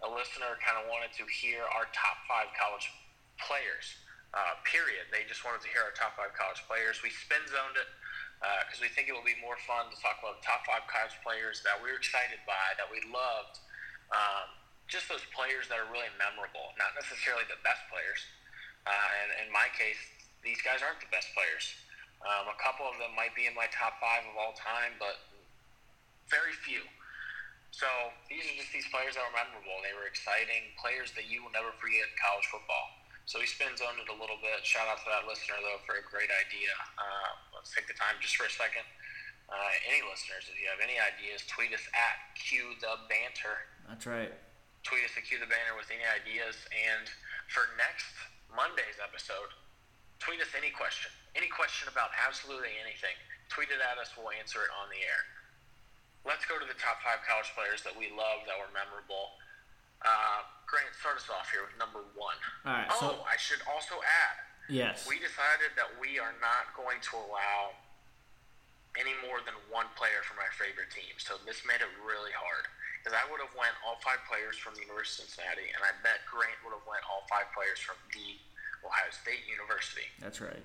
[0.00, 2.88] A listener kind of wanted to hear our top five college
[3.36, 4.00] players.
[4.32, 5.08] Uh, period.
[5.08, 7.00] They just wanted to hear our top five college players.
[7.00, 7.88] We spin zoned it
[8.38, 11.14] because uh, we think it will be more fun to talk about top five college
[11.26, 13.58] players that we are excited by, that we loved.
[14.14, 14.46] Um,
[14.88, 18.24] just those players that are really memorable, not necessarily the best players.
[18.88, 20.00] Uh, and in my case,
[20.40, 21.76] these guys aren't the best players.
[22.24, 25.28] Um, a couple of them might be in my top five of all time, but
[26.32, 26.82] very few.
[27.70, 27.86] So
[28.32, 29.76] these are just these players that were memorable.
[29.84, 32.97] They were exciting players that you will never forget in college football.
[33.28, 34.64] So he spins on it a little bit.
[34.64, 36.72] Shout out to that listener though for a great idea.
[36.96, 38.88] Uh, let's take the time just for a second.
[39.52, 43.68] Uh, any listeners, if you have any ideas, tweet us at Q the Banter.
[43.84, 44.32] That's right.
[44.80, 46.56] Tweet us at Q the Banter with any ideas.
[46.72, 47.04] And
[47.52, 48.16] for next
[48.48, 49.52] Monday's episode,
[50.24, 53.12] tweet us any question, any question about absolutely anything.
[53.52, 54.08] Tweet it at us.
[54.16, 55.22] We'll answer it on the air.
[56.24, 59.36] Let's go to the top five college players that we love that were memorable.
[60.00, 62.36] Uh, Grant, start us off here with number one.
[62.68, 62.88] All right.
[62.92, 64.36] Oh, So I should also add,
[64.68, 65.08] yes.
[65.08, 67.72] we decided that we are not going to allow
[69.00, 71.16] any more than one player from our favorite team.
[71.16, 72.68] So this made it really hard
[73.00, 75.96] because I would have went all five players from the University of Cincinnati, and I
[76.04, 78.36] bet Grant would have went all five players from the
[78.84, 80.04] Ohio State University.
[80.20, 80.60] That's right.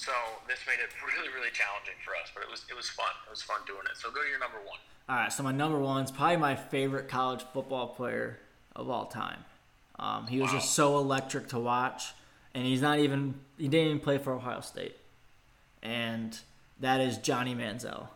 [0.00, 0.16] So
[0.48, 3.12] this made it really, really challenging for us, but it was it was fun.
[3.28, 4.00] It was fun doing it.
[4.00, 4.80] So go to your number one.
[5.12, 5.32] All right.
[5.32, 8.40] So my number one's probably my favorite college football player
[8.76, 9.44] of all time.
[9.98, 10.58] Um, he was Wow.
[10.58, 12.12] just so electric to watch,
[12.54, 14.96] and he's not even he didn't even play for Ohio State,
[15.82, 16.38] and
[16.80, 18.08] that is Johnny Manziel.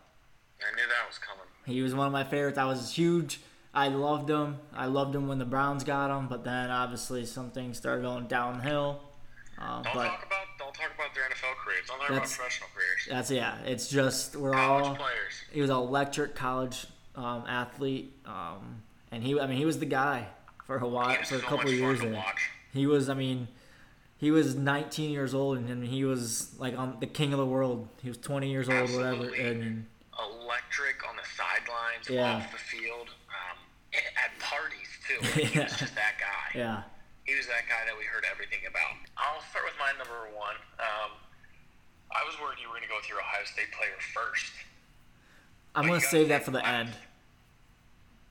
[0.61, 1.45] I knew that was coming.
[1.65, 2.59] He was one of my favorites.
[2.59, 3.41] I was huge.
[3.75, 4.59] I loved him.
[4.75, 8.27] I loved him when the Browns got him, but then obviously some things started going
[8.27, 9.01] downhill.
[9.59, 11.87] Um, Don't but talk about don't talk about their NFL careers.
[11.89, 13.09] Don't talk about professional careers.
[13.09, 13.59] that's yeah.
[13.67, 14.95] It's just we're College all.
[14.97, 15.33] players.
[15.53, 16.87] He was an electric college
[17.17, 18.83] um, athlete, um,
[19.13, 20.29] and he I mean he was the guy
[20.69, 22.25] for a while for a so couple much of fun years there.
[22.75, 23.49] He was I mean
[24.19, 27.89] he was 19 years old and he was like on the king of the world.
[28.03, 29.25] He was 20 years old, whatever.
[29.25, 29.47] Absolutely.
[29.49, 29.87] I mean
[30.19, 32.37] Electric on the sidelines, Yeah.
[32.37, 33.57] off the field, um,
[33.95, 35.17] at parties too.
[35.23, 35.77] Like, he was Yeah.
[35.79, 36.59] just that guy.
[36.59, 36.83] yeah,
[37.25, 38.99] He was that guy that we heard everything about.
[39.17, 40.57] I'll start with my number one.
[40.81, 41.17] Um,
[42.13, 44.53] I was worried you were going to go with your Ohio State player first.
[45.75, 46.69] I'm gonna save that for the last.
[46.69, 46.91] end.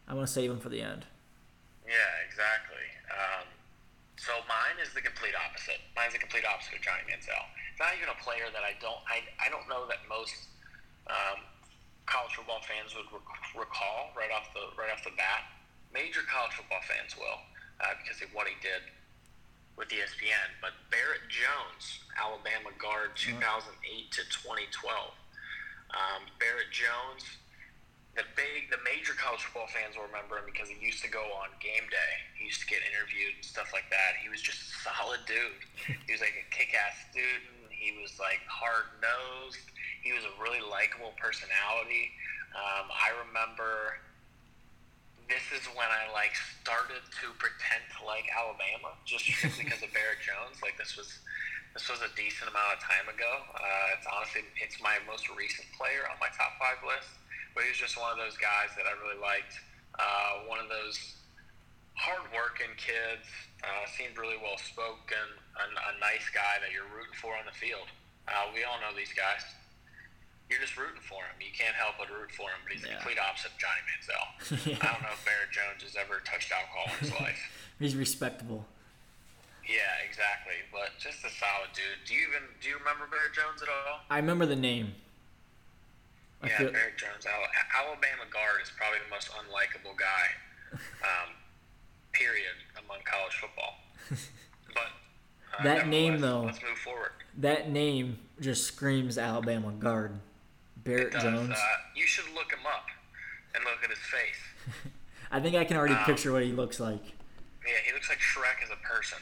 [0.09, 1.05] I'm gonna save him for the end.
[1.87, 2.83] Yeah, exactly.
[3.07, 3.47] Um,
[4.19, 5.79] so mine is the complete opposite.
[5.95, 7.47] Mine's the complete opposite of Johnny Manziel.
[7.79, 8.99] Not even a player that I don't.
[9.07, 10.35] I, I don't know that most
[11.07, 11.39] um,
[12.09, 15.47] college football fans would rec- recall right off the right off the bat.
[15.95, 17.39] Major college football fans will
[17.79, 18.83] uh, because of what he did
[19.77, 20.49] with ESPN.
[20.59, 23.69] But Barrett Jones, Alabama guard, 2008
[24.17, 25.13] to 2012.
[25.93, 27.23] Um, Barrett Jones,
[28.17, 31.21] the big, the major college football fans will remember him because he used to go
[31.37, 32.13] on game day.
[32.33, 34.17] He used to get interviewed and stuff like that.
[34.17, 35.61] He was just a solid dude.
[36.09, 37.69] He was like a kick-ass student.
[37.69, 39.61] He was like hard-nosed.
[40.01, 42.09] He was a really likable personality.
[42.57, 44.01] Um, I remember
[45.29, 46.33] this is when I like
[46.63, 49.27] started to pretend to like Alabama just
[49.61, 50.57] because of Barrett Jones.
[50.63, 51.21] Like this was
[51.75, 53.45] this was a decent amount of time ago.
[53.53, 57.11] Uh, it's honestly it's my most recent player on my top five list,
[57.57, 59.57] but he was just one of those guys that I really liked.
[59.97, 61.17] Uh, one of those
[61.97, 63.25] hardworking kids.
[63.65, 65.25] Uh, seemed really well spoken.
[65.57, 67.89] A, a nice guy that you're rooting for on the field.
[68.29, 69.41] Uh, we all know these guys.
[70.53, 71.33] You're just rooting for him.
[71.41, 72.61] You can't help but root for him.
[72.61, 74.25] But he's the complete opposite of Johnny Manziel.
[74.69, 74.77] Yeah.
[74.85, 77.41] I don't know if Barrett Jones has ever touched alcohol in his life.
[77.81, 78.65] He's respectable.
[79.65, 80.61] Yeah, exactly.
[80.69, 82.05] But just a solid dude.
[82.05, 84.05] Do you even do you remember Barrett Jones at all?
[84.09, 84.93] I remember the name.
[86.41, 87.25] I yeah, feel, Barrett Jones.
[87.75, 91.33] Alabama guard is probably the most unlikable guy, um,
[92.13, 92.53] period,
[92.83, 93.75] among college football.
[94.73, 96.41] But uh, That name, though.
[96.43, 97.11] Let's move forward.
[97.37, 100.19] that name just screams Alabama guard.
[100.83, 101.23] Barrett does.
[101.23, 101.51] Jones.
[101.55, 102.85] Uh, you should look him up
[103.55, 104.91] and look at his face.
[105.31, 107.01] I think I can already um, picture what he looks like.
[107.65, 109.17] Yeah, he looks like Shrek as a person.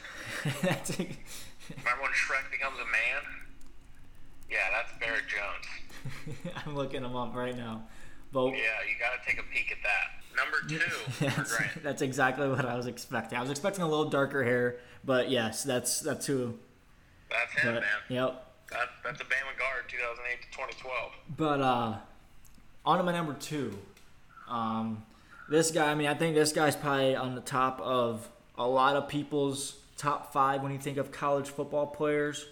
[0.62, 3.22] That's Remember when Shrek becomes a man?
[4.48, 5.66] Yeah, that's Barrett Jones.
[6.66, 7.84] I'm looking him up right now.
[8.32, 10.12] But Yeah, you got to take a peek at that.
[10.36, 13.38] Number two for that's, that's exactly what I was expecting.
[13.38, 16.54] I was expecting a little darker hair, but yes, that's that's who.
[17.30, 17.90] That's him, But man.
[18.08, 18.46] yep.
[18.70, 21.12] That, that's a Bama guard, 2008 to 2012.
[21.36, 21.96] But uh,
[22.84, 23.78] on to my number two.
[24.48, 25.04] Um,
[25.48, 28.28] this guy, I mean, I think this guy's probably on the top of
[28.58, 32.46] a lot of people's top five when you think of college football players.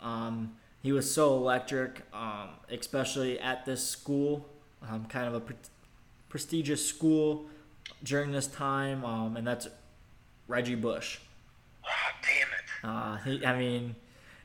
[0.00, 4.46] Um, he was so electric, um, especially at this school,
[4.86, 5.56] um, kind of a pre-
[6.28, 7.46] prestigious school
[8.02, 9.66] during this time, um, and that's
[10.46, 11.20] Reggie Bush.
[11.86, 12.96] Ah, damn it.
[12.96, 13.96] Uh, he, I mean,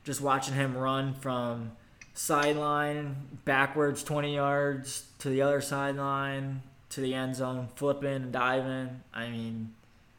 [0.06, 1.74] just watching him run from
[2.14, 6.62] sideline backwards 20 yards to the other sideline
[6.92, 9.02] to the end zone, flipping and diving.
[9.14, 9.74] I mean,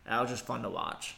[0.04, 1.14] that was just fun to watch.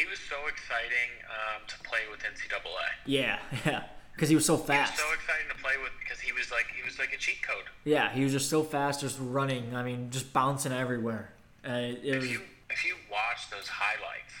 [0.00, 2.88] He was so exciting um, to play with NCAA.
[3.04, 3.82] Yeah, yeah,
[4.14, 4.96] because he was so He was fast.
[4.98, 7.64] so exciting to play with because he was like he was like a cheat code.
[7.84, 9.74] Yeah, he was just so fast, just running.
[9.76, 11.32] I mean, just bouncing everywhere.
[11.64, 12.40] It If was, you
[12.70, 14.32] if you watch those highlights,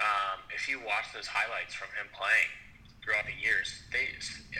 [0.00, 2.48] um, if you watch those highlights from him playing
[3.04, 4.08] throughout the years, they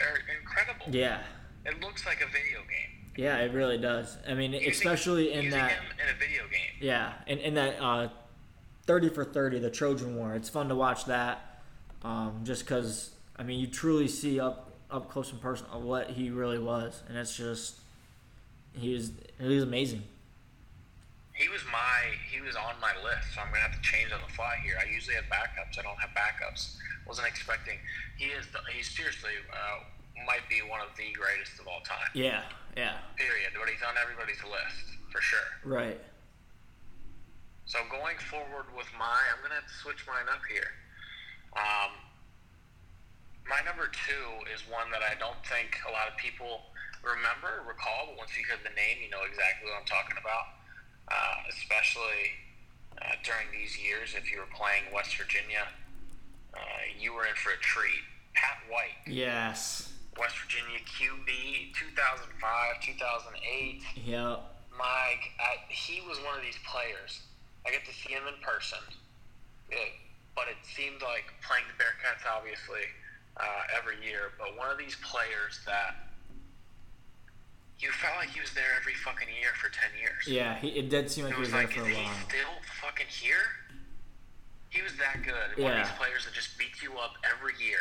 [0.05, 0.87] are incredible.
[0.95, 1.21] yeah,
[1.65, 2.93] It looks like a video game.
[3.17, 4.19] yeah, it really does.
[4.29, 5.71] I mean, Using- especially in that.
[5.73, 6.77] him in a video game.
[6.81, 8.09] Yeah, and in that uh,
[8.87, 10.35] thirty for thirty, the Trojan War.
[10.35, 11.61] It's fun to watch that,
[12.03, 16.31] um, just because I mean you truly see up up close and personal what he
[16.31, 17.77] really was, and it's just
[18.73, 20.03] he was he was amazing.
[21.33, 24.21] He was my he was on my list, so I'm gonna have to change on
[24.27, 24.77] the fly here.
[24.81, 25.79] I usually have backups.
[25.79, 26.77] I don't have backups.
[27.07, 27.79] Wasn't expecting.
[28.17, 29.83] He is the, he's seriously uh,
[30.27, 32.09] might be one of the greatest of all time.
[32.15, 32.43] Yeah,
[32.77, 33.51] yeah, Period.
[33.59, 35.49] But he's on everybody's list for sure.
[35.65, 36.01] right.
[37.67, 40.69] So going forward with my, I'm gonna have to switch mine up here.
[41.57, 41.97] Um,
[43.49, 46.69] my number two is one that I don't think a lot of people
[47.01, 50.47] remember, recall, but once you hear the name, you know exactly what I'm talking about.
[51.09, 52.33] Uh, especially
[53.01, 55.69] uh, during these years, if you were playing West Virginia,
[56.57, 58.05] uh, you were in for a treat.
[58.33, 59.93] Pat White, Yes.
[60.19, 63.83] West Virginia QB, 2005, 2008.
[64.05, 64.37] Yeah.
[64.77, 67.21] Mike, I, he was one of these players.
[67.67, 68.79] I get to see him in person,
[69.71, 69.93] it,
[70.37, 72.85] but it seemed like playing the Bearcats, obviously,
[73.39, 74.33] uh, every year.
[74.39, 75.97] But one of these players that
[77.81, 80.29] you felt like he was there every fucking year for ten years.
[80.29, 80.57] Yeah.
[80.61, 82.05] He, it did seem like It he was was there like, for is a he
[82.05, 82.29] while.
[82.29, 82.55] still
[82.85, 83.45] fucking here?
[84.71, 85.63] He was that good.
[85.63, 87.81] One of these players that just beats you up every year.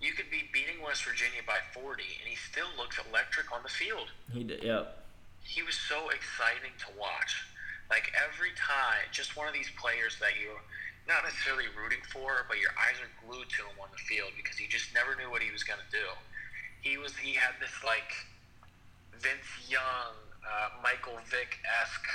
[0.00, 1.82] You could be beating West Virginia by 40,
[2.22, 4.06] and he still looks electric on the field.
[4.32, 4.62] He did.
[4.62, 4.86] Yep.
[5.42, 7.34] he was so exciting to watch.
[7.90, 10.60] Like every time, just one of these players that you're
[11.08, 14.60] not necessarily rooting for, but your eyes are glued to him on the field because
[14.60, 16.04] you just never knew what he was going to do.
[16.84, 18.12] He was he had this like
[19.16, 22.08] Vince Young, uh, Michael Vick esque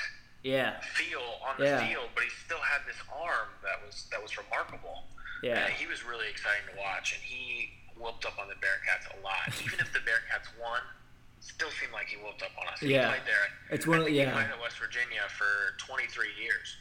[0.46, 0.80] Yeah.
[0.94, 1.88] feel on the Yeah.
[1.90, 5.10] field, but he still had this arm that was that was remarkable.
[5.42, 5.66] Yeah.
[5.66, 9.20] Uh, he was really exciting to watch, and he whooped up on the Bearcats a
[9.26, 9.50] lot.
[9.66, 10.82] Even if the Bearcats won,
[11.44, 12.80] still seemed like he whooped up on us.
[12.80, 13.10] He Yeah.
[13.10, 13.48] played there.
[13.70, 14.26] It's one of- yeah.
[14.26, 16.78] He played at West Virginia for 23 years,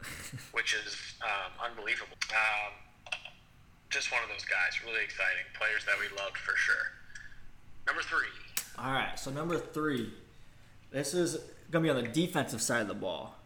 [0.52, 2.16] which is um, unbelievable.
[2.30, 2.72] Um,
[3.90, 6.92] just one of those guys, really exciting players that we loved for sure.
[7.86, 8.28] Number three,
[8.78, 10.12] All right, so number three,
[10.90, 11.38] this is
[11.70, 13.36] gonna be on the defensive side of the ball,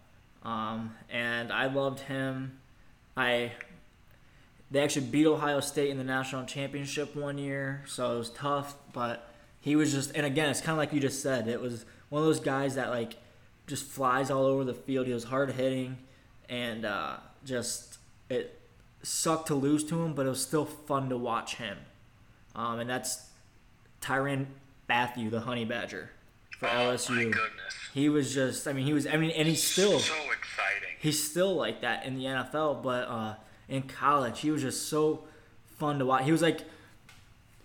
[0.43, 2.59] um, and I loved him.
[3.17, 3.53] I
[4.73, 8.75] they actually beat Ohio State in the national championship one year, so it was tough.
[8.93, 9.30] But
[9.61, 12.23] he was just, and again, it's kind of like you just said, it was one
[12.23, 13.17] of those guys that like
[13.67, 15.07] just flies all over the field.
[15.07, 15.99] He was hard hitting,
[16.49, 18.61] and uh, just it
[19.03, 21.79] sucked to lose to him, but it was still fun to watch him.
[22.55, 23.27] Um, and that's
[24.01, 24.47] Tyrann
[24.89, 26.11] Mathieu, the Honey Badger.
[26.59, 27.11] for oh LSU.
[27.11, 27.75] my goodness.
[27.95, 30.97] He was just, I mean, he was, I mean, and he's still, so exciting.
[31.01, 33.35] he's still like that in the NFL, but uh,
[33.69, 35.25] in college, he was just so
[35.79, 36.25] fun to watch.
[36.25, 36.61] He was like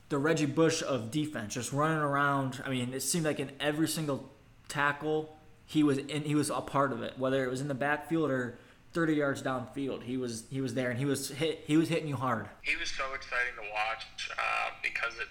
[0.10, 2.62] the Reggie Bush of defense, just running around.
[2.66, 4.30] I mean, it seemed like in every single
[4.68, 7.74] tackle, he was in, he was a part of it, whether it was in the
[7.76, 8.58] backfield or
[8.94, 10.04] 30 yards downfield.
[10.04, 12.48] He was he was there, and he was hit, he was hitting you hard.
[12.62, 14.06] He was so exciting to watch
[14.38, 15.28] uh, because it.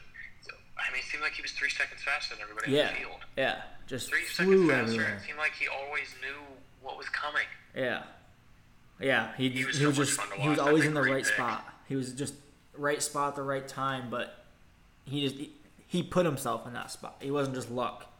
[0.76, 3.00] I mean, it seemed like he was three seconds faster than everybody Yeah, in the
[3.00, 3.20] field.
[3.38, 4.82] yeah, just Three seconds faster.
[4.82, 5.14] everywhere.
[5.22, 6.34] It seemed like he always knew
[6.82, 7.44] what was coming.
[7.76, 8.02] Yeah,
[9.00, 9.30] yeah.
[9.36, 11.00] He He he was was, so much just fun to he was always in the
[11.02, 11.32] right pick.
[11.32, 11.64] spot.
[11.88, 12.34] He was just
[12.76, 14.43] right spot at the right time, but
[15.04, 15.52] he just he,
[15.86, 17.16] he put himself in that spot.
[17.20, 18.10] He wasn't just luck.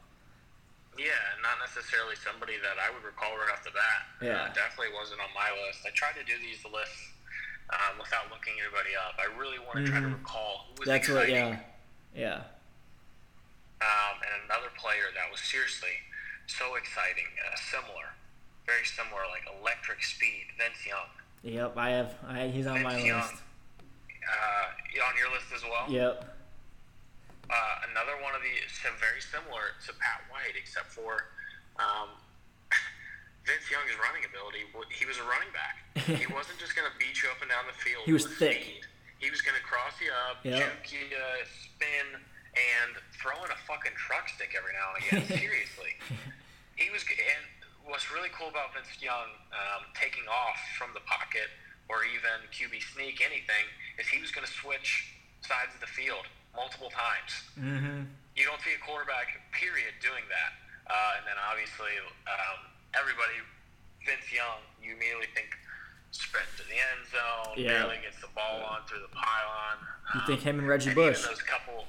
[0.97, 1.11] Yeah,
[1.43, 4.01] not necessarily somebody that I would recall right off the bat.
[4.23, 4.47] Yeah.
[4.47, 5.83] Uh, definitely wasn't on my list.
[5.83, 7.11] I tried to do these lists
[7.67, 9.19] um, without looking anybody up.
[9.19, 11.27] I really want to try to recall who was That's what.
[11.27, 11.59] Yeah,
[12.15, 12.47] yeah.
[13.83, 15.99] Um, and another player that was seriously
[16.47, 18.15] so exciting, uh, similar,
[18.63, 21.11] very similar, like electric speed, Vince Young.
[21.43, 21.75] Yep.
[21.75, 22.15] I have.
[22.23, 23.19] I, he's on my Vince Young.
[23.19, 23.43] list.
[24.23, 25.85] Uh, on your list as well?
[25.91, 26.34] Yep.
[27.49, 31.29] Uh, another one of the so very similar to Pat White, except for
[31.77, 32.09] um,
[33.47, 34.65] Vince Young's running ability.
[34.89, 35.85] He was a running back.
[36.21, 38.03] he wasn't just going to beat you up and down the field.
[38.09, 38.65] He was thick.
[38.65, 38.83] Speed.
[39.21, 40.59] He was going to cross you up, Yep.
[40.59, 45.39] juke you, uh, spin, and throw in a fucking truck stick every now and again.
[45.39, 45.95] Seriously,
[46.75, 47.05] he was.
[47.05, 47.43] And
[47.85, 51.47] what's really cool about Vince Young um, taking off from the pocket
[51.87, 53.65] or even QB sneak anything
[54.01, 55.13] is he was going to switch
[55.45, 58.03] sides of the field multiple times Mm-hmm.
[58.35, 60.51] you don't see a quarterback period doing that.
[60.91, 61.95] Uh, and then obviously
[62.27, 62.59] um,
[62.93, 63.39] everybody,
[64.03, 65.55] Vince Young, you immediately think
[66.11, 67.83] sprint to the end zone, Yeah.
[67.87, 69.75] barely gets the ball on through the pylon.
[70.15, 71.19] You Um, think him and Reggie and Bush?
[71.23, 71.87] Even those couple,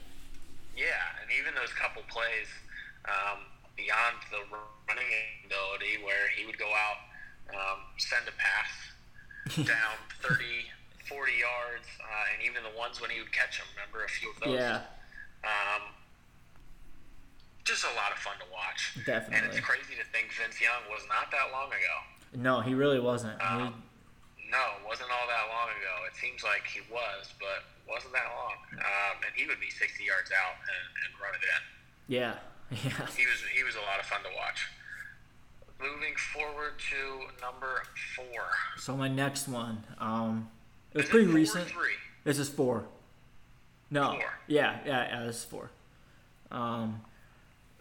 [0.75, 2.49] yeah, and even those couple plays
[3.11, 3.43] um,
[3.77, 4.43] beyond the
[4.89, 5.11] running
[5.47, 6.99] ability where he would go out,
[7.55, 8.71] um, send a pass
[9.67, 10.43] down 30,
[11.09, 13.67] 40 yards, uh, and even the ones when he would catch them.
[13.79, 14.59] Remember a few of those?
[14.59, 14.83] Yeah.
[15.47, 15.95] Um,
[17.65, 18.95] just a lot of fun to watch.
[19.07, 19.39] Definitely.
[19.39, 21.95] And it's crazy to think Vince Young was not that long ago.
[22.39, 23.35] No, he really wasn't.
[23.41, 23.83] He- Um,
[24.51, 25.95] no, it wasn't all that long ago.
[26.07, 28.55] It seems like he was, but wasn't that long.
[28.79, 31.63] Um, and he would be 60 yards out and, and run it in.
[32.15, 32.35] yeah.
[32.71, 33.07] Yeah.
[33.15, 34.67] He was he was a lot of fun to watch.
[35.81, 37.83] Moving forward to number
[38.17, 38.43] four.
[38.77, 40.49] So my next one, um,
[40.97, 41.69] it was pretty recent.
[42.25, 42.87] This is four.
[43.91, 44.13] No.
[44.13, 44.25] Four.
[44.47, 45.27] Yeah, yeah, yeah.
[45.27, 45.71] This is four.
[46.51, 47.03] Um,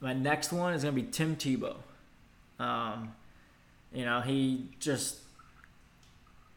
[0.02, 1.78] my next one is gonna be Tim Tebow.
[2.60, 3.14] Um,
[3.94, 5.20] you know, he just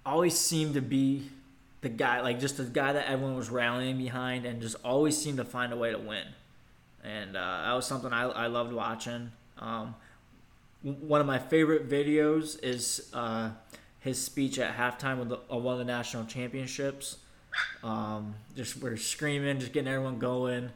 [0.05, 1.30] always seemed to be
[1.80, 5.36] the guy, like just the guy that everyone was rallying behind, and just always seemed
[5.36, 6.24] to find a way to win.
[7.05, 9.30] And uh, that was something I, I loved watching.
[9.59, 9.94] Um,
[10.82, 13.51] one of my favorite videos is uh,
[14.09, 17.18] his speech at halftime of, the, one of the national championships.
[17.82, 20.70] Um, just we're screaming, just getting everyone going.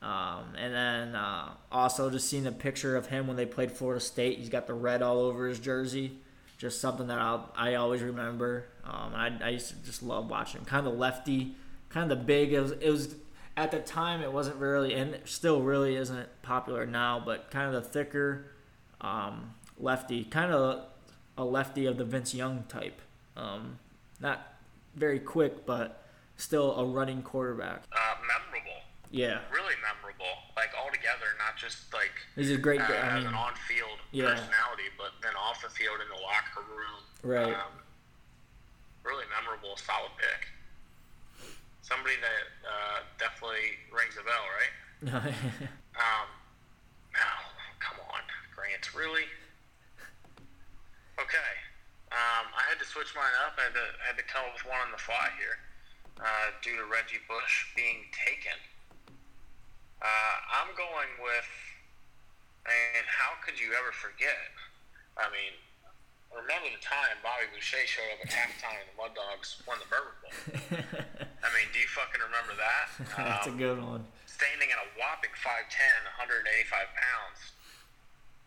[0.00, 4.00] Um, and then uh, also just seeing the picture of him when they played Florida
[4.00, 4.38] State.
[4.38, 6.12] He's got the red all over his jersey.
[6.56, 8.66] Just something that I'll, I always remember.
[8.84, 10.60] Um, I, I used to just love watching.
[10.60, 10.64] him.
[10.64, 11.54] Kind of lefty,
[11.88, 12.52] kind of big.
[12.52, 13.14] It was, it was
[13.56, 17.22] at the time it wasn't really, and it still really isn't popular now.
[17.24, 18.46] But kind of the thicker
[19.00, 20.84] um, lefty, kind of
[21.38, 23.00] a lefty of the Vince Young type.
[23.36, 23.78] Um,
[24.20, 24.54] not
[24.94, 26.02] very quick, but
[26.36, 27.84] still a running quarterback.
[27.92, 28.82] Uh, memorable.
[29.10, 30.28] Yeah, Really memorable.
[30.56, 32.80] Like altogether, not just like he's a great.
[32.82, 32.98] uh, guy.
[33.00, 34.34] I mean, an on-field yeah.
[34.34, 37.00] personality, but then off the field in the locker room.
[37.22, 37.54] Right.
[37.54, 37.72] Um,
[39.04, 40.48] really memorable, solid pick.
[41.80, 45.32] Somebody that uh, definitely rings a bell, right?
[45.98, 46.30] Um,
[47.12, 47.26] no,
[47.80, 48.20] come on,
[48.54, 49.26] Grant, really?
[51.18, 51.52] Okay.
[52.08, 53.58] Um, I had to switch mine up.
[53.60, 55.60] I had to, had to come up with one on the fly here
[56.24, 58.56] uh, due to Reggie Bush being taken.
[60.00, 61.50] Uh, I'm going with,
[62.64, 64.40] and how could you ever forget?
[65.20, 65.52] I mean,
[66.32, 69.88] remember the time Bobby Boucher showed up at halftime and the Mud Dogs won the
[69.90, 70.32] Bourbon Bowl?
[71.44, 72.86] I mean, do you fucking remember that?
[73.20, 74.06] That's a Um, good one.
[74.24, 75.76] standing at a whopping 5'10",
[76.24, 77.40] 185 pounds,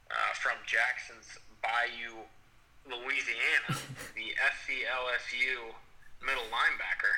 [0.10, 1.30] uh, from Jackson's
[1.62, 2.26] Bayou,
[2.88, 3.78] Louisiana,
[4.18, 5.72] the SCLSU
[6.22, 7.14] middle linebacker,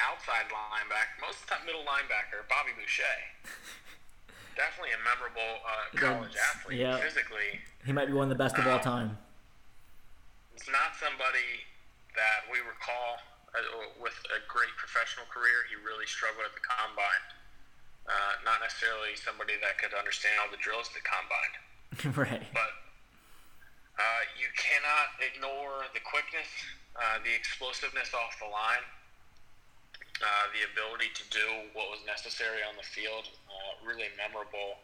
[0.00, 3.04] outside linebacker, most of the time middle linebacker, Bobby Boucher.
[4.56, 6.80] Definitely a memorable uh, college athlete.
[6.82, 6.98] yeah.
[6.98, 9.08] Physically, He might be one of the best of all Um, time.
[10.56, 11.62] it's not somebody
[12.18, 13.22] that we recall
[13.54, 13.62] uh,
[14.02, 15.62] with a great professional career.
[15.70, 17.24] He really struggled at the combine.
[18.08, 21.54] Uh, not necessarily somebody that could understand all the drills that combined.
[22.18, 22.42] right.
[22.56, 22.72] But
[23.98, 26.46] uh, you cannot ignore the quickness,
[26.94, 28.86] uh, the explosiveness off the line,
[30.22, 33.26] uh, the ability to do what was necessary on the field.
[33.50, 34.78] Uh, really memorable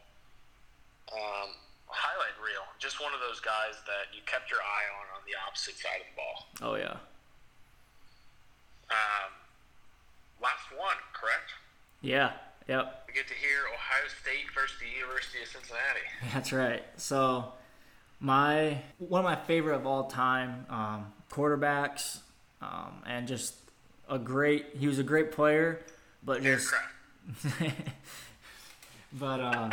[1.11, 1.55] um,
[1.87, 2.63] highlight reel.
[2.79, 6.03] Just one of those guys that you kept your eye on on the opposite side
[6.03, 6.37] of the ball.
[6.59, 6.99] Oh yeah.
[8.91, 9.31] Um,
[10.41, 11.55] last one, correct?
[12.01, 12.33] Yeah.
[12.67, 13.05] Yep.
[13.07, 16.05] We get to hear Ohio State versus the University of Cincinnati.
[16.33, 16.83] That's right.
[16.97, 17.53] So,
[18.25, 22.21] my one of my favorite of all time um, quarterbacks,
[22.59, 23.53] um, and just
[24.09, 24.65] a great.
[24.79, 25.81] He was a great player,
[26.23, 26.73] but just.
[29.13, 29.69] but uh,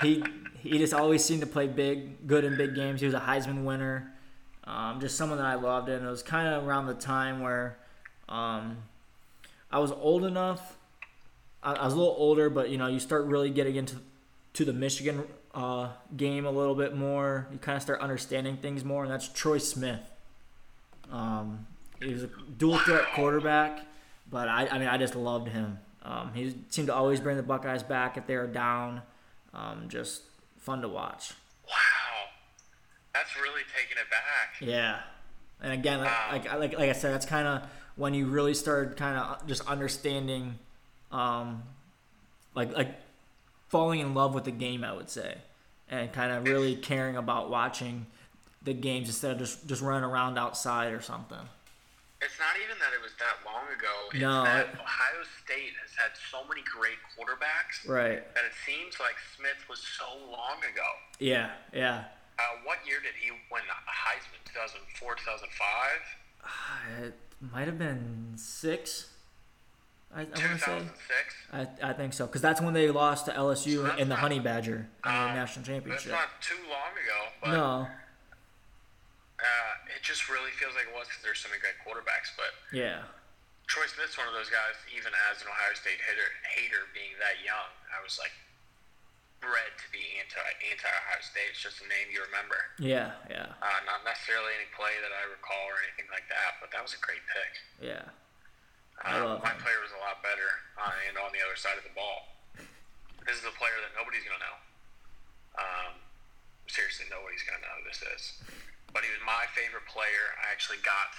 [0.00, 0.22] he
[0.60, 3.00] he just always seemed to play big, good in big games.
[3.00, 4.14] He was a Heisman winner.
[4.64, 7.78] Um, just someone that I loved, and it was kind of around the time where
[8.28, 8.76] um,
[9.72, 10.76] I was old enough.
[11.64, 13.96] I, I was a little older, but you know, you start really getting into
[14.52, 17.46] to the Michigan uh, game a little bit more.
[17.52, 20.00] You kind of start understanding things more, and that's Troy Smith.
[21.10, 21.66] Um,
[22.00, 23.86] he was a dual threat quarterback,
[24.30, 25.78] but I, I mean, I just loved him.
[26.02, 29.02] Um, he seemed to always bring the Buckeyes back if they were down.
[29.54, 30.22] Um, just
[30.58, 31.34] fun to watch.
[31.68, 32.30] Wow,
[33.14, 34.56] that's really taking it back.
[34.60, 35.00] Yeah,
[35.60, 37.62] and again, like like, like, like I said, that's kind of
[37.96, 40.58] when you really started kind of just understanding,
[41.12, 41.62] um,
[42.54, 42.96] like like
[43.72, 45.38] falling in love with the game, I would say,
[45.88, 48.06] and kind of really caring about watching
[48.62, 51.40] the games instead of just just running around outside or something.
[52.20, 53.90] It's not even that it was that long ago.
[54.12, 58.22] It's No, that it- Ohio State has had so many great quarterbacks Right.
[58.36, 60.86] that it seems like Smith was so long ago.
[61.18, 61.50] Yeah.
[61.72, 62.04] Yeah.
[62.38, 64.38] Uh, what year did he win the Heisman?
[64.44, 66.00] 2004, 2005?
[67.02, 69.08] It might have been six.
[70.14, 70.82] I, I want to say.
[71.52, 74.20] I, I think so because that's when they lost to LSU that's in the not-
[74.20, 76.12] Honey Badger in the Uh, national That's championship.
[76.12, 77.88] not too long ago, but No.
[79.40, 82.30] uh, it just really feels like it was because there's so many great quarterbacks.
[82.36, 83.02] But Yeah.
[83.66, 87.40] Troy Smith's one of those guys, even as an Ohio State hater, hater being that
[87.40, 88.32] young, I was like
[89.40, 90.38] bred to be anti
[90.70, 91.50] anti Ohio State.
[91.56, 92.58] It's just a name you remember.
[92.78, 93.16] Yeah.
[93.32, 93.48] Yeah.
[93.64, 96.92] Uh, not necessarily any play that I recall or anything like that, but that was
[96.94, 97.52] a great pick.
[97.80, 98.06] Yeah.
[99.02, 100.46] I Um, my player was a lot better
[100.78, 102.30] uh, and on the other side of the ball.
[103.26, 104.58] This is a player that nobody's going to know.
[105.58, 105.92] Um,
[106.70, 108.22] seriously, nobody's going to know who this is.
[108.94, 110.34] But he was my favorite player.
[110.42, 111.10] I actually got,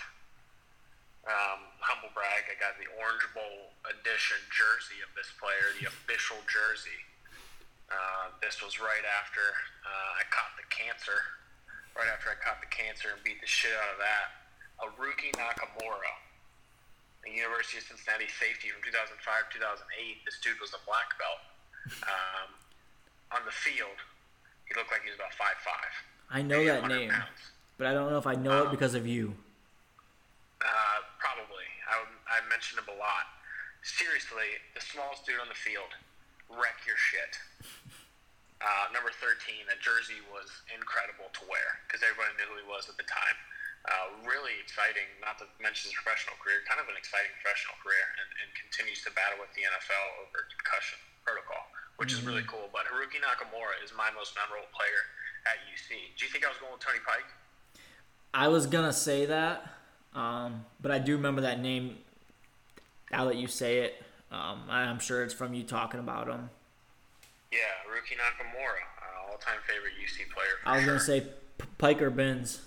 [1.28, 6.40] um, humble brag, I got the Orange Bowl edition jersey of this player, the official
[6.48, 7.04] jersey.
[7.92, 9.44] Uh, this was right after
[9.84, 11.20] uh, I caught the cancer.
[11.96, 14.28] Right after I caught the cancer and beat the shit out of that.
[14.82, 16.14] A rookie Nakamura
[17.24, 20.28] the University of Cincinnati safety from 2005 2008.
[20.28, 21.42] This dude was a black belt.
[22.08, 22.50] Um,
[23.36, 23.98] on the field,
[24.68, 25.94] he looked like he was about five five.
[26.32, 27.12] I know that name,
[27.80, 29.36] but I don't know if I know it because of you.
[30.64, 31.68] Uh, probably.
[31.88, 33.28] I, I mentioned him a lot.
[33.84, 35.92] Seriously, the smallest dude on the field,
[36.48, 37.36] wreck your shit.
[38.64, 42.88] Uh, number 13, that jersey was incredible to wear because everybody knew who he was
[42.88, 43.36] at the time.
[43.84, 48.00] Uh, really exciting, not to mention his professional career, kind of an exciting professional career,
[48.16, 50.96] and, and continues to battle with the NFL over concussion
[51.28, 51.68] protocol,
[52.00, 52.72] which is really cool.
[52.72, 55.04] But Haruki Nakamura is my most memorable player
[55.52, 56.16] at UC.
[56.16, 57.28] Do you think I was going with Tony Pike?
[58.32, 59.68] I was gonna say that,
[60.16, 62.00] um, but I do remember that name.
[63.12, 64.00] Now that you say it,
[64.32, 66.50] um, I'm sure it's from you talking about him.
[67.52, 70.56] Yeah, Haruki Nakamura, uh, all-time favorite UC player.
[70.66, 70.94] I was sure.
[70.94, 71.22] gonna say
[71.60, 72.62] P- Pike or Binns.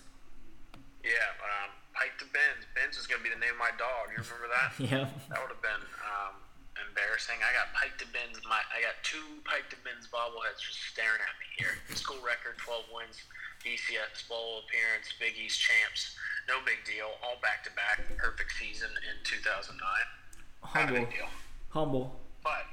[1.07, 2.67] Yeah, um, Pike to Binns.
[2.75, 4.11] Binns is going to be the name of my dog.
[4.11, 4.75] You remember that?
[4.83, 5.07] Yeah.
[5.31, 6.35] That would have been um,
[6.83, 7.39] embarrassing.
[7.47, 8.43] I got Pike to Binns.
[8.45, 11.75] My I got two Pike to Binns bobbleheads just staring at me here.
[11.97, 13.23] School record, 12 wins,
[13.63, 16.19] BCS bowl appearance, Big East champs.
[16.51, 17.15] No big deal.
[17.23, 18.03] All back to back.
[18.19, 19.79] Perfect season in 2009.
[19.79, 20.95] Not a Humble.
[21.07, 21.31] big deal.
[21.71, 22.07] Humble.
[22.43, 22.67] But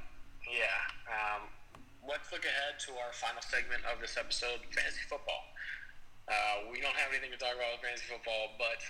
[0.46, 0.78] yeah,
[1.10, 1.46] um,
[2.06, 5.42] let's look ahead to our final segment of this episode: fantasy football.
[6.24, 8.80] Uh, we don't have anything to talk about with fantasy football, but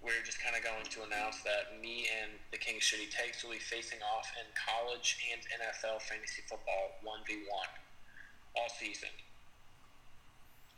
[0.00, 3.52] we're just kind of going to announce that me and the King Shitty Takes will
[3.52, 7.50] be facing off in college and NFL fantasy football 1v1
[8.56, 9.12] all season.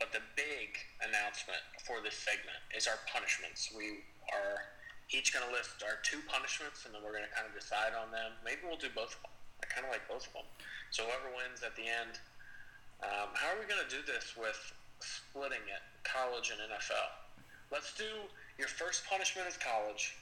[0.01, 3.69] But the big announcement for this segment is our punishments.
[3.71, 4.73] We are
[5.13, 7.93] each going to list our two punishments, and then we're going to kind of decide
[7.93, 8.35] on them.
[8.41, 9.33] Maybe we'll do both of them.
[9.61, 10.49] I kind of like both of them.
[10.89, 12.17] So whoever wins at the end.
[13.05, 14.57] Um, how are we going to do this with
[15.01, 17.09] splitting it, college and NFL?
[17.71, 20.15] Let's do your first punishment is college,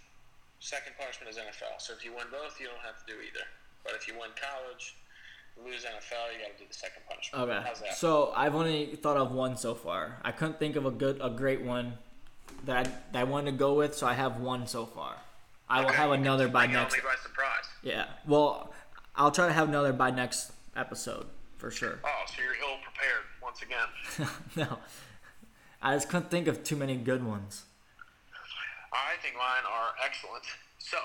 [0.60, 1.80] second punishment is NFL.
[1.80, 3.46] So if you win both, you don't have to do either.
[3.84, 4.96] But if you win college,
[5.64, 7.50] lose NFL, you got to do the second punishment.
[7.50, 7.92] Okay.
[7.96, 10.18] So I've only thought of one so far.
[10.24, 11.94] I couldn't think of a good, a great one
[12.66, 13.96] that I, that I wanted to go with.
[13.96, 15.16] So I have one so far.
[15.70, 16.96] I will have another by next.
[16.96, 17.66] me by surprise.
[17.84, 18.06] Yeah.
[18.26, 18.74] Well,
[19.16, 21.28] I'll try to have another by next episode
[21.58, 22.00] for sure.
[22.04, 23.90] Oh, so you're ill prepared once again.
[24.56, 24.78] no,
[25.82, 27.64] I just couldn't think of too many good ones.
[28.94, 30.44] I think mine are excellent.
[30.78, 31.00] So,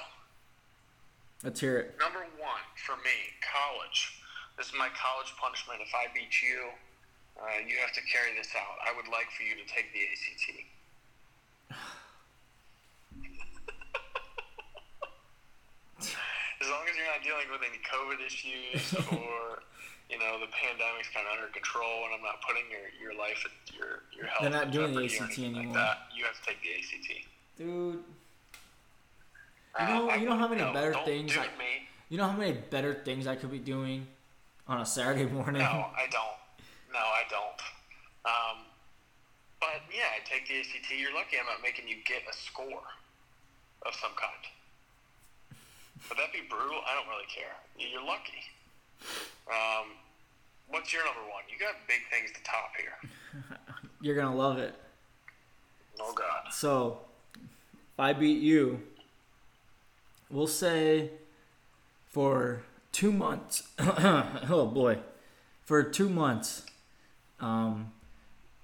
[1.43, 1.97] Let's hear it.
[1.99, 4.21] number one for me, college.
[4.59, 5.81] This is my college punishment.
[5.81, 6.69] If I beat you,
[7.41, 8.77] uh, you have to carry this out.
[8.85, 10.45] I would like for you to take the ACT.
[16.61, 19.65] as long as you're not dealing with any COVID issues or,
[20.11, 23.45] you know, the pandemic's kind of under control and I'm not putting your, your life
[23.45, 25.75] and your, your health They're not doing the ACT anymore.
[25.77, 27.09] Like you have to take the ACT.
[27.59, 28.05] Dude,
[29.79, 31.89] Uh, know- I you know how many better things I- me.
[32.09, 34.07] you know how many better things I could be doing
[34.69, 35.63] on a Saturday morning?
[35.63, 36.39] No, I don't.
[36.93, 37.61] No, I don't.
[38.25, 38.65] Um,
[39.61, 40.91] but yeah, I take the ACT.
[40.97, 42.85] You're lucky I'm not making you get a score
[43.85, 44.45] of some kind.
[46.09, 46.81] Would that be brutal?
[46.87, 47.57] I don't really care.
[47.79, 48.45] You're lucky.
[49.49, 49.93] Um,
[50.69, 51.43] what's your number one?
[51.51, 53.11] You got big things to top here.
[54.01, 54.75] You're gonna love it.
[56.01, 56.53] Oh God.
[56.53, 57.01] So,
[57.35, 58.83] if I beat you,
[60.31, 61.11] we'll say
[62.09, 62.63] for
[62.93, 63.69] two months.
[63.79, 64.99] oh boy,
[65.63, 66.65] for two months,
[67.41, 67.93] um,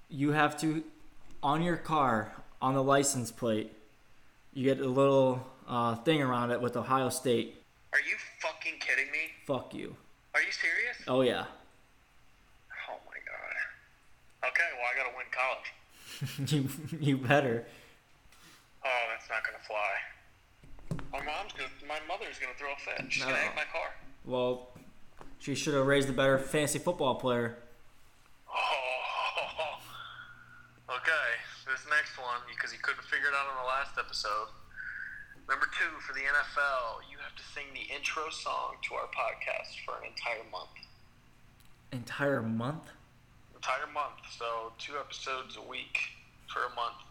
[0.09, 0.83] you have to
[1.43, 3.73] on your car on the license plate.
[4.53, 7.63] You get a little uh, thing around it with Ohio State.
[7.93, 9.19] Are you fucking kidding me?
[9.45, 9.95] Fuck you.
[10.33, 10.97] Are you serious?
[11.07, 11.45] Oh yeah.
[12.89, 14.49] Oh my God.
[14.49, 15.69] Okay, well I gotta win college.
[16.51, 17.65] you you better.
[18.83, 19.91] Oh, that's not gonna fly.
[21.11, 23.11] My mom's gonna, my mother's gonna throw a fit.
[23.11, 23.41] She's gonna No.
[23.41, 23.55] egg oh.
[23.55, 23.89] my car.
[24.25, 24.69] Well,
[25.39, 27.57] she should have raised a better fantasy football player.
[28.49, 29.79] Oh,
[30.97, 31.27] okay.
[31.67, 34.47] This next one, because you couldn't figure it out on the last episode.
[35.51, 39.83] Number two for the NFL, you have to sing the intro song to our podcast
[39.83, 40.71] for an entire month.
[41.91, 42.87] Entire month.
[43.53, 44.23] Entire month.
[44.39, 46.15] So two episodes a week
[46.47, 47.03] for a month.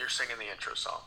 [0.00, 1.04] You're singing the intro song.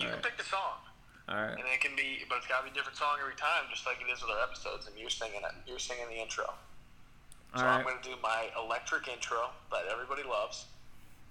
[0.00, 0.24] You can Alright.
[0.24, 0.80] pick the song,
[1.28, 1.52] All right.
[1.52, 3.84] and it can be, but it's got to be a different song every time, just
[3.84, 4.88] like it is with our episodes.
[4.88, 5.52] And you're singing it.
[5.68, 6.48] You're singing the intro.
[6.48, 10.64] All So I'm going to do my electric intro that everybody loves.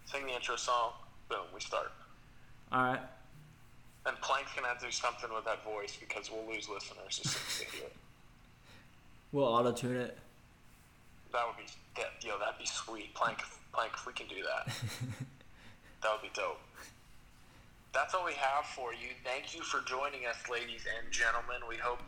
[0.05, 0.93] Sing the intro song.
[1.27, 1.89] Boom, we start.
[2.71, 3.01] All right.
[4.05, 7.21] And Plank's going to have to do something with that voice because we'll lose listeners
[7.23, 7.95] as soon as they hear it.
[9.31, 10.17] We'll auto tune it.
[11.33, 11.67] That would be,
[11.97, 13.13] that, yo, that'd be sweet.
[13.15, 14.71] Plank, Plank, if we can do that,
[16.01, 16.61] that would be dope.
[17.93, 19.11] That's all we have for you.
[19.25, 21.67] Thank you for joining us, ladies and gentlemen.
[21.67, 21.99] We hope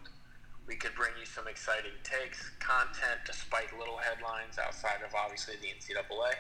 [0.68, 5.68] we could bring you some exciting takes, content, despite little headlines outside of obviously the
[5.68, 6.36] NCAA.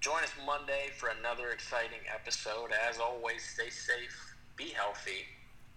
[0.00, 2.72] Join us Monday for another exciting episode.
[2.88, 4.29] As always, stay safe,
[4.60, 5.24] be healthy.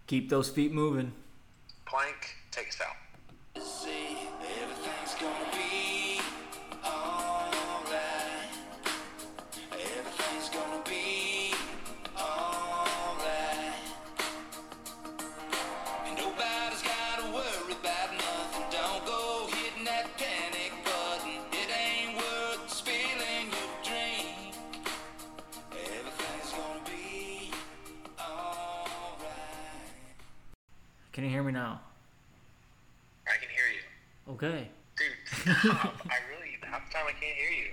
[0.07, 1.13] Keep those feet moving.
[1.85, 2.97] Plank, take us out.
[31.13, 31.79] Can you hear me now?
[33.27, 34.33] I can hear you.
[34.33, 34.67] Okay.
[34.97, 36.01] Dude, stop.
[36.09, 37.71] I really, half the time I can't hear you.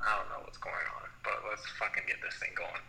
[0.00, 2.80] I don't know what's going on, but let's fucking get this thing going.